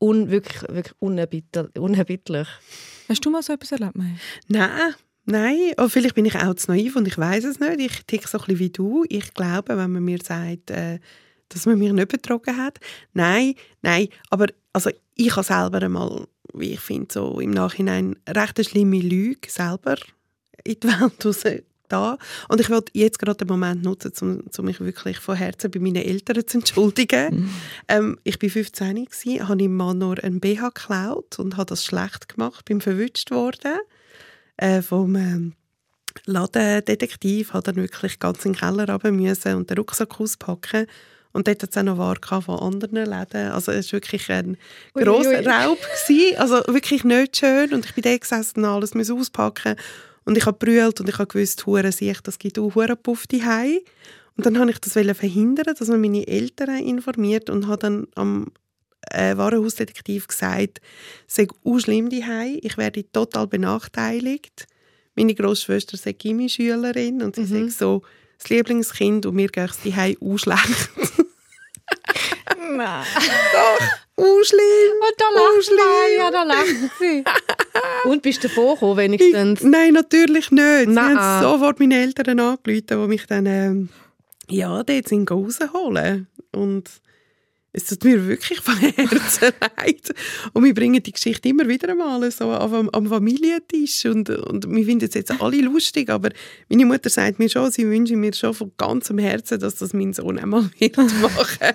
un, 0.00 0.30
wirklich, 0.30 0.62
wirklich 0.62 0.94
unerbittlich. 0.98 2.48
Hast 3.08 3.24
du 3.24 3.30
mal 3.30 3.42
so 3.42 3.52
etwas 3.52 3.72
erlebt, 3.72 3.96
Maya? 3.96 4.14
Nein, 4.48 4.94
nein. 5.24 5.72
Oh, 5.76 5.88
vielleicht 5.88 6.14
bin 6.14 6.24
ich 6.24 6.36
auch 6.36 6.54
zu 6.54 6.70
naiv 6.70 6.96
und 6.96 7.06
ich 7.06 7.18
weiß 7.18 7.44
es 7.44 7.60
nicht. 7.60 7.80
Ich 7.80 8.04
ticke 8.06 8.26
so 8.26 8.38
ein 8.38 8.44
bisschen 8.44 8.58
wie 8.58 8.70
du. 8.70 9.04
Ich 9.08 9.34
glaube, 9.34 9.76
wenn 9.76 9.92
man 9.92 10.04
mir 10.04 10.18
sagt, 10.22 10.70
äh, 10.70 10.98
dass 11.48 11.66
man 11.66 11.78
mich 11.78 11.92
nicht 11.92 12.08
betrogen 12.08 12.56
hat. 12.56 12.78
Nein, 13.12 13.54
nein. 13.82 14.08
Aber 14.30 14.46
also, 14.72 14.90
ich 15.14 15.36
habe 15.36 15.44
selber 15.44 15.82
einmal, 15.82 16.26
wie 16.54 16.72
ich 16.72 16.80
finde, 16.80 17.12
so 17.12 17.40
im 17.40 17.50
Nachhinein 17.50 18.16
recht 18.28 18.58
eine 18.58 18.64
schlimme 18.64 19.00
Lüge 19.00 19.50
selber 19.50 19.96
in 20.64 20.80
die 20.80 20.86
Welt 20.86 21.24
raus 21.24 21.44
da. 21.92 22.18
Und 22.48 22.60
ich 22.60 22.70
wollte 22.70 22.92
jetzt 22.94 23.18
gerade 23.18 23.38
den 23.38 23.48
Moment 23.48 23.82
nutzen, 23.82 24.12
um, 24.20 24.42
um 24.56 24.64
mich 24.64 24.80
wirklich 24.80 25.18
von 25.18 25.36
Herzen 25.36 25.70
bei 25.70 25.80
meinen 25.80 25.96
Eltern 25.96 26.46
zu 26.46 26.58
entschuldigen. 26.58 27.50
Ähm, 27.88 28.18
ich 28.24 28.40
war 28.42 28.48
15, 28.48 29.04
gewesen, 29.04 29.48
habe 29.48 29.62
im 29.62 29.76
Mann 29.76 29.98
nur 29.98 30.22
ein 30.22 30.40
BH 30.40 30.68
geklaut 30.68 31.38
und 31.38 31.56
habe 31.56 31.66
das 31.66 31.84
schlecht 31.84 32.28
gemacht, 32.28 32.64
bin 32.64 32.80
verwünscht 32.80 33.30
worden 33.30 33.78
äh, 34.56 34.82
vom 34.82 35.16
ähm, 35.16 35.54
Ladendetektiv, 36.26 37.52
hat 37.52 37.68
dann 37.68 37.76
wirklich 37.76 38.18
ganz 38.18 38.44
in 38.44 38.52
den 38.52 38.58
Keller 38.58 38.88
runter 38.88 39.12
müssen 39.12 39.54
und 39.54 39.70
den 39.70 39.78
Rucksack 39.78 40.20
auspacken. 40.20 40.86
Und 41.32 41.46
dort 41.46 41.62
hat 41.62 41.70
es 41.70 41.76
auch 41.76 41.82
noch 41.82 41.98
Ware 41.98 42.42
von 42.42 42.58
anderen 42.58 43.06
Läden. 43.06 43.52
Also 43.52 43.70
es 43.70 43.92
war 43.92 43.98
wirklich 43.98 44.30
ein 44.32 44.56
grosser. 44.94 45.46
Raub. 45.46 45.78
Gewesen. 46.06 46.36
Also 46.38 46.56
wirklich 46.66 47.04
nicht 47.04 47.36
schön. 47.36 47.72
Und 47.72 47.86
ich 47.86 47.94
bin 47.94 48.02
da 48.02 48.16
gesessen 48.16 48.64
und 48.64 48.70
alles 48.70 48.94
musste 48.94 49.14
auspacken. 49.14 49.76
Und 50.24 50.36
ich 50.36 50.46
habe 50.46 50.58
brüllt 50.58 51.00
und 51.00 51.08
ich 51.08 51.18
habe 51.18 51.26
gewusst, 51.26 51.66
hure 51.66 51.92
sich, 51.92 52.20
das 52.20 52.38
gibt 52.38 52.58
auch 52.58 52.74
hure 52.74 52.96
Puff 52.96 53.24
Hei. 53.32 53.80
Und 54.36 54.46
dann 54.46 54.58
habe 54.58 54.70
ich 54.70 54.78
das 54.78 54.92
verhindern, 54.92 55.74
dass 55.78 55.88
man 55.88 56.00
meine 56.00 56.26
Eltern 56.26 56.78
informiert 56.78 57.50
und 57.50 57.66
habe 57.66 57.78
dann 57.78 58.06
am 58.14 58.52
äh, 59.10 59.36
Warenhausdetektiv 59.36 60.28
gesagt, 60.28 60.80
es 61.28 61.34
sei 61.34 61.46
auch 61.64 61.78
schlimm 61.78 62.10
Hei. 62.10 62.58
ich 62.62 62.76
werde 62.76 63.10
total 63.10 63.46
benachteiligt. 63.46 64.66
Meine 65.16 65.34
Großschwester 65.34 65.96
sei 65.96 66.12
Gimmi-Schülerin 66.12 67.22
und 67.22 67.36
sie 67.36 67.42
Mhm. 67.42 67.68
sei 67.68 67.68
so 67.68 68.02
das 68.38 68.48
Lieblingskind 68.48 69.26
und 69.26 69.34
mir 69.34 69.48
geht 69.48 69.70
es 69.70 69.80
die 69.80 69.92
auch 70.20 70.38
schlecht. 70.38 70.90
Nein. 72.76 73.04
Auch 73.56 73.78
schlimm. 74.44 74.96
Und 75.00 75.14
da 75.18 75.24
lacht 75.34 75.62
sie, 75.62 76.16
ja, 76.18 76.30
da 76.30 76.42
lacht 76.42 76.98
sie. 76.98 77.24
Und 78.08 78.22
bist 78.22 78.42
du 78.44 78.48
davor 78.48 78.96
wenigstens? 78.96 79.62
Nein, 79.62 79.94
natürlich 79.94 80.50
nicht. 80.50 80.80
Sie 80.80 80.86
Nein. 80.86 81.18
haben 81.18 81.42
sofort 81.42 81.80
meine 81.80 82.00
Eltern 82.00 82.40
angerufen, 82.40 82.86
die 82.88 82.94
mich 83.08 83.26
dann 83.26 83.46
ähm, 83.46 83.88
ja, 84.48 84.82
dort 84.82 85.08
sind 85.08 85.30
rausholen. 85.30 86.26
Und 86.52 86.90
es 87.72 87.86
tut 87.86 88.04
mir 88.04 88.26
wirklich 88.26 88.60
von 88.60 88.76
Herzen 88.76 89.52
leid. 89.76 90.14
Und 90.52 90.64
wir 90.64 90.74
bringen 90.74 91.00
die 91.02 91.12
Geschichte 91.12 91.48
immer 91.48 91.68
wieder 91.68 91.90
einmal 91.90 92.28
so 92.32 92.50
am, 92.50 92.88
am 92.88 93.06
Familientisch. 93.06 94.06
Und, 94.06 94.28
und 94.28 94.68
wir 94.68 94.84
finden 94.84 95.06
es 95.06 95.14
jetzt 95.14 95.40
alle 95.40 95.60
lustig. 95.60 96.10
Aber 96.10 96.30
meine 96.68 96.84
Mutter 96.84 97.08
sagt 97.08 97.38
mir 97.38 97.48
schon, 97.48 97.70
sie 97.70 97.88
wünscht 97.88 98.12
mir 98.12 98.34
schon 98.34 98.54
von 98.54 98.72
ganzem 98.76 99.18
Herzen, 99.18 99.60
dass 99.60 99.76
das 99.76 99.92
mein 99.92 100.12
Sohn 100.12 100.38
einmal 100.38 100.68
wird 100.78 100.96
machen. 100.96 101.74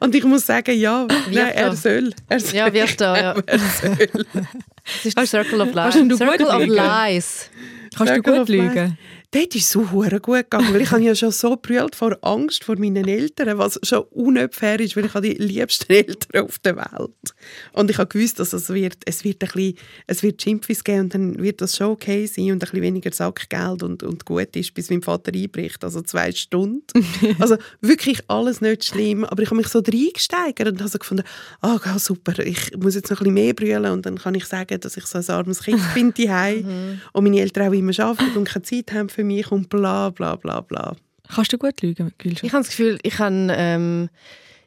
Und 0.00 0.14
ich 0.14 0.24
muss 0.24 0.44
sagen, 0.44 0.78
ja, 0.78 1.06
nein, 1.30 1.36
er 1.54 1.74
soll. 1.74 2.12
Er 2.28 2.40
soll. 2.40 2.56
Ja, 2.56 2.72
wird 2.72 3.00
er, 3.00 3.16
ja. 3.16 3.42
Er 3.46 3.58
soll. 3.58 4.26
Das 4.32 5.06
ist 5.06 5.16
der 5.16 5.26
Circle 5.26 5.60
of 5.62 5.68
Lies. 5.68 5.94
Kannst 5.94 5.96
du 5.96 6.08
gut 6.08 6.18
Circle 6.18 6.46
of? 6.46 6.66
Lies. 6.66 7.50
Kannst 7.96 8.12
du 8.12 8.14
Circle 8.14 8.32
gut 8.32 8.40
of 8.42 8.48
Lies. 8.48 8.60
lügen? 8.60 8.98
Dort 9.32 9.54
ist 9.54 9.62
es 9.62 9.70
so 9.70 9.82
gut 9.82 10.10
gegangen, 10.10 10.74
weil 10.74 10.80
ich 10.80 10.90
habe 10.90 11.02
ja 11.02 11.14
schon 11.14 11.30
so 11.30 11.56
brüllt 11.56 11.94
vor 11.94 12.18
Angst 12.22 12.64
vor 12.64 12.76
meinen 12.76 13.06
Eltern, 13.06 13.58
was 13.58 13.78
schon 13.84 14.02
unfair 14.10 14.80
ist, 14.80 14.96
weil 14.96 15.04
ich 15.04 15.14
habe 15.14 15.28
die 15.28 15.40
liebsten 15.40 15.92
Eltern 15.92 16.46
auf 16.46 16.58
der 16.58 16.76
Welt. 16.76 17.34
Und 17.72 17.90
ich 17.90 17.98
habe 17.98 18.08
gewusst, 18.08 18.40
dass 18.40 18.52
es 18.52 18.68
wird, 18.70 18.96
es 19.06 19.22
wird 19.22 19.40
ein 19.44 19.50
bisschen, 19.52 19.74
es 20.08 20.24
wird 20.24 20.42
Schimpfis 20.42 20.82
geben 20.82 21.02
und 21.02 21.14
dann 21.14 21.40
wird 21.40 21.60
das 21.60 21.76
schon 21.76 21.92
okay 21.92 22.26
sein 22.26 22.46
und 22.46 22.54
ein 22.54 22.58
bisschen 22.58 22.82
weniger 22.82 23.12
Sackgeld 23.12 23.84
und, 23.84 24.02
und 24.02 24.24
gut 24.24 24.56
ist, 24.56 24.74
bis 24.74 24.90
mein 24.90 25.00
Vater 25.00 25.32
einbricht, 25.32 25.84
also 25.84 26.02
zwei 26.02 26.32
Stunden. 26.32 26.82
also 27.38 27.56
wirklich 27.80 28.22
alles 28.26 28.60
nicht 28.60 28.84
schlimm, 28.84 29.24
aber 29.24 29.44
ich 29.44 29.50
habe 29.50 29.58
mich 29.58 29.68
so 29.68 29.78
reingesteigert 29.78 30.72
und 30.72 30.80
habe 30.80 30.90
so 30.90 30.98
gefunden, 30.98 31.22
ah 31.60 31.76
oh, 31.76 31.98
super, 31.98 32.36
ich 32.40 32.76
muss 32.76 32.96
jetzt 32.96 33.12
noch 33.12 33.20
ein 33.20 33.32
bisschen 33.32 33.34
mehr 33.34 33.54
brüllen 33.54 33.92
und 33.92 34.06
dann 34.06 34.18
kann 34.18 34.34
ich 34.34 34.46
sagen, 34.46 34.80
dass 34.80 34.96
ich 34.96 35.06
so 35.06 35.18
ein 35.18 35.28
armes 35.28 35.62
Kind 35.62 35.80
bin 35.94 36.12
mhm. 36.16 37.00
und 37.12 37.24
meine 37.24 37.40
Eltern 37.40 37.68
auch 37.68 37.72
immer 37.72 37.96
arbeiten 38.00 38.36
und 38.36 38.48
keine 38.48 38.62
Zeit 38.64 38.90
haben 38.92 39.08
für 39.08 39.19
mich 39.24 39.50
und 39.50 39.68
bla 39.68 40.10
bla 40.10 40.36
bla 40.36 40.60
bla. 40.60 40.96
Kannst 41.28 41.52
du 41.52 41.58
gut 41.58 41.80
lügen, 41.82 42.12
Gülscha? 42.18 42.46
Ich 42.46 42.52
habe 42.52 42.62
das 42.62 42.70
Gefühl, 42.70 42.98
ich 43.02 43.14
kann, 43.14 43.50
ähm, 43.54 44.10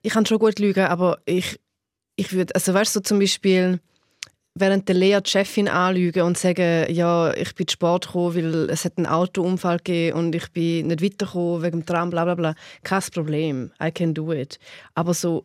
ich 0.01 0.13
kann 0.13 0.25
schon 0.25 0.39
gut 0.39 0.59
lügen, 0.59 0.85
aber 0.85 1.19
ich, 1.25 1.59
ich 2.15 2.31
würde, 2.33 2.55
also 2.55 2.73
weißt 2.73 2.95
du, 2.95 2.99
so 2.99 3.03
zum 3.03 3.19
Beispiel 3.19 3.79
während 4.55 4.87
der 4.87 4.95
Lea 4.95 5.19
die 5.23 5.29
Chefin 5.29 5.67
anlügen 5.67 6.23
und 6.23 6.37
sagen, 6.37 6.91
ja, 6.93 7.33
ich 7.33 7.55
bin 7.55 7.67
zu 7.67 7.73
Sport 7.73 8.07
gekommen, 8.07 8.35
weil 8.35 8.69
es 8.69 8.85
hat 8.85 8.97
einen 8.97 9.07
Autounfall 9.07 9.77
gegeben 9.77 10.17
und 10.17 10.35
ich 10.35 10.51
bin 10.51 10.87
nicht 10.87 11.01
weitergekommen 11.01 11.63
wegen 11.63 11.79
dem 11.79 11.85
Tram, 11.85 12.09
bla 12.11 12.23
bla 12.23 12.35
bla. 12.35 12.55
Kein 12.83 13.01
Problem, 13.13 13.71
I 13.81 13.91
can 13.91 14.13
do 14.13 14.31
it. 14.31 14.59
Aber 14.93 15.13
so 15.13 15.43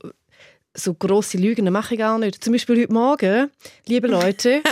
so 0.78 0.94
grosse 0.94 1.36
Lügen 1.38 1.70
mache 1.72 1.94
ich 1.94 1.98
gar 1.98 2.18
nicht. 2.18 2.42
Zum 2.42 2.52
Beispiel 2.52 2.82
heute 2.82 2.92
Morgen, 2.92 3.50
liebe 3.86 4.06
Leute. 4.08 4.62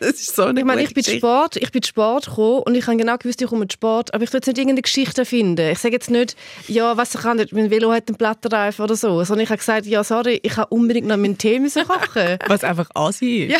das 0.00 0.10
ist 0.10 0.34
so 0.34 0.44
eine 0.44 0.60
Ich 0.60 0.66
meine, 0.66 0.82
ich 0.82 0.94
bin 0.94 1.04
Sport, 1.04 1.56
ich 1.56 1.70
bin 1.70 1.82
Sport 1.82 2.26
gekommen 2.26 2.62
und 2.64 2.74
ich 2.74 2.86
habe 2.86 2.96
genau 2.96 3.16
gewusst, 3.16 3.40
ich 3.40 3.48
komme 3.48 3.60
mit 3.60 3.72
Sport, 3.72 4.14
aber 4.14 4.24
ich 4.24 4.32
will 4.32 4.38
jetzt 4.38 4.46
nicht 4.46 4.58
irgendeine 4.58 4.82
Geschichte 4.82 5.24
finden. 5.24 5.70
Ich 5.70 5.78
sage 5.78 5.94
jetzt 5.94 6.10
nicht, 6.10 6.36
ja, 6.68 6.96
was 6.96 7.14
ich 7.14 7.20
kann 7.20 7.44
mein 7.52 7.70
Velo 7.70 7.92
hat 7.92 8.08
einen 8.08 8.16
Plattenreifen 8.16 8.84
oder 8.84 8.96
so, 8.96 9.22
sondern 9.24 9.44
ich 9.44 9.50
habe 9.50 9.58
gesagt, 9.58 9.86
ja, 9.86 10.02
sorry, 10.02 10.40
ich 10.42 10.56
habe 10.56 10.74
unbedingt 10.74 11.06
noch 11.06 11.16
meinen 11.16 11.38
Tee 11.38 11.58
müssen 11.58 11.86
kochen. 11.86 12.38
was 12.46 12.64
einfach 12.64 12.88
Asi 12.94 13.44
ist. 13.44 13.52
Ja, 13.52 13.58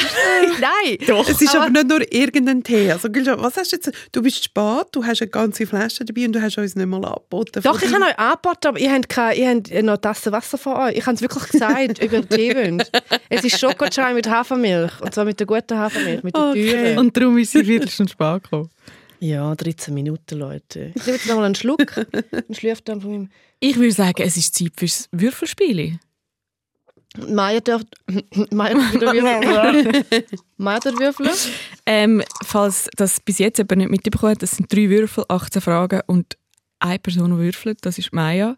nein. 0.61 0.99
Doch. 1.07 1.29
Es 1.29 1.41
ist 1.41 1.55
aber, 1.55 1.67
aber, 1.67 1.73
nicht 1.73 1.89
nur 1.89 2.13
irgendein 2.13 2.63
Tee. 2.63 2.91
Also, 2.91 3.09
was 3.09 3.57
hast 3.57 3.73
du 3.73 3.77
jetzt? 3.77 3.93
Du 4.13 4.23
bist 4.23 4.45
Sport, 4.45 4.89
du 4.93 5.05
hast 5.05 5.21
eine 5.23 5.31
ganze 5.31 5.67
Flasche 5.67 6.05
dabei 6.05 6.27
und 6.27 6.33
du 6.33 6.43
hast 6.43 6.57
uns 6.59 6.75
nicht 6.75 6.87
mal 6.87 7.05
angeboten. 7.05 7.61
Doch, 7.63 7.81
ich 7.83 7.93
habe 7.93 8.05
euch 8.05 8.19
angeboten, 8.19 8.69
aber 8.69 8.79
ihr 8.79 8.93
habt, 8.93 9.09
keine, 9.09 9.35
ihr 9.35 9.49
habt 9.49 9.73
noch 9.83 9.97
Tasse 9.99 10.33
Wasser 10.33 10.59
von 10.59 10.75
euch. 10.75 10.97
Ich 10.97 11.07
habe 11.07 11.15
es 11.15 11.21
wirklich 11.23 11.49
gesagt 11.49 11.82
gesagt, 11.89 12.03
über 12.03 12.29
Tee 12.29 12.55
wünscht. 12.55 12.91
Es 13.29 13.45
ist 13.45 13.59
Schokochai 13.59 14.15
mit 14.15 14.29
Hafermilch. 14.29 15.01
Und 15.01 15.15
zwar 15.15 15.25
mit 15.25 15.39
der 15.39 15.47
guten 15.47 15.79
Hafermilch, 15.79 16.23
mit 16.23 16.35
der 16.35 16.51
okay. 16.51 16.97
Und 16.97 17.17
darum 17.17 17.39
ist 17.39 17.53
sie 17.53 17.67
wieder 17.67 17.89
schon 17.89 18.09
spät 18.09 18.45
gekommen. 18.45 18.71
Ja, 19.21 19.55
13 19.55 19.95
Minuten, 19.95 20.39
Leute. 20.39 20.93
Ich 20.97 21.07
nehme 21.07 21.17
jetzt 21.17 21.29
noch 21.29 21.37
mal 21.37 21.45
einen 21.45 21.55
Schluck. 21.55 21.97
Einen 21.97 22.55
Schlürfte 22.55 23.01
von 23.01 23.11
meinem... 23.11 23.29
Ich 23.61 23.77
würde 23.77 23.93
sagen, 23.93 24.21
es 24.23 24.37
ist 24.37 24.57
Zeit 24.57 24.73
fürs 24.77 25.09
Würfelspiel. 25.13 26.01
Maya 27.29 27.61
darf... 27.61 27.83
Maya 28.51 28.75
wieder 28.93 29.13
würfeln. 29.13 30.05
Maya 30.57 30.81
darf 30.81 30.99
würfeln. 30.99 31.31
Ähm, 31.87 32.23
falls 32.45 32.89
das 32.97 33.21
bis 33.21 33.39
jetzt 33.39 33.59
jemand 33.59 33.77
nicht 33.77 33.91
mitbekommen 33.91 34.33
hat, 34.33 34.43
das 34.43 34.53
sind 34.53 34.73
drei 34.73 34.89
Würfel, 34.89 35.25
18 35.29 35.63
Fragen 35.63 36.01
und 36.07 36.37
eine 36.81 36.99
Person 36.99 37.39
würfelt, 37.39 37.79
das 37.83 37.99
ist 37.99 38.13
Maya. 38.13 38.57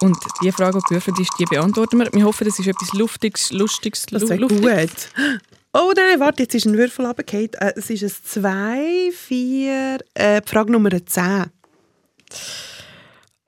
Und 0.00 0.16
die 0.42 0.52
Frage, 0.52 0.78
die 0.78 0.94
gerufen 0.94 1.14
ist, 1.20 1.30
die 1.38 1.44
beantworten 1.44 1.98
wir. 1.98 2.12
Wir 2.12 2.24
hoffen, 2.24 2.46
das 2.46 2.58
ist 2.58 2.66
etwas 2.68 2.92
Luftiges, 2.92 3.50
Lustiges, 3.52 4.06
Das 4.06 4.22
ist 4.22 4.38
gut. 4.38 4.50
Oh 5.74 5.92
nein, 5.94 6.18
warte, 6.18 6.44
jetzt 6.44 6.54
ist 6.54 6.64
ein 6.64 6.78
Würfel 6.78 7.04
runtergefallen. 7.04 7.52
Äh, 7.58 7.74
es 7.76 7.90
ist 7.90 8.02
ein 8.02 8.10
2, 8.24 9.12
4, 9.12 9.98
äh, 10.14 10.40
Frage 10.44 10.72
Nummer 10.72 10.90
10. 11.04 11.52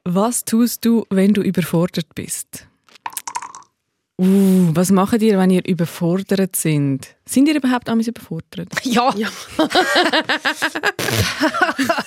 Was 0.05 0.45
tust 0.45 0.85
du, 0.85 1.07
wenn 1.09 1.33
du 1.33 1.41
überfordert 1.41 2.15
bist? 2.15 2.67
Uh, 4.19 4.71
was 4.75 4.91
macht 4.91 5.23
ihr, 5.23 5.39
wenn 5.39 5.49
ihr 5.49 5.67
überfordert 5.67 6.57
sind? 6.57 7.17
Sind 7.25 7.49
ihr 7.49 7.57
überhaupt 7.57 7.89
einmal 7.89 8.07
überfordert? 8.07 8.69
Ja. 8.85 9.15
ja. 9.17 9.29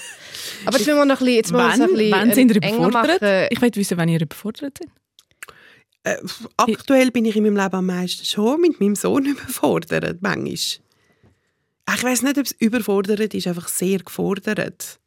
Aber 0.65 0.77
jetzt 0.77 0.87
müssen 0.87 0.97
wir 0.97 1.05
noch 1.05 1.21
ein 1.21 1.25
bisschen, 1.25 1.35
jetzt 1.35 1.53
wann, 1.53 1.81
ein 1.81 1.89
bisschen 1.89 2.11
wann 2.11 2.33
sind 2.33 2.51
ihr 2.51 2.57
überfordert? 2.57 3.51
Ich 3.51 3.61
möchte 3.61 3.79
wissen, 3.79 3.97
wann 3.97 4.09
ihr 4.09 4.21
überfordert 4.21 4.77
sind. 4.77 4.91
Äh, 6.03 6.17
aktuell 6.57 7.11
bin 7.11 7.25
ich 7.25 7.35
in 7.35 7.43
meinem 7.43 7.55
Leben 7.55 7.75
am 7.75 7.85
meisten 7.85 8.25
schon 8.25 8.59
mit 8.59 8.79
meinem 8.79 8.95
Sohn 8.95 9.25
überfordert, 9.27 10.21
manchmal. 10.21 10.53
Ich 11.95 12.03
weiß 12.03 12.21
nicht, 12.23 12.37
ob 12.37 12.45
es 12.45 12.51
überfordert 12.53 13.33
ist, 13.33 13.47
einfach 13.47 13.67
sehr 13.67 13.99
gefordert. 13.99 14.99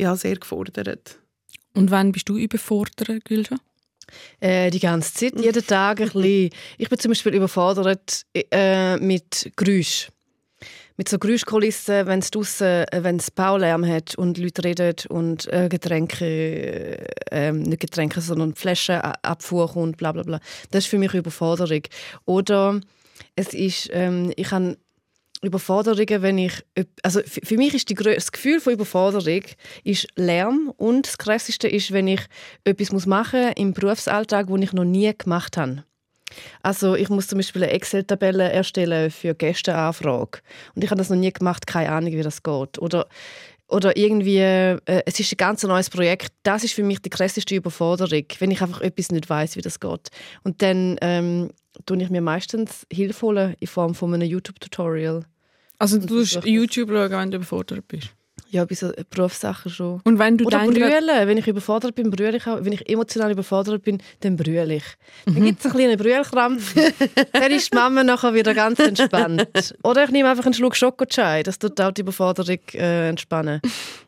Ja, 0.00 0.16
sehr 0.16 0.36
gefordert. 0.36 1.18
Und 1.74 1.90
wann 1.90 2.12
bist 2.12 2.28
du 2.28 2.36
überfordert, 2.36 3.24
Gülscha? 3.24 3.56
Äh, 4.40 4.70
die 4.70 4.80
ganze 4.80 5.14
Zeit, 5.14 5.40
jeden 5.40 5.66
Tag 5.66 6.00
ein 6.00 6.10
bisschen. 6.10 6.50
Ich 6.78 6.88
bin 6.88 6.98
zum 6.98 7.10
Beispiel 7.10 7.34
überfordert 7.34 8.24
äh, 8.34 8.96
mit 8.98 9.50
Geräusch 9.56 10.08
mit 10.96 11.08
so 11.08 11.18
Geräuschkulissen, 11.18 12.06
wenn 12.06 12.20
es 12.20 12.30
draussen, 12.30 12.66
äh, 12.66 13.00
wenn 13.02 13.16
es 13.16 13.30
Baulärm 13.30 13.86
hat 13.86 14.14
und 14.14 14.38
Leute 14.38 14.64
reden 14.64 14.94
und 15.08 15.52
äh, 15.52 15.68
Getränke, 15.68 17.06
äh, 17.30 17.52
nicht 17.52 17.80
Getränke, 17.80 18.20
sondern 18.20 18.54
Flaschenabfuhr 18.54 19.72
kommt, 19.72 19.96
bla 19.96 20.12
bla 20.12 20.22
bla. 20.22 20.40
Das 20.70 20.84
ist 20.84 20.90
für 20.90 20.98
mich 20.98 21.14
Überforderung. 21.14 21.82
Oder 22.26 22.80
es 23.34 23.54
ist, 23.54 23.90
ähm, 23.92 24.32
ich 24.36 24.50
habe 24.50 24.76
Überforderungen, 25.42 26.22
wenn 26.22 26.38
ich, 26.38 26.64
also 27.02 27.20
für 27.24 27.56
mich 27.56 27.74
ist 27.74 27.90
die, 27.90 27.94
das 27.94 28.32
Gefühl 28.32 28.60
von 28.60 28.72
Überforderung 28.72 29.42
ist 29.82 30.06
Lärm 30.16 30.72
und 30.76 31.06
das 31.06 31.18
Krasseste 31.18 31.68
ist, 31.68 31.92
wenn 31.92 32.08
ich 32.08 32.20
etwas 32.64 33.06
machen 33.06 33.44
muss 33.44 33.52
im 33.56 33.74
Berufsalltag, 33.74 34.48
wo 34.48 34.56
ich 34.56 34.72
noch 34.72 34.84
nie 34.84 35.12
gemacht 35.16 35.56
habe. 35.56 35.84
Also 36.62 36.94
ich 36.94 37.08
muss 37.08 37.28
zum 37.28 37.38
Beispiel 37.38 37.62
eine 37.62 37.72
Excel-Tabelle 37.72 38.50
erstellen 38.50 39.10
für 39.10 39.34
Gästeanfrage 39.34 40.40
und 40.74 40.84
ich 40.84 40.90
habe 40.90 40.98
das 40.98 41.10
noch 41.10 41.16
nie 41.16 41.32
gemacht, 41.32 41.66
keine 41.66 41.90
Ahnung, 41.90 42.12
wie 42.12 42.22
das 42.22 42.42
geht. 42.42 42.78
Oder 42.78 43.06
oder 43.66 43.96
irgendwie, 43.96 44.38
äh, 44.38 44.78
es 45.06 45.18
ist 45.18 45.32
ein 45.32 45.36
ganz 45.36 45.62
neues 45.62 45.88
Projekt. 45.88 46.32
Das 46.42 46.64
ist 46.64 46.74
für 46.74 46.82
mich 46.82 47.00
die 47.00 47.10
krasseste 47.10 47.54
Überforderung, 47.54 48.24
wenn 48.38 48.50
ich 48.50 48.60
einfach 48.60 48.82
etwas 48.82 49.10
nicht 49.10 49.28
weiß, 49.28 49.56
wie 49.56 49.62
das 49.62 49.80
geht. 49.80 50.10
Und 50.42 50.60
dann 50.60 50.98
ähm, 51.00 51.50
tue 51.86 52.02
ich 52.02 52.10
mir 52.10 52.20
meistens 52.20 52.86
Hilfe 52.92 53.26
holen 53.26 53.56
in 53.58 53.66
Form 53.66 53.94
von 53.94 54.12
einem 54.12 54.28
YouTube-Tutorial. 54.28 55.24
Also 55.78 55.98
du 55.98 56.06
tust 56.06 56.44
YouTube 56.44 56.90
schauen, 56.90 57.10
wenn 57.10 57.30
du 57.30 57.36
überfordert 57.38 57.88
bist? 57.88 58.14
Ja, 58.54 58.64
bei 58.64 58.76
so 58.76 58.92
Berufssachen 59.10 59.68
schon. 59.68 60.00
Und 60.04 60.20
wenn 60.20 60.38
du 60.38 60.44
Oder 60.44 60.64
brüllen. 60.64 61.26
Wenn 61.26 61.38
ich 61.38 61.48
überfordert 61.48 61.96
bin, 61.96 62.08
brülle 62.10 62.36
ich 62.36 62.46
auch. 62.46 62.64
Wenn 62.64 62.72
ich 62.72 62.88
emotional 62.88 63.32
überfordert 63.32 63.82
bin, 63.82 63.98
dann 64.20 64.36
brülle 64.36 64.76
ich. 64.76 64.84
Dann 65.24 65.34
mhm. 65.34 65.46
gibt 65.46 65.58
es 65.58 65.66
einen 65.66 65.74
kleinen 65.74 65.98
Brüllkrampf. 65.98 66.72
dann 67.32 67.50
ist 67.50 67.72
die 67.72 67.76
Mama 67.76 68.04
nachher 68.04 68.32
wieder 68.32 68.54
ganz 68.54 68.78
entspannt. 68.78 69.48
Oder 69.82 70.04
ich 70.04 70.12
nehme 70.12 70.30
einfach 70.30 70.44
einen 70.44 70.54
Schluck 70.54 70.76
Schokochai. 70.76 71.42
Das 71.42 71.58
tut 71.58 71.80
auch 71.80 71.90
die 71.90 72.02
Überforderung 72.02 72.60
äh, 72.74 73.08
entspannen. 73.08 73.60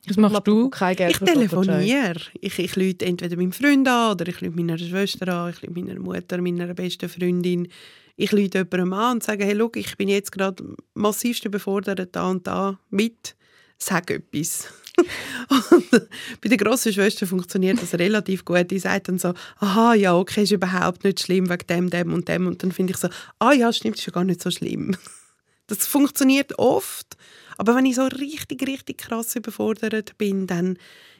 Was 0.07 0.17
machst 0.17 0.47
du? 0.47 0.71
Kein 0.71 0.95
Geld 0.95 1.11
ich 1.11 1.19
telefoniere. 1.19 2.21
Ich, 2.41 2.57
ich 2.61 2.77
lüte 2.77 3.05
entweder 3.05 3.35
meinem 3.35 3.51
Freund 3.51 3.89
an 3.89 4.13
oder 4.13 4.29
ich 4.29 4.41
lüte 4.41 4.55
meiner 4.55 4.79
Schwester 4.79 5.27
an, 5.27 5.51
ich 5.51 5.61
lüte 5.61 5.75
meiner 5.75 5.99
Mutter, 5.99 6.41
meiner 6.41 6.73
besten 6.73 7.09
Freundin. 7.09 7.67
Ich 8.15 8.31
lüte 8.31 8.59
jemandem 8.59 8.93
an 8.93 9.17
und 9.17 9.25
sage, 9.25 9.45
hey, 9.45 9.55
look, 9.55 9.77
ich 9.77 9.97
bin 9.97 10.09
jetzt 10.09 10.31
gerade 10.31 10.63
massivst 10.95 11.45
überfordert 11.45 12.11
da 12.13 12.31
und 12.31 12.47
da 12.47 12.79
mit 12.91 13.35
sag 13.79 14.11
etwas. 14.11 14.69
und 15.71 15.91
bei 16.41 16.49
der 16.49 16.57
grossen 16.57 16.93
Schwester 16.93 17.27
funktioniert 17.27 17.81
das 17.81 17.95
relativ 17.95 18.45
gut. 18.45 18.71
Die 18.71 18.79
sagt 18.79 19.09
dann 19.09 19.19
so, 19.19 19.35
aha, 19.59 19.95
ja, 19.95 20.17
okay, 20.17 20.45
ist 20.45 20.53
überhaupt 20.53 21.05
nicht 21.05 21.21
schlimm 21.21 21.51
wegen 21.51 21.67
dem, 21.67 21.91
dem 21.91 22.13
und 22.13 22.29
dem. 22.29 22.47
Und 22.47 22.63
dann 22.63 22.73
finde 22.73 22.93
ich 22.93 22.97
so, 22.97 23.09
ah 23.39 23.53
ja, 23.53 23.73
stimmt, 23.73 23.99
ist 23.99 24.07
ja 24.07 24.13
gar 24.13 24.25
nicht 24.25 24.43
so 24.43 24.51
schlimm. 24.51 24.97
Das 25.69 25.85
funktioniert 25.85 26.61
oft. 26.61 27.17
Aber 27.59 27.75
wenn 27.75 27.87
ich 27.87 27.97
so 27.97 28.05
richtig, 28.05 28.65
richtig 28.69 28.99
krass 28.99 29.35
überfordert 29.35 30.17
bin, 30.17 30.47
dann, 30.47 30.79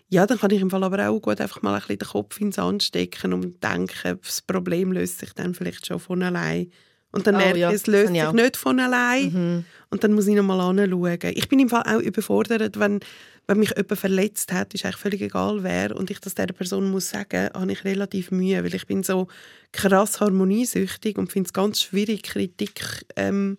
ja, 0.09 0.25
dann 0.25 0.39
kann 0.39 0.53
ich 0.53 0.61
im 0.61 0.71
Fall 0.71 0.85
aber 0.85 1.09
auch 1.09 1.19
gut 1.19 1.41
einfach 1.41 1.63
mal 1.63 1.75
ein 1.75 1.81
bisschen 1.81 1.99
den 1.99 2.09
Kopf 2.09 2.41
ins 2.41 2.55
Sand 2.55 2.85
stecken 2.85 3.33
und 3.33 3.61
denken, 3.65 4.21
das 4.23 4.43
Problem 4.43 4.93
löst 4.93 5.19
sich 5.19 5.33
dann 5.33 5.53
vielleicht 5.53 5.85
schon 5.85 5.99
von 5.99 6.23
allein. 6.23 6.71
Und 7.17 7.27
dann 7.27 7.37
oh, 7.37 7.39
merke 7.39 7.55
ich, 7.55 7.63
ja. 7.63 7.71
es 7.71 7.87
löst 7.87 8.13
sich 8.13 8.33
nicht 8.33 8.57
von 8.59 8.79
allein. 8.79 9.33
Mhm. 9.33 9.65
Und 9.89 10.05
dann 10.05 10.13
muss 10.13 10.27
ich 10.27 10.35
nochmal 10.35 10.61
anschauen. 10.61 11.19
Ich 11.35 11.49
bin 11.49 11.61
im 11.61 11.71
Fall 11.71 11.83
auch 11.87 12.01
überfordert, 12.01 12.79
wenn, 12.79 13.01
wenn 13.47 13.59
mich 13.59 13.71
jemand 13.71 13.99
verletzt 13.99 14.53
hat, 14.53 14.75
ist 14.75 14.85
eigentlich 14.85 14.97
völlig 14.97 15.23
egal 15.23 15.63
wer, 15.63 15.97
und 15.97 16.11
ich 16.11 16.21
das 16.21 16.35
der 16.35 16.49
Person 16.49 16.91
muss 16.91 17.09
sagen, 17.09 17.49
habe 17.55 17.73
ich 17.73 17.85
relativ 17.85 18.31
Mühe, 18.31 18.63
weil 18.63 18.75
ich 18.75 18.87
bin 18.87 19.03
so 19.03 19.29
krass 19.73 20.21
harmoniesüchtig 20.21 21.17
und 21.17 21.33
finde 21.33 21.47
es 21.47 21.55
ganz 21.55 21.81
schwierig, 21.81 22.23
Kritik 22.23 23.07
ähm, 23.17 23.57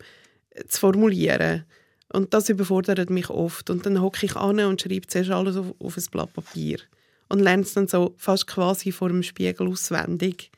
zu 0.68 0.80
formulieren. 0.80 1.64
Und 2.14 2.36
das 2.36 2.50
überfordert 2.50 3.10
mich 3.10 3.32
oft. 3.32 3.72
Und 3.72 3.88
dann 3.88 4.02
hocke 4.02 4.24
ich 4.28 4.36
an 4.36 4.60
und 4.60 4.82
schreibe 4.82 5.08
zuerst 5.08 5.32
alles 5.32 5.58
auf, 5.58 5.74
auf 5.80 5.98
ein 5.98 6.04
Blatt 6.12 6.32
Papier. 6.34 6.78
Und 7.28 7.40
lerne 7.40 7.64
es 7.64 7.74
dann 7.74 7.88
so 7.88 8.14
fast 8.18 8.46
quasi 8.46 8.92
vor 8.92 9.10
dem 9.10 9.24
Spiegel 9.24 9.68
auswendig 9.68 10.52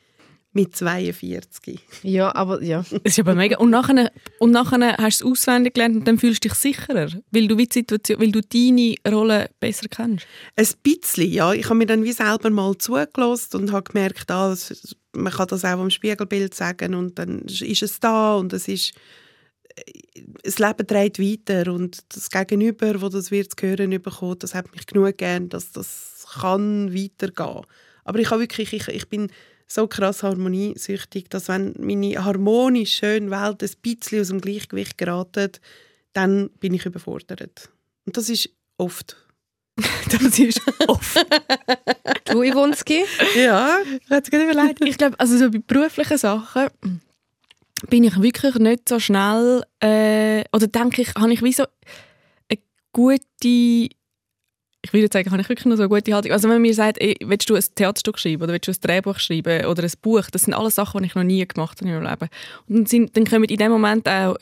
mit 0.52 0.76
42. 0.76 1.80
Ja, 2.04 2.34
aber 2.34 2.64
ja. 2.64 2.84
Es 3.04 3.14
ist 3.14 3.20
aber 3.20 3.36
mega. 3.36 3.58
Und 3.58 3.70
nachher, 3.70 4.12
und 4.40 4.52
nachher 4.52 4.98
hast 4.98 5.22
du 5.22 5.32
es 5.32 5.32
auswendig 5.32 5.76
gelernt 5.76 5.98
und 5.98 6.08
dann 6.08 6.18
fühlst 6.18 6.44
du 6.44 6.50
dich 6.50 6.58
sicherer, 6.58 7.10
weil 7.32 7.48
du, 7.48 7.58
wie 7.58 7.68
die 7.68 7.80
Situation, 7.80 8.20
weil 8.20 8.32
du 8.32 8.42
deine 8.42 8.96
Rolle 9.08 9.50
besser 9.60 9.88
kennst. 9.90 10.26
Ein 10.56 10.68
bisschen, 10.82 11.32
ja. 11.32 11.54
Ich 11.54 11.66
habe 11.66 11.76
mir 11.76 11.86
dann 11.86 12.04
wie 12.04 12.12
selber 12.12 12.50
mal 12.50 12.76
zugelassen 12.78 13.58
und 13.58 13.72
habe 13.72 13.92
gemerkt, 13.92 14.32
ah, 14.32 14.56
man 15.14 15.34
kann 15.34 15.48
das 15.48 15.65
auch 15.65 15.80
am 15.80 15.90
Spiegelbild 15.90 16.56
sagen 16.56 16.96
und 16.96 17.19
dann 17.19 17.42
ist 17.42 17.84
es 17.84 18.00
da 18.00 18.36
und 18.36 18.54
es 18.54 18.67
ist 18.67 18.94
das 20.44 20.60
Leben 20.60 20.88
dreht 20.88 21.19
weiter 21.19 21.71
und 21.71 22.04
das 22.13 22.30
Gegenüber, 22.30 23.02
wo 23.02 23.10
das 23.10 23.32
wird 23.32 23.52
zu 23.58 23.67
hören 23.67 23.90
bekommt, 23.90 24.44
das 24.44 24.54
hat 24.54 24.71
mich 24.73 24.86
genug 24.86 25.17
gern, 25.17 25.50
dass 25.50 25.71
das 25.71 26.26
kann 26.40 26.94
weitergehen. 26.94 27.65
Aber 28.04 28.19
ich 28.19 28.30
habe 28.32 28.42
wirklich, 28.42 28.73
ich, 28.73 28.88
ich 28.88 29.08
bin 29.08 29.32
so 29.72 29.88
krass 29.88 30.24
harmoniesüchtig, 30.24 31.30
dass 31.30 31.48
wenn 31.48 31.76
meine 31.78 32.24
harmonisch 32.24 32.96
schöne 32.96 33.32
Welt 33.32 33.63
ein 33.63 33.70
bisschen 33.82 34.22
aus 34.22 34.28
dem 34.30 34.42
Gleichgewicht 34.42 34.98
geraten, 34.98 35.52
dann 36.13 36.50
bin 36.60 36.74
ich 36.74 36.86
überfordert. 36.86 37.70
Und 38.06 38.17
das 38.17 38.30
ist 38.30 38.50
oft. 38.78 39.15
Das 40.12 40.38
ist 40.40 40.62
oft. 40.88 41.26
Du, 42.26 42.44
Iwonski? 42.44 43.06
Ja. 43.36 43.80
Ich 44.84 44.98
glaube, 44.98 45.17
also 45.20 45.38
so 45.38 45.50
bei 45.50 45.60
beruflichen 45.60 46.17
Sachen 46.17 46.70
bin 47.90 48.04
ich 48.04 48.22
wirklich 48.22 48.56
nicht 48.56 48.90
so 48.90 49.00
schnell 49.00 49.63
äh, 49.80 50.44
oder 50.52 50.67
denke 50.67 51.04
ich, 51.04 51.13
habe 51.15 51.32
ich 51.32 51.42
wie 51.42 51.54
so 51.54 51.63
eine 52.50 52.60
gute 52.92 53.90
ich 54.90 55.02
würde 55.02 55.10
sagen, 55.12 55.31
habe 55.31 55.42
ich 55.42 55.50
wirklich 55.50 55.65
noch 55.65 55.75
so 55.75 55.83
eine 55.83 55.90
gute 55.90 56.13
Haltung. 56.13 56.31
Also 56.31 56.48
wenn 56.48 56.56
man 56.56 56.62
mir 56.62 56.73
sagt, 56.73 57.00
ey, 57.02 57.15
willst 57.23 57.50
du 57.50 57.56
ein 57.56 57.63
Theaterstück 57.75 58.17
schreiben 58.19 58.44
oder 58.44 58.54
willst 58.54 58.67
du 58.67 58.71
ein 58.71 58.77
Drehbuch 58.81 59.19
schreiben 59.19 59.65
oder 59.65 59.83
ein 59.83 59.92
Buch, 60.02 60.29
das 60.31 60.44
sind 60.44 60.54
alles 60.54 60.75
Sachen, 60.75 61.02
die 61.02 61.08
ich 61.08 61.15
noch 61.15 61.23
nie 61.23 61.48
gemacht 61.48 61.79
habe 61.79 61.90
in 61.90 61.96
meinem 61.96 62.10
Leben. 62.10 62.29
Und 62.67 62.75
dann, 62.75 62.85
sind, 62.85 63.15
dann 63.15 63.25
kommen 63.25 63.46
in 63.46 63.58
dem 63.58 63.71
Moment 63.71 64.08
auch 64.08 64.35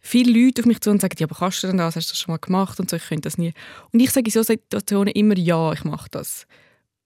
viele 0.00 0.32
Leute 0.32 0.62
auf 0.62 0.66
mich 0.66 0.80
zu 0.80 0.90
und 0.90 1.00
sagen, 1.00 1.16
ja, 1.18 1.26
aber 1.26 1.36
kannst 1.36 1.62
du 1.62 1.66
denn 1.66 1.76
das? 1.76 1.96
Hast 1.96 2.08
du 2.08 2.12
das 2.12 2.18
schon 2.18 2.32
mal 2.32 2.38
gemacht? 2.38 2.80
Und 2.80 2.88
so, 2.88 2.96
ich 2.96 3.06
könnte 3.06 3.22
das 3.22 3.38
nie. 3.38 3.52
Und 3.92 4.00
ich 4.00 4.10
sage 4.10 4.26
in 4.26 4.32
solchen 4.32 4.58
Situationen 4.58 5.12
immer, 5.12 5.36
ja, 5.36 5.72
ich 5.72 5.84
mache 5.84 6.08
das 6.10 6.46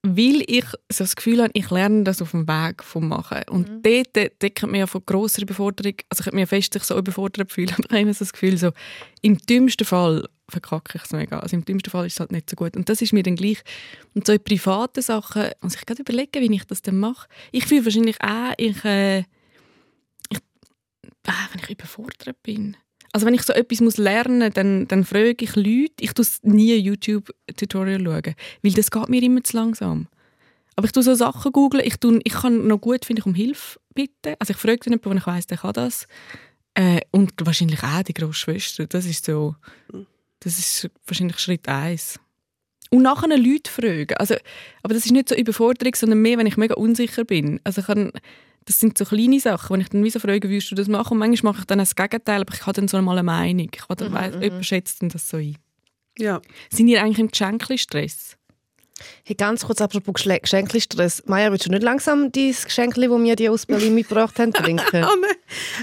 weil 0.05 0.43
ich 0.47 0.65
so 0.91 1.03
das 1.03 1.15
Gefühl 1.15 1.41
habe, 1.41 1.49
ich 1.53 1.69
lerne 1.71 2.03
das 2.03 2.21
auf 2.21 2.31
dem 2.31 2.47
Weg 2.47 2.83
vom 2.83 3.07
Machen. 3.07 3.41
Und 3.49 3.69
Mhm. 3.69 3.81
dort, 3.81 4.15
dort, 4.15 4.55
könnte 4.55 4.67
man 4.67 4.75
ja 4.81 4.87
von 4.87 5.01
grosser 5.05 5.41
Überforderung, 5.41 5.95
also 6.09 6.21
ich 6.21 6.25
könnte 6.25 6.35
mich 6.35 6.49
fest 6.49 6.73
sich 6.73 6.83
so 6.83 6.97
überfordert 6.97 7.51
fühlen, 7.51 7.69
aber 7.77 7.85
ich 7.85 7.91
habe 7.91 7.99
immer 8.01 8.13
so 8.13 8.19
das 8.19 8.33
Gefühl, 8.33 8.57
so, 8.57 8.69
im 9.21 9.37
dümmsten 9.37 9.85
Fall 9.85 10.27
verkacke 10.49 10.97
ich 10.97 11.03
es 11.03 11.11
mega. 11.11 11.39
Also 11.39 11.55
im 11.55 11.65
dümmsten 11.65 11.91
Fall 11.91 12.05
ist 12.05 12.13
es 12.13 12.19
halt 12.19 12.31
nicht 12.31 12.49
so 12.49 12.55
gut. 12.55 12.75
Und 12.75 12.89
das 12.89 13.01
ist 13.01 13.13
mir 13.13 13.23
dann 13.23 13.35
gleich, 13.35 13.63
und 14.13 14.25
so 14.25 14.33
in 14.33 14.43
privaten 14.43 15.01
Sachen, 15.01 15.49
muss 15.61 15.75
ich 15.75 15.85
gerade 15.85 16.01
überlegen, 16.01 16.41
wie 16.41 16.55
ich 16.55 16.65
das 16.65 16.81
dann 16.81 16.99
mache. 16.99 17.27
Ich 17.51 17.65
fühle 17.65 17.85
wahrscheinlich 17.85 18.21
auch, 18.21 18.53
ich, 18.57 18.83
äh, 18.85 19.19
ich 20.29 20.37
äh, 21.23 21.31
wenn 21.51 21.63
ich 21.63 21.69
überfordert 21.69 22.41
bin. 22.43 22.77
Also 23.11 23.25
wenn 23.25 23.33
ich 23.33 23.43
so 23.43 23.53
etwas 23.53 23.79
muss 23.79 23.97
lernen 23.97 24.51
dann, 24.53 24.87
dann 24.87 25.05
frage 25.05 25.37
ich 25.39 25.55
Leute. 25.55 25.93
Ich 26.01 26.13
tue 26.13 26.25
nie 26.43 26.75
YouTube-Tutorial 26.75 28.03
schauen, 28.03 28.35
weil 28.61 28.73
das 28.73 28.91
geht 28.91 29.09
mir 29.09 29.23
immer 29.23 29.43
zu 29.43 29.55
langsam. 29.55 30.07
Aber 30.75 30.85
ich 30.85 30.91
tue 30.91 31.03
so 31.03 31.13
Sachen 31.13 31.53
googeln. 31.53 31.85
Ich, 31.85 31.97
tue, 31.97 32.19
ich 32.23 32.33
kann 32.33 32.67
noch 32.67 32.79
gut, 32.79 33.05
finde 33.05 33.21
ich, 33.21 33.25
um 33.25 33.33
Hilfe 33.33 33.79
bitten. 33.93 34.35
Also 34.39 34.51
ich 34.51 34.57
frage 34.57 34.79
dann 34.83 34.93
jemanden, 34.93 35.11
wo 35.11 35.17
ich 35.17 35.27
weiss, 35.27 35.47
der 35.47 35.57
kann 35.59 35.73
das. 35.73 36.07
Äh, 36.73 36.99
und 37.11 37.31
wahrscheinlich 37.41 37.81
auch 37.83 38.03
die 38.03 38.13
Großschwester. 38.13 38.85
Das 38.87 39.05
ist 39.05 39.23
so, 39.25 39.55
das 40.45 40.59
ist 40.59 40.89
wahrscheinlich 41.07 41.39
Schritt 41.39 41.67
eins. 41.67 42.19
Und 42.91 43.01
nachher 43.01 43.35
Leute 43.35 43.69
fragen. 43.69 44.15
Also, 44.17 44.35
aber 44.83 44.93
das 44.93 45.05
ist 45.05 45.11
nicht 45.11 45.29
so 45.29 45.35
Überforderung, 45.35 45.95
sondern 45.95 46.21
mehr, 46.21 46.37
wenn 46.37 46.45
ich 46.45 46.55
mega 46.55 46.75
unsicher 46.75 47.25
bin. 47.25 47.59
Also 47.63 47.81
ich 47.81 47.87
kann, 47.87 48.11
das 48.65 48.79
sind 48.79 48.97
so 48.97 49.05
kleine 49.05 49.39
Sachen, 49.39 49.73
wenn 49.73 49.81
ich 49.81 49.89
dann 49.89 50.03
wie 50.03 50.09
so 50.11 50.19
frage, 50.19 50.47
würdest 50.47 50.69
du 50.71 50.75
das 50.75 50.87
machen? 50.87 51.13
Und 51.13 51.17
manchmal 51.17 51.53
mache 51.53 51.61
ich 51.61 51.67
dann 51.67 51.79
das 51.79 51.95
Gegenteil, 51.95 52.41
aber 52.41 52.53
ich 52.53 52.61
habe 52.61 52.73
dann 52.73 52.87
so 52.87 53.01
mal 53.01 53.13
eine 53.13 53.23
Meinung. 53.23 53.69
Ich 53.73 53.81
habe 53.81 53.95
dann 53.95 54.13
weiss, 54.13 54.35
jemand 54.39 54.65
schätzt 54.65 55.01
dann 55.01 55.09
das 55.09 55.27
so 55.27 55.37
ein. 55.37 55.57
Ja. 56.17 56.41
Sind 56.69 56.87
ihr 56.87 57.01
eigentlich 57.01 57.19
im 57.19 57.29
Geschenkli-Stress? 57.29 58.37
Hey, 59.25 59.35
ganz 59.35 59.65
kurz 59.65 59.81
apropos 59.81 60.13
Geschenkli-Stress. 60.23 61.23
Maja, 61.25 61.51
willst 61.51 61.65
du 61.65 61.69
nicht 61.71 61.83
langsam 61.83 62.31
dein 62.31 62.55
Geschenkli, 62.63 63.07
das 63.09 63.19
wir 63.19 63.35
dir 63.35 63.51
aus 63.51 63.65
Berlin 63.65 63.93
mitgebracht 63.95 64.39
haben, 64.39 64.53
trinken? 64.53 64.83
Oh 65.05 65.15
nein. 65.21 65.31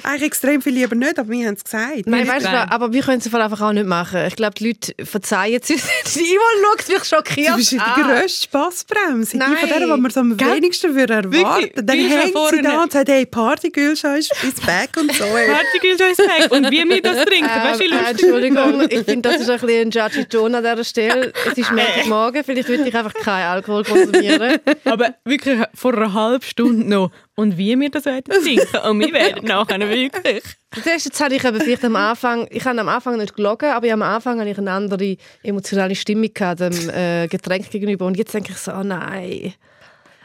Eigentlich 0.02 0.22
extrem 0.24 0.60
viel 0.62 0.72
lieber 0.74 0.94
nicht, 0.94 1.18
aber 1.18 1.28
wir 1.30 1.46
haben 1.46 1.54
es 1.54 1.62
gesagt. 1.64 2.06
Nein, 2.06 2.20
Nicht 2.22 2.32
weißt 2.32 2.46
du, 2.46 2.70
aber 2.72 2.92
wir 2.92 3.02
können 3.02 3.18
es 3.18 3.32
einfach 3.34 3.60
auch 3.60 3.72
nicht 3.72 3.86
machen. 3.86 4.24
Ich 4.26 4.36
glaube, 4.36 4.54
die 4.54 4.68
Leute 4.68 4.94
verzeihen 5.04 5.60
es 5.62 5.70
uns. 5.70 5.82
Die 6.14 6.20
Ivan 6.20 6.78
schaut 6.78 6.88
mich 6.88 7.04
schockiert 7.04 7.50
Du 7.52 7.56
bist 7.56 7.72
die 7.72 7.78
an. 7.78 8.02
grösste 8.02 8.44
Spassbremse. 8.44 9.32
Die 9.32 9.38
Nein. 9.38 9.56
von 9.58 9.68
der, 9.68 9.80
die 9.80 9.86
man 9.86 10.10
so 10.10 10.20
am 10.20 10.36
Gell? 10.36 10.56
wenigsten 10.56 10.94
würde 10.94 11.14
erwarten 11.14 11.32
Wirklich? 11.32 11.72
Dann 11.86 11.96
Gülscha 11.98 12.16
hängt 12.20 12.36
sie 12.50 12.62
da 12.62 12.82
und 12.82 12.92
sagt, 12.92 13.08
hey, 13.08 13.26
Partygülscha 13.26 14.14
ist 14.16 14.32
ist 14.42 14.66
back 14.66 14.90
und 14.98 15.12
so. 15.14 15.24
ey. 15.24 15.46
Fertig 15.46 16.50
Und 16.50 16.70
wie 16.70 16.88
wir 16.88 17.02
das 17.02 17.24
trinken, 17.24 17.48
weißt 17.48 17.80
du, 17.80 17.84
Ähm, 17.84 17.92
äh, 17.92 17.94
lustig 17.96 18.10
Entschuldigung, 18.22 18.80
ich 18.88 19.04
finde, 19.04 19.28
das 19.28 19.40
ist 19.42 19.50
ein 19.50 19.60
bisschen 19.60 19.80
ein 19.80 19.90
judgy 19.90 20.24
Ton 20.26 20.54
an 20.54 20.62
dieser 20.64 20.84
Stelle. 20.84 21.32
Es 21.50 21.58
ist 21.58 21.70
Montagmorgen, 21.70 22.44
vielleicht 22.44 22.68
würde 22.68 22.88
ich 22.88 22.94
einfach 23.04 23.14
keinen 23.14 23.46
Alkohol 23.46 23.84
konsumieren. 23.84 24.58
Aber 24.84 25.14
wirklich 25.24 25.60
vor 25.74 25.94
einer 25.94 26.12
halben 26.12 26.42
Stunde 26.42 26.88
noch. 26.88 27.10
Und 27.34 27.56
wie 27.56 27.78
wir 27.78 27.90
das 27.90 28.06
heute 28.06 28.30
trinken. 28.30 28.78
Und 28.88 29.00
wir 29.00 29.12
werden 29.12 29.44
nachher 29.46 29.80
wirklich. 29.80 30.42
Zuerst 30.82 31.06
jetzt 31.06 31.20
hatte 31.20 31.34
ich 31.34 31.44
eben 31.44 31.60
vielleicht 31.60 31.84
am 31.84 31.96
Anfang, 31.96 32.46
ich 32.50 32.64
habe 32.64 32.80
am 32.80 32.88
Anfang 32.88 33.18
nicht 33.18 33.34
gelogen, 33.34 33.70
aber 33.70 33.92
am 33.92 34.02
Anfang 34.02 34.40
hatte 34.40 34.50
ich 34.50 34.58
eine 34.58 34.70
andere 34.70 35.16
emotionale 35.42 35.94
Stimmung 35.94 36.32
gehabt, 36.32 36.60
dem 36.60 36.90
äh, 36.90 37.28
Getränk 37.28 37.70
gegenüber. 37.70 38.06
Und 38.06 38.16
jetzt 38.16 38.34
denke 38.34 38.52
ich 38.52 38.58
so, 38.58 38.72
oh 38.72 38.82
nein. 38.82 39.54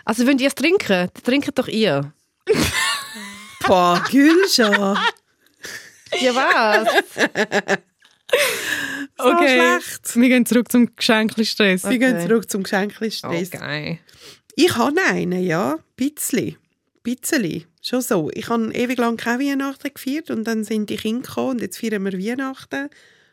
Also, 0.05 0.25
wenn 0.25 0.39
ihr 0.39 0.47
es 0.47 0.55
trinken, 0.55 1.09
dann 1.13 1.23
trinkt 1.23 1.57
doch 1.57 1.67
ihr. 1.67 2.13
Boah, 3.65 4.01
Gülscha. 4.09 4.95
Ja, 6.21 6.36
was? 6.36 6.88
So 9.17 9.23
Okay. 9.25 9.80
schlecht. 9.80 10.15
Wir 10.15 10.30
gehen 10.30 10.45
zurück 10.45 10.71
zum 10.71 10.95
Geschenkli-Stress. 10.95 11.89
Wir 11.89 11.97
gehen 11.97 12.15
Okay. 12.17 12.28
zurück 12.28 12.49
zum 12.49 12.63
Geschenkli-Stress. 12.63 13.51
Okay. 13.53 13.99
Ich 14.55 14.75
habe 14.75 14.99
einen, 15.09 15.43
ja. 15.43 15.78
Bisschen. 15.95 16.55
Bisschen. 17.03 17.65
Schon 17.82 18.01
so. 18.01 18.30
Ich 18.34 18.49
habe 18.49 18.71
ewig 18.73 18.97
lang 18.97 19.17
keine 19.17 19.43
Weihnachten 19.43 19.89
gefeiert 19.93 20.30
und 20.30 20.43
dann 20.43 20.63
sind 20.63 20.89
die 20.89 20.97
Kinder 20.97 21.28
gekommen 21.28 21.49
und 21.51 21.61
jetzt 21.61 21.78
feiern 21.80 22.03
wir 22.05 22.13
Weihnachten. 22.13 22.89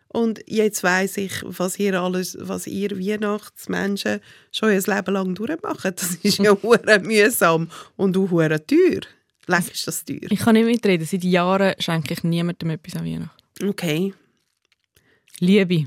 Und 0.08 0.40
jetzt 0.46 0.84
weiss 0.84 1.16
ich, 1.16 1.32
was 1.42 1.76
ihr 1.80 2.00
alles, 2.00 2.36
was 2.40 2.68
ihr 2.68 2.92
Weihnachtsmenschen 2.92 4.20
schon 4.52 4.70
ihr 4.70 4.80
Leben 4.80 5.12
lang 5.12 5.34
durchmacht. 5.34 5.84
Das 6.00 6.14
ist 6.22 6.38
ja 6.38 6.52
hure 6.62 7.00
mühsam 7.00 7.68
und 7.96 8.16
auch 8.16 8.30
hure 8.30 8.64
teuer. 8.64 9.00
Leck 9.48 9.72
ist 9.74 9.86
das 9.88 10.04
teuer. 10.04 10.20
Ich 10.30 10.38
kann 10.38 10.54
nicht 10.54 10.66
mitreden. 10.66 11.04
Seit 11.04 11.24
Jahren 11.24 11.74
schenke 11.80 12.14
ich 12.14 12.22
niemandem 12.22 12.70
etwas 12.70 12.94
an 12.94 13.04
Weihnachten. 13.04 13.68
Okay. 13.68 14.14
Liebe. 15.40 15.86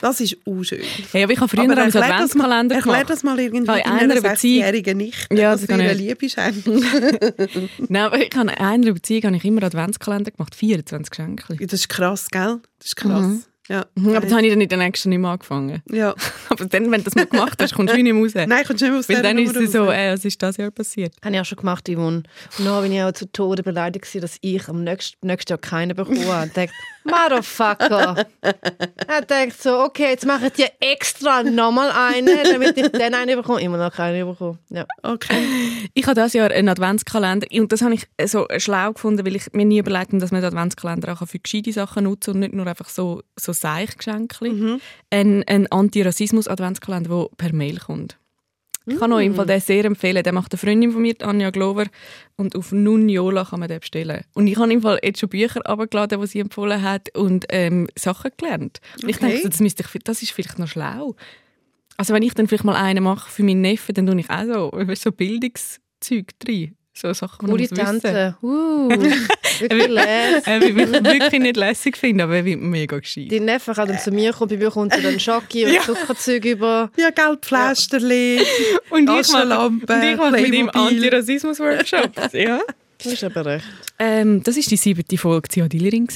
Das 0.00 0.20
ist 0.20 0.36
auch 0.46 0.62
schön. 0.62 0.80
Hey, 1.10 1.24
aber 1.24 1.32
ich 1.32 1.40
habe 1.40 1.48
früher 1.48 1.62
einen 1.62 1.70
erklär 1.72 1.86
das 1.90 1.94
mal- 2.36 2.52
Adventskalender 2.52 2.74
Erklär 2.76 2.94
gemacht. 2.94 3.10
das 3.10 3.22
mal 3.24 3.40
irgendwie 3.40 3.66
deiner 3.66 3.84
einer 3.86 4.14
Beziehung- 4.14 4.30
sechsjährigen 4.62 4.96
Nichte, 4.96 5.34
Ja, 5.34 5.50
dass 5.52 5.62
das 5.62 5.68
kann 5.70 5.80
ihre 5.80 5.92
ich. 5.92 5.98
Liebe 5.98 6.28
schenkt. 6.30 6.66
Nein, 7.90 8.02
aber 8.04 8.18
ich 8.20 8.30
habe 8.36 8.50
in 8.50 8.58
einer 8.58 8.92
Beziehung 8.92 9.24
habe 9.24 9.36
ich 9.36 9.44
immer 9.44 9.62
Adventskalender 9.64 10.30
gemacht. 10.30 10.54
24 10.54 11.10
Geschenke. 11.10 11.56
Das 11.66 11.72
ist 11.72 11.88
krass, 11.88 12.28
gell? 12.30 12.60
Das 12.78 12.86
ist 12.88 12.96
krass. 12.96 13.26
Mhm. 13.26 13.42
Ja. 13.70 13.84
Aber 13.96 14.20
das 14.20 14.32
habe 14.32 14.46
ich 14.46 14.50
dann 14.52 14.60
in 14.62 14.68
der 14.68 14.78
nächsten 14.78 15.10
nicht 15.10 15.18
mehr 15.18 15.30
angefangen. 15.30 15.82
ja. 15.90 16.14
Aber 16.48 16.64
dann, 16.64 16.84
wenn 16.90 17.00
du 17.00 17.04
das 17.04 17.14
mal 17.16 17.26
gemacht 17.26 17.60
hast, 17.60 17.74
kommst 17.74 17.92
du 17.92 18.02
nicht 18.02 18.10
mehr 18.14 18.22
raus. 18.22 18.32
Nein, 18.34 18.64
kommst 18.66 18.80
du 18.80 18.86
nicht 18.86 18.92
mehr 18.92 18.98
aus 19.00 19.08
Weil 19.10 19.16
dieser 19.16 19.22
dann 19.24 19.38
ist 19.38 19.56
es 19.56 19.72
so, 19.72 19.84
raus. 19.84 19.94
äh, 19.94 20.12
was 20.12 20.24
ist 20.24 20.42
das 20.42 20.56
Jahr 20.56 20.70
passiert? 20.70 21.14
Habe 21.22 21.34
ich 21.34 21.40
auch 21.40 21.44
schon 21.44 21.58
gemacht, 21.58 21.86
Yvonne. 21.86 22.22
Und 22.58 22.64
dann 22.64 22.82
bin 22.82 22.92
ich 22.92 23.02
auch 23.02 23.12
zu 23.12 23.30
Tode 23.30 23.62
beleidigt, 23.62 24.06
dass 24.22 24.36
ich 24.40 24.66
am 24.68 24.84
nächsten, 24.84 25.26
nächsten 25.26 25.50
Jahr 25.52 25.58
keinen 25.58 25.94
bekommen 25.94 26.24
habe. 26.28 26.50
Motherfucker. 27.10 28.26
Er 29.06 29.22
denkt 29.22 29.60
so, 29.60 29.80
okay, 29.80 30.10
jetzt 30.10 30.26
mache 30.26 30.46
ich 30.46 30.52
dir 30.52 30.70
extra 30.80 31.42
nochmal 31.42 31.90
eine, 31.90 32.42
damit 32.44 32.76
ich 32.76 32.88
dann 32.92 33.14
eine 33.14 33.36
bekomme. 33.36 33.60
Immer 33.60 33.78
noch 33.78 33.92
keine 33.92 34.24
bekommen. 34.24 34.58
Ja. 34.70 34.86
Okay. 35.02 35.46
Ich 35.94 36.06
habe 36.06 36.14
dieses 36.14 36.32
Jahr 36.34 36.50
einen 36.50 36.68
Adventskalender 36.68 37.46
und 37.52 37.72
das 37.72 37.82
habe 37.82 37.94
ich 37.94 38.06
so 38.26 38.46
schlau 38.58 38.92
gefunden, 38.92 39.24
weil 39.24 39.36
ich 39.36 39.52
mir 39.52 39.64
nie 39.64 39.78
überlegt 39.78 40.08
habe, 40.08 40.18
dass 40.18 40.30
man 40.30 40.40
den 40.40 40.48
Adventskalender 40.48 41.12
auch 41.12 41.26
für 41.26 41.38
gescheite 41.38 41.72
Sachen 41.72 42.04
nutzen 42.04 42.34
und 42.34 42.40
nicht 42.40 42.54
nur 42.54 42.66
einfach 42.66 42.88
so, 42.88 43.22
so 43.38 43.52
Seichgeschenke. 43.52 44.78
Ein, 45.10 45.44
ein 45.46 45.66
Antirassismus-Adventskalender, 45.70 47.08
der 47.08 47.28
per 47.36 47.52
Mail 47.52 47.78
kommt. 47.78 48.18
Ich 48.88 48.98
kann 48.98 49.12
euch 49.12 49.26
im 49.26 49.34
Fall 49.34 49.46
den 49.46 49.60
sehr 49.60 49.84
empfehlen. 49.84 50.22
Der 50.22 50.32
macht 50.32 50.52
eine 50.52 50.58
Freundin 50.58 50.92
von 50.92 51.02
mir, 51.02 51.14
Anja 51.20 51.50
Glover. 51.50 51.86
Und 52.36 52.56
auf 52.56 52.72
Nuniola 52.72 53.44
kann 53.44 53.60
man 53.60 53.68
den 53.68 53.80
bestellen. 53.80 54.22
Und 54.34 54.46
ich 54.46 54.56
habe 54.56 54.72
im 54.72 54.82
Fall 54.82 54.98
jetzt 55.02 55.20
schon 55.20 55.28
Bücher 55.28 55.60
abgeladen, 55.66 56.20
die 56.20 56.26
sie 56.26 56.38
empfohlen 56.40 56.82
hat 56.82 57.16
und 57.16 57.46
ähm, 57.50 57.88
Sachen 57.96 58.30
gelernt. 58.36 58.80
Und 59.02 59.08
ich 59.08 59.16
Okay. 59.16 59.32
denke, 59.32 59.48
das, 59.50 59.60
müsste 59.60 59.82
ich, 59.82 60.02
das 60.04 60.22
ist 60.22 60.32
vielleicht 60.32 60.58
noch 60.58 60.68
schlau. 60.68 61.14
Also 61.96 62.14
wenn 62.14 62.22
ich 62.22 62.34
dann 62.34 62.46
vielleicht 62.46 62.64
mal 62.64 62.76
einen 62.76 63.02
mache 63.04 63.28
für 63.30 63.42
meinen 63.42 63.60
Neffen, 63.60 63.94
dann 63.94 64.06
tue 64.06 64.20
ich 64.20 64.30
auch 64.30 64.44
so, 64.44 64.70
weißt, 64.72 65.02
so 65.02 65.10
Bildungszeug 65.12 66.38
drin. 66.38 66.74
So 67.00 67.12
Sachen, 67.12 67.48
Gute. 67.48 67.68
Tante. 67.68 68.36
Uh. 68.42 68.88
Wirklich 68.88 69.88
lässig. 69.88 70.46
Äh, 70.46 70.60
wie 70.60 70.82
ich 70.82 70.92
wirklich 70.92 71.40
nicht 71.40 71.56
lässig 71.56 71.96
finde, 71.96 72.24
aber 72.24 72.44
wie 72.44 72.56
mega 72.56 72.98
gescheit. 72.98 73.30
Die 73.30 73.38
Neffe 73.40 73.72
kann 73.72 73.86
dann 73.88 73.98
zu 73.98 74.10
mir 74.10 74.32
kommen, 74.32 74.48
bei 74.50 74.56
mir 74.56 74.70
kommt 74.70 74.92
er 74.92 75.00
dann 75.02 75.20
Schocki 75.20 75.64
und 75.66 75.72
Ja. 75.74 75.82
Zuckerzeug 75.82 76.44
über. 76.44 76.90
Ja, 76.96 77.10
Geldpflasterli, 77.10 78.40
Und 78.90 79.02
ich 79.02 79.06
mache, 79.06 79.22
Taschenlampe, 79.22 79.92
und 79.92 80.02
ich 80.02 80.16
mache 80.16 80.30
mit 80.32 80.40
ihm 80.54 80.68
Playmobil. 80.68 80.96
Antirassismus-Workshop. 80.96 82.10
ja. 82.32 82.60
Das 83.02 83.12
ist 83.12 83.22
aber 83.24 83.46
recht. 83.46 83.64
ähm, 84.00 84.42
das 84.42 84.56
war 84.56 84.62
die 84.62 84.76
siebte 84.76 85.18
Folge 85.18 85.48
Ziadillerin. 85.48 86.08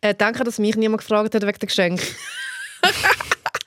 Äh, 0.00 0.14
danke, 0.16 0.44
dass 0.44 0.58
mich 0.60 0.76
niemand 0.76 1.00
gefragt 1.00 1.34
hat 1.34 1.42
wegen 1.42 1.58
der 1.58 1.66
Geschenk. 1.66 2.00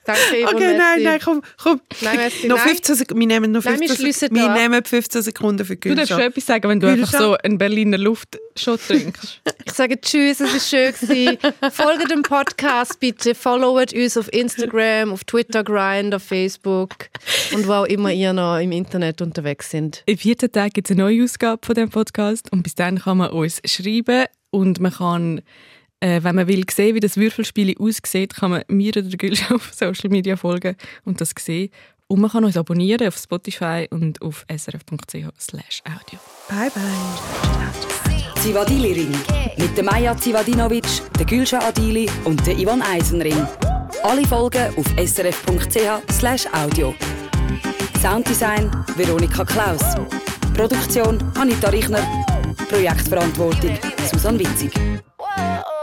danke, 0.08 0.42
Yvonne, 0.42 0.54
Okay, 0.56 0.66
nein, 0.66 0.78
merci. 0.78 1.02
nein, 1.04 1.20
komm, 1.24 1.42
komm. 1.62 1.80
Nein, 2.02 2.16
merci, 2.16 2.46
noch 2.48 2.56
nein. 2.56 2.68
15 2.68 2.94
Sekunden. 2.96 3.20
Wir 3.20 3.26
nehmen 3.28 3.52
noch 3.52 3.64
Nein, 3.64 3.80
wir 3.80 3.88
15 3.88 4.04
schliessen 4.04 4.34
wir 4.34 4.46
da. 4.46 4.54
nehmen 4.54 4.84
15 4.84 5.22
Sekunden 5.22 5.64
für 5.64 5.76
Du 5.76 5.94
darfst 5.94 6.08
schon 6.10 6.20
etwas 6.20 6.46
sagen, 6.46 6.68
wenn 6.68 6.80
du 6.80 6.86
Gülscha? 6.88 7.02
einfach 7.04 7.18
so 7.18 7.36
einen 7.42 7.58
Berliner 7.58 7.98
Luftshot 7.98 8.80
trinkst. 8.86 9.40
Ich 9.68 9.74
sage 9.74 10.00
Tschüss, 10.00 10.40
es 10.40 10.54
ist 10.54 10.70
schön 10.70 10.92
gewesen. 10.98 11.38
Folgt 11.70 12.10
dem 12.10 12.22
Podcast 12.22 12.98
bitte, 13.00 13.34
followt 13.34 13.92
uns 13.92 14.16
auf 14.16 14.32
Instagram, 14.32 15.12
auf 15.12 15.24
Twitter, 15.24 15.62
Grind, 15.62 16.14
auf 16.14 16.22
Facebook 16.22 16.94
und 17.52 17.68
wo 17.68 17.72
auch 17.72 17.84
immer 17.84 18.10
ihr 18.10 18.32
noch 18.32 18.56
im 18.58 18.72
Internet 18.72 19.20
unterwegs 19.20 19.70
sind. 19.70 20.02
In 20.06 20.16
14 20.16 20.50
Tagen 20.50 20.70
gibt 20.72 20.88
es 20.88 20.96
eine 20.96 21.02
neue 21.04 21.22
Ausgabe 21.22 21.64
von 21.64 21.74
diesem 21.74 21.90
Podcast 21.90 22.50
und 22.50 22.62
bis 22.62 22.74
dann 22.76 22.98
kann 23.00 23.18
man 23.18 23.30
uns 23.30 23.60
schreiben 23.66 24.24
und 24.50 24.80
man 24.80 24.92
kann, 24.92 25.42
äh, 26.00 26.22
wenn 26.22 26.34
man 26.34 26.46
will 26.46 26.64
sehen, 26.70 26.94
wie 26.94 27.00
das 27.00 27.16
Würfelspiel 27.16 27.74
aussieht, 27.78 28.34
kann 28.34 28.50
man 28.50 28.62
mir 28.68 28.90
oder 28.90 29.02
der 29.02 29.18
Gülsch 29.18 29.50
auf 29.50 29.72
Social 29.72 30.10
Media 30.10 30.36
folgen 30.36 30.76
und 31.04 31.20
das 31.20 31.32
sehen. 31.38 31.70
Und 32.06 32.20
man 32.20 32.30
kann 32.30 32.44
uns 32.44 32.56
abonnieren 32.56 33.06
auf 33.06 33.18
Spotify 33.18 33.86
und 33.90 34.22
auf 34.22 34.46
srf.ch 34.48 35.26
slash 35.38 35.82
audio. 35.84 36.18
Bye, 36.48 36.70
bye. 36.70 38.42
Zivadili 38.42 38.92
Ring. 38.92 39.14
Mit 39.58 39.76
der 39.76 39.84
Maja 39.84 40.16
Zivadinovic, 40.16 40.86
der 41.18 41.26
Gülscha 41.26 41.58
Adili 41.58 42.08
und 42.24 42.46
der 42.46 42.56
Ivan 42.56 42.80
Eisenring. 42.80 43.46
Alle 44.02 44.26
Folgen 44.26 44.74
auf 44.76 44.86
srf.ch 44.96 46.54
audio. 46.54 46.94
Sounddesign 48.00 48.70
Veronika 48.96 49.44
Klaus. 49.44 49.82
Produktion 50.54 51.18
Anita 51.36 51.68
Richner. 51.68 52.00
Projektverantwortung 52.70 53.76
Susanne 54.10 54.38
Witzig. 54.38 54.72
Whoa. 55.18 55.77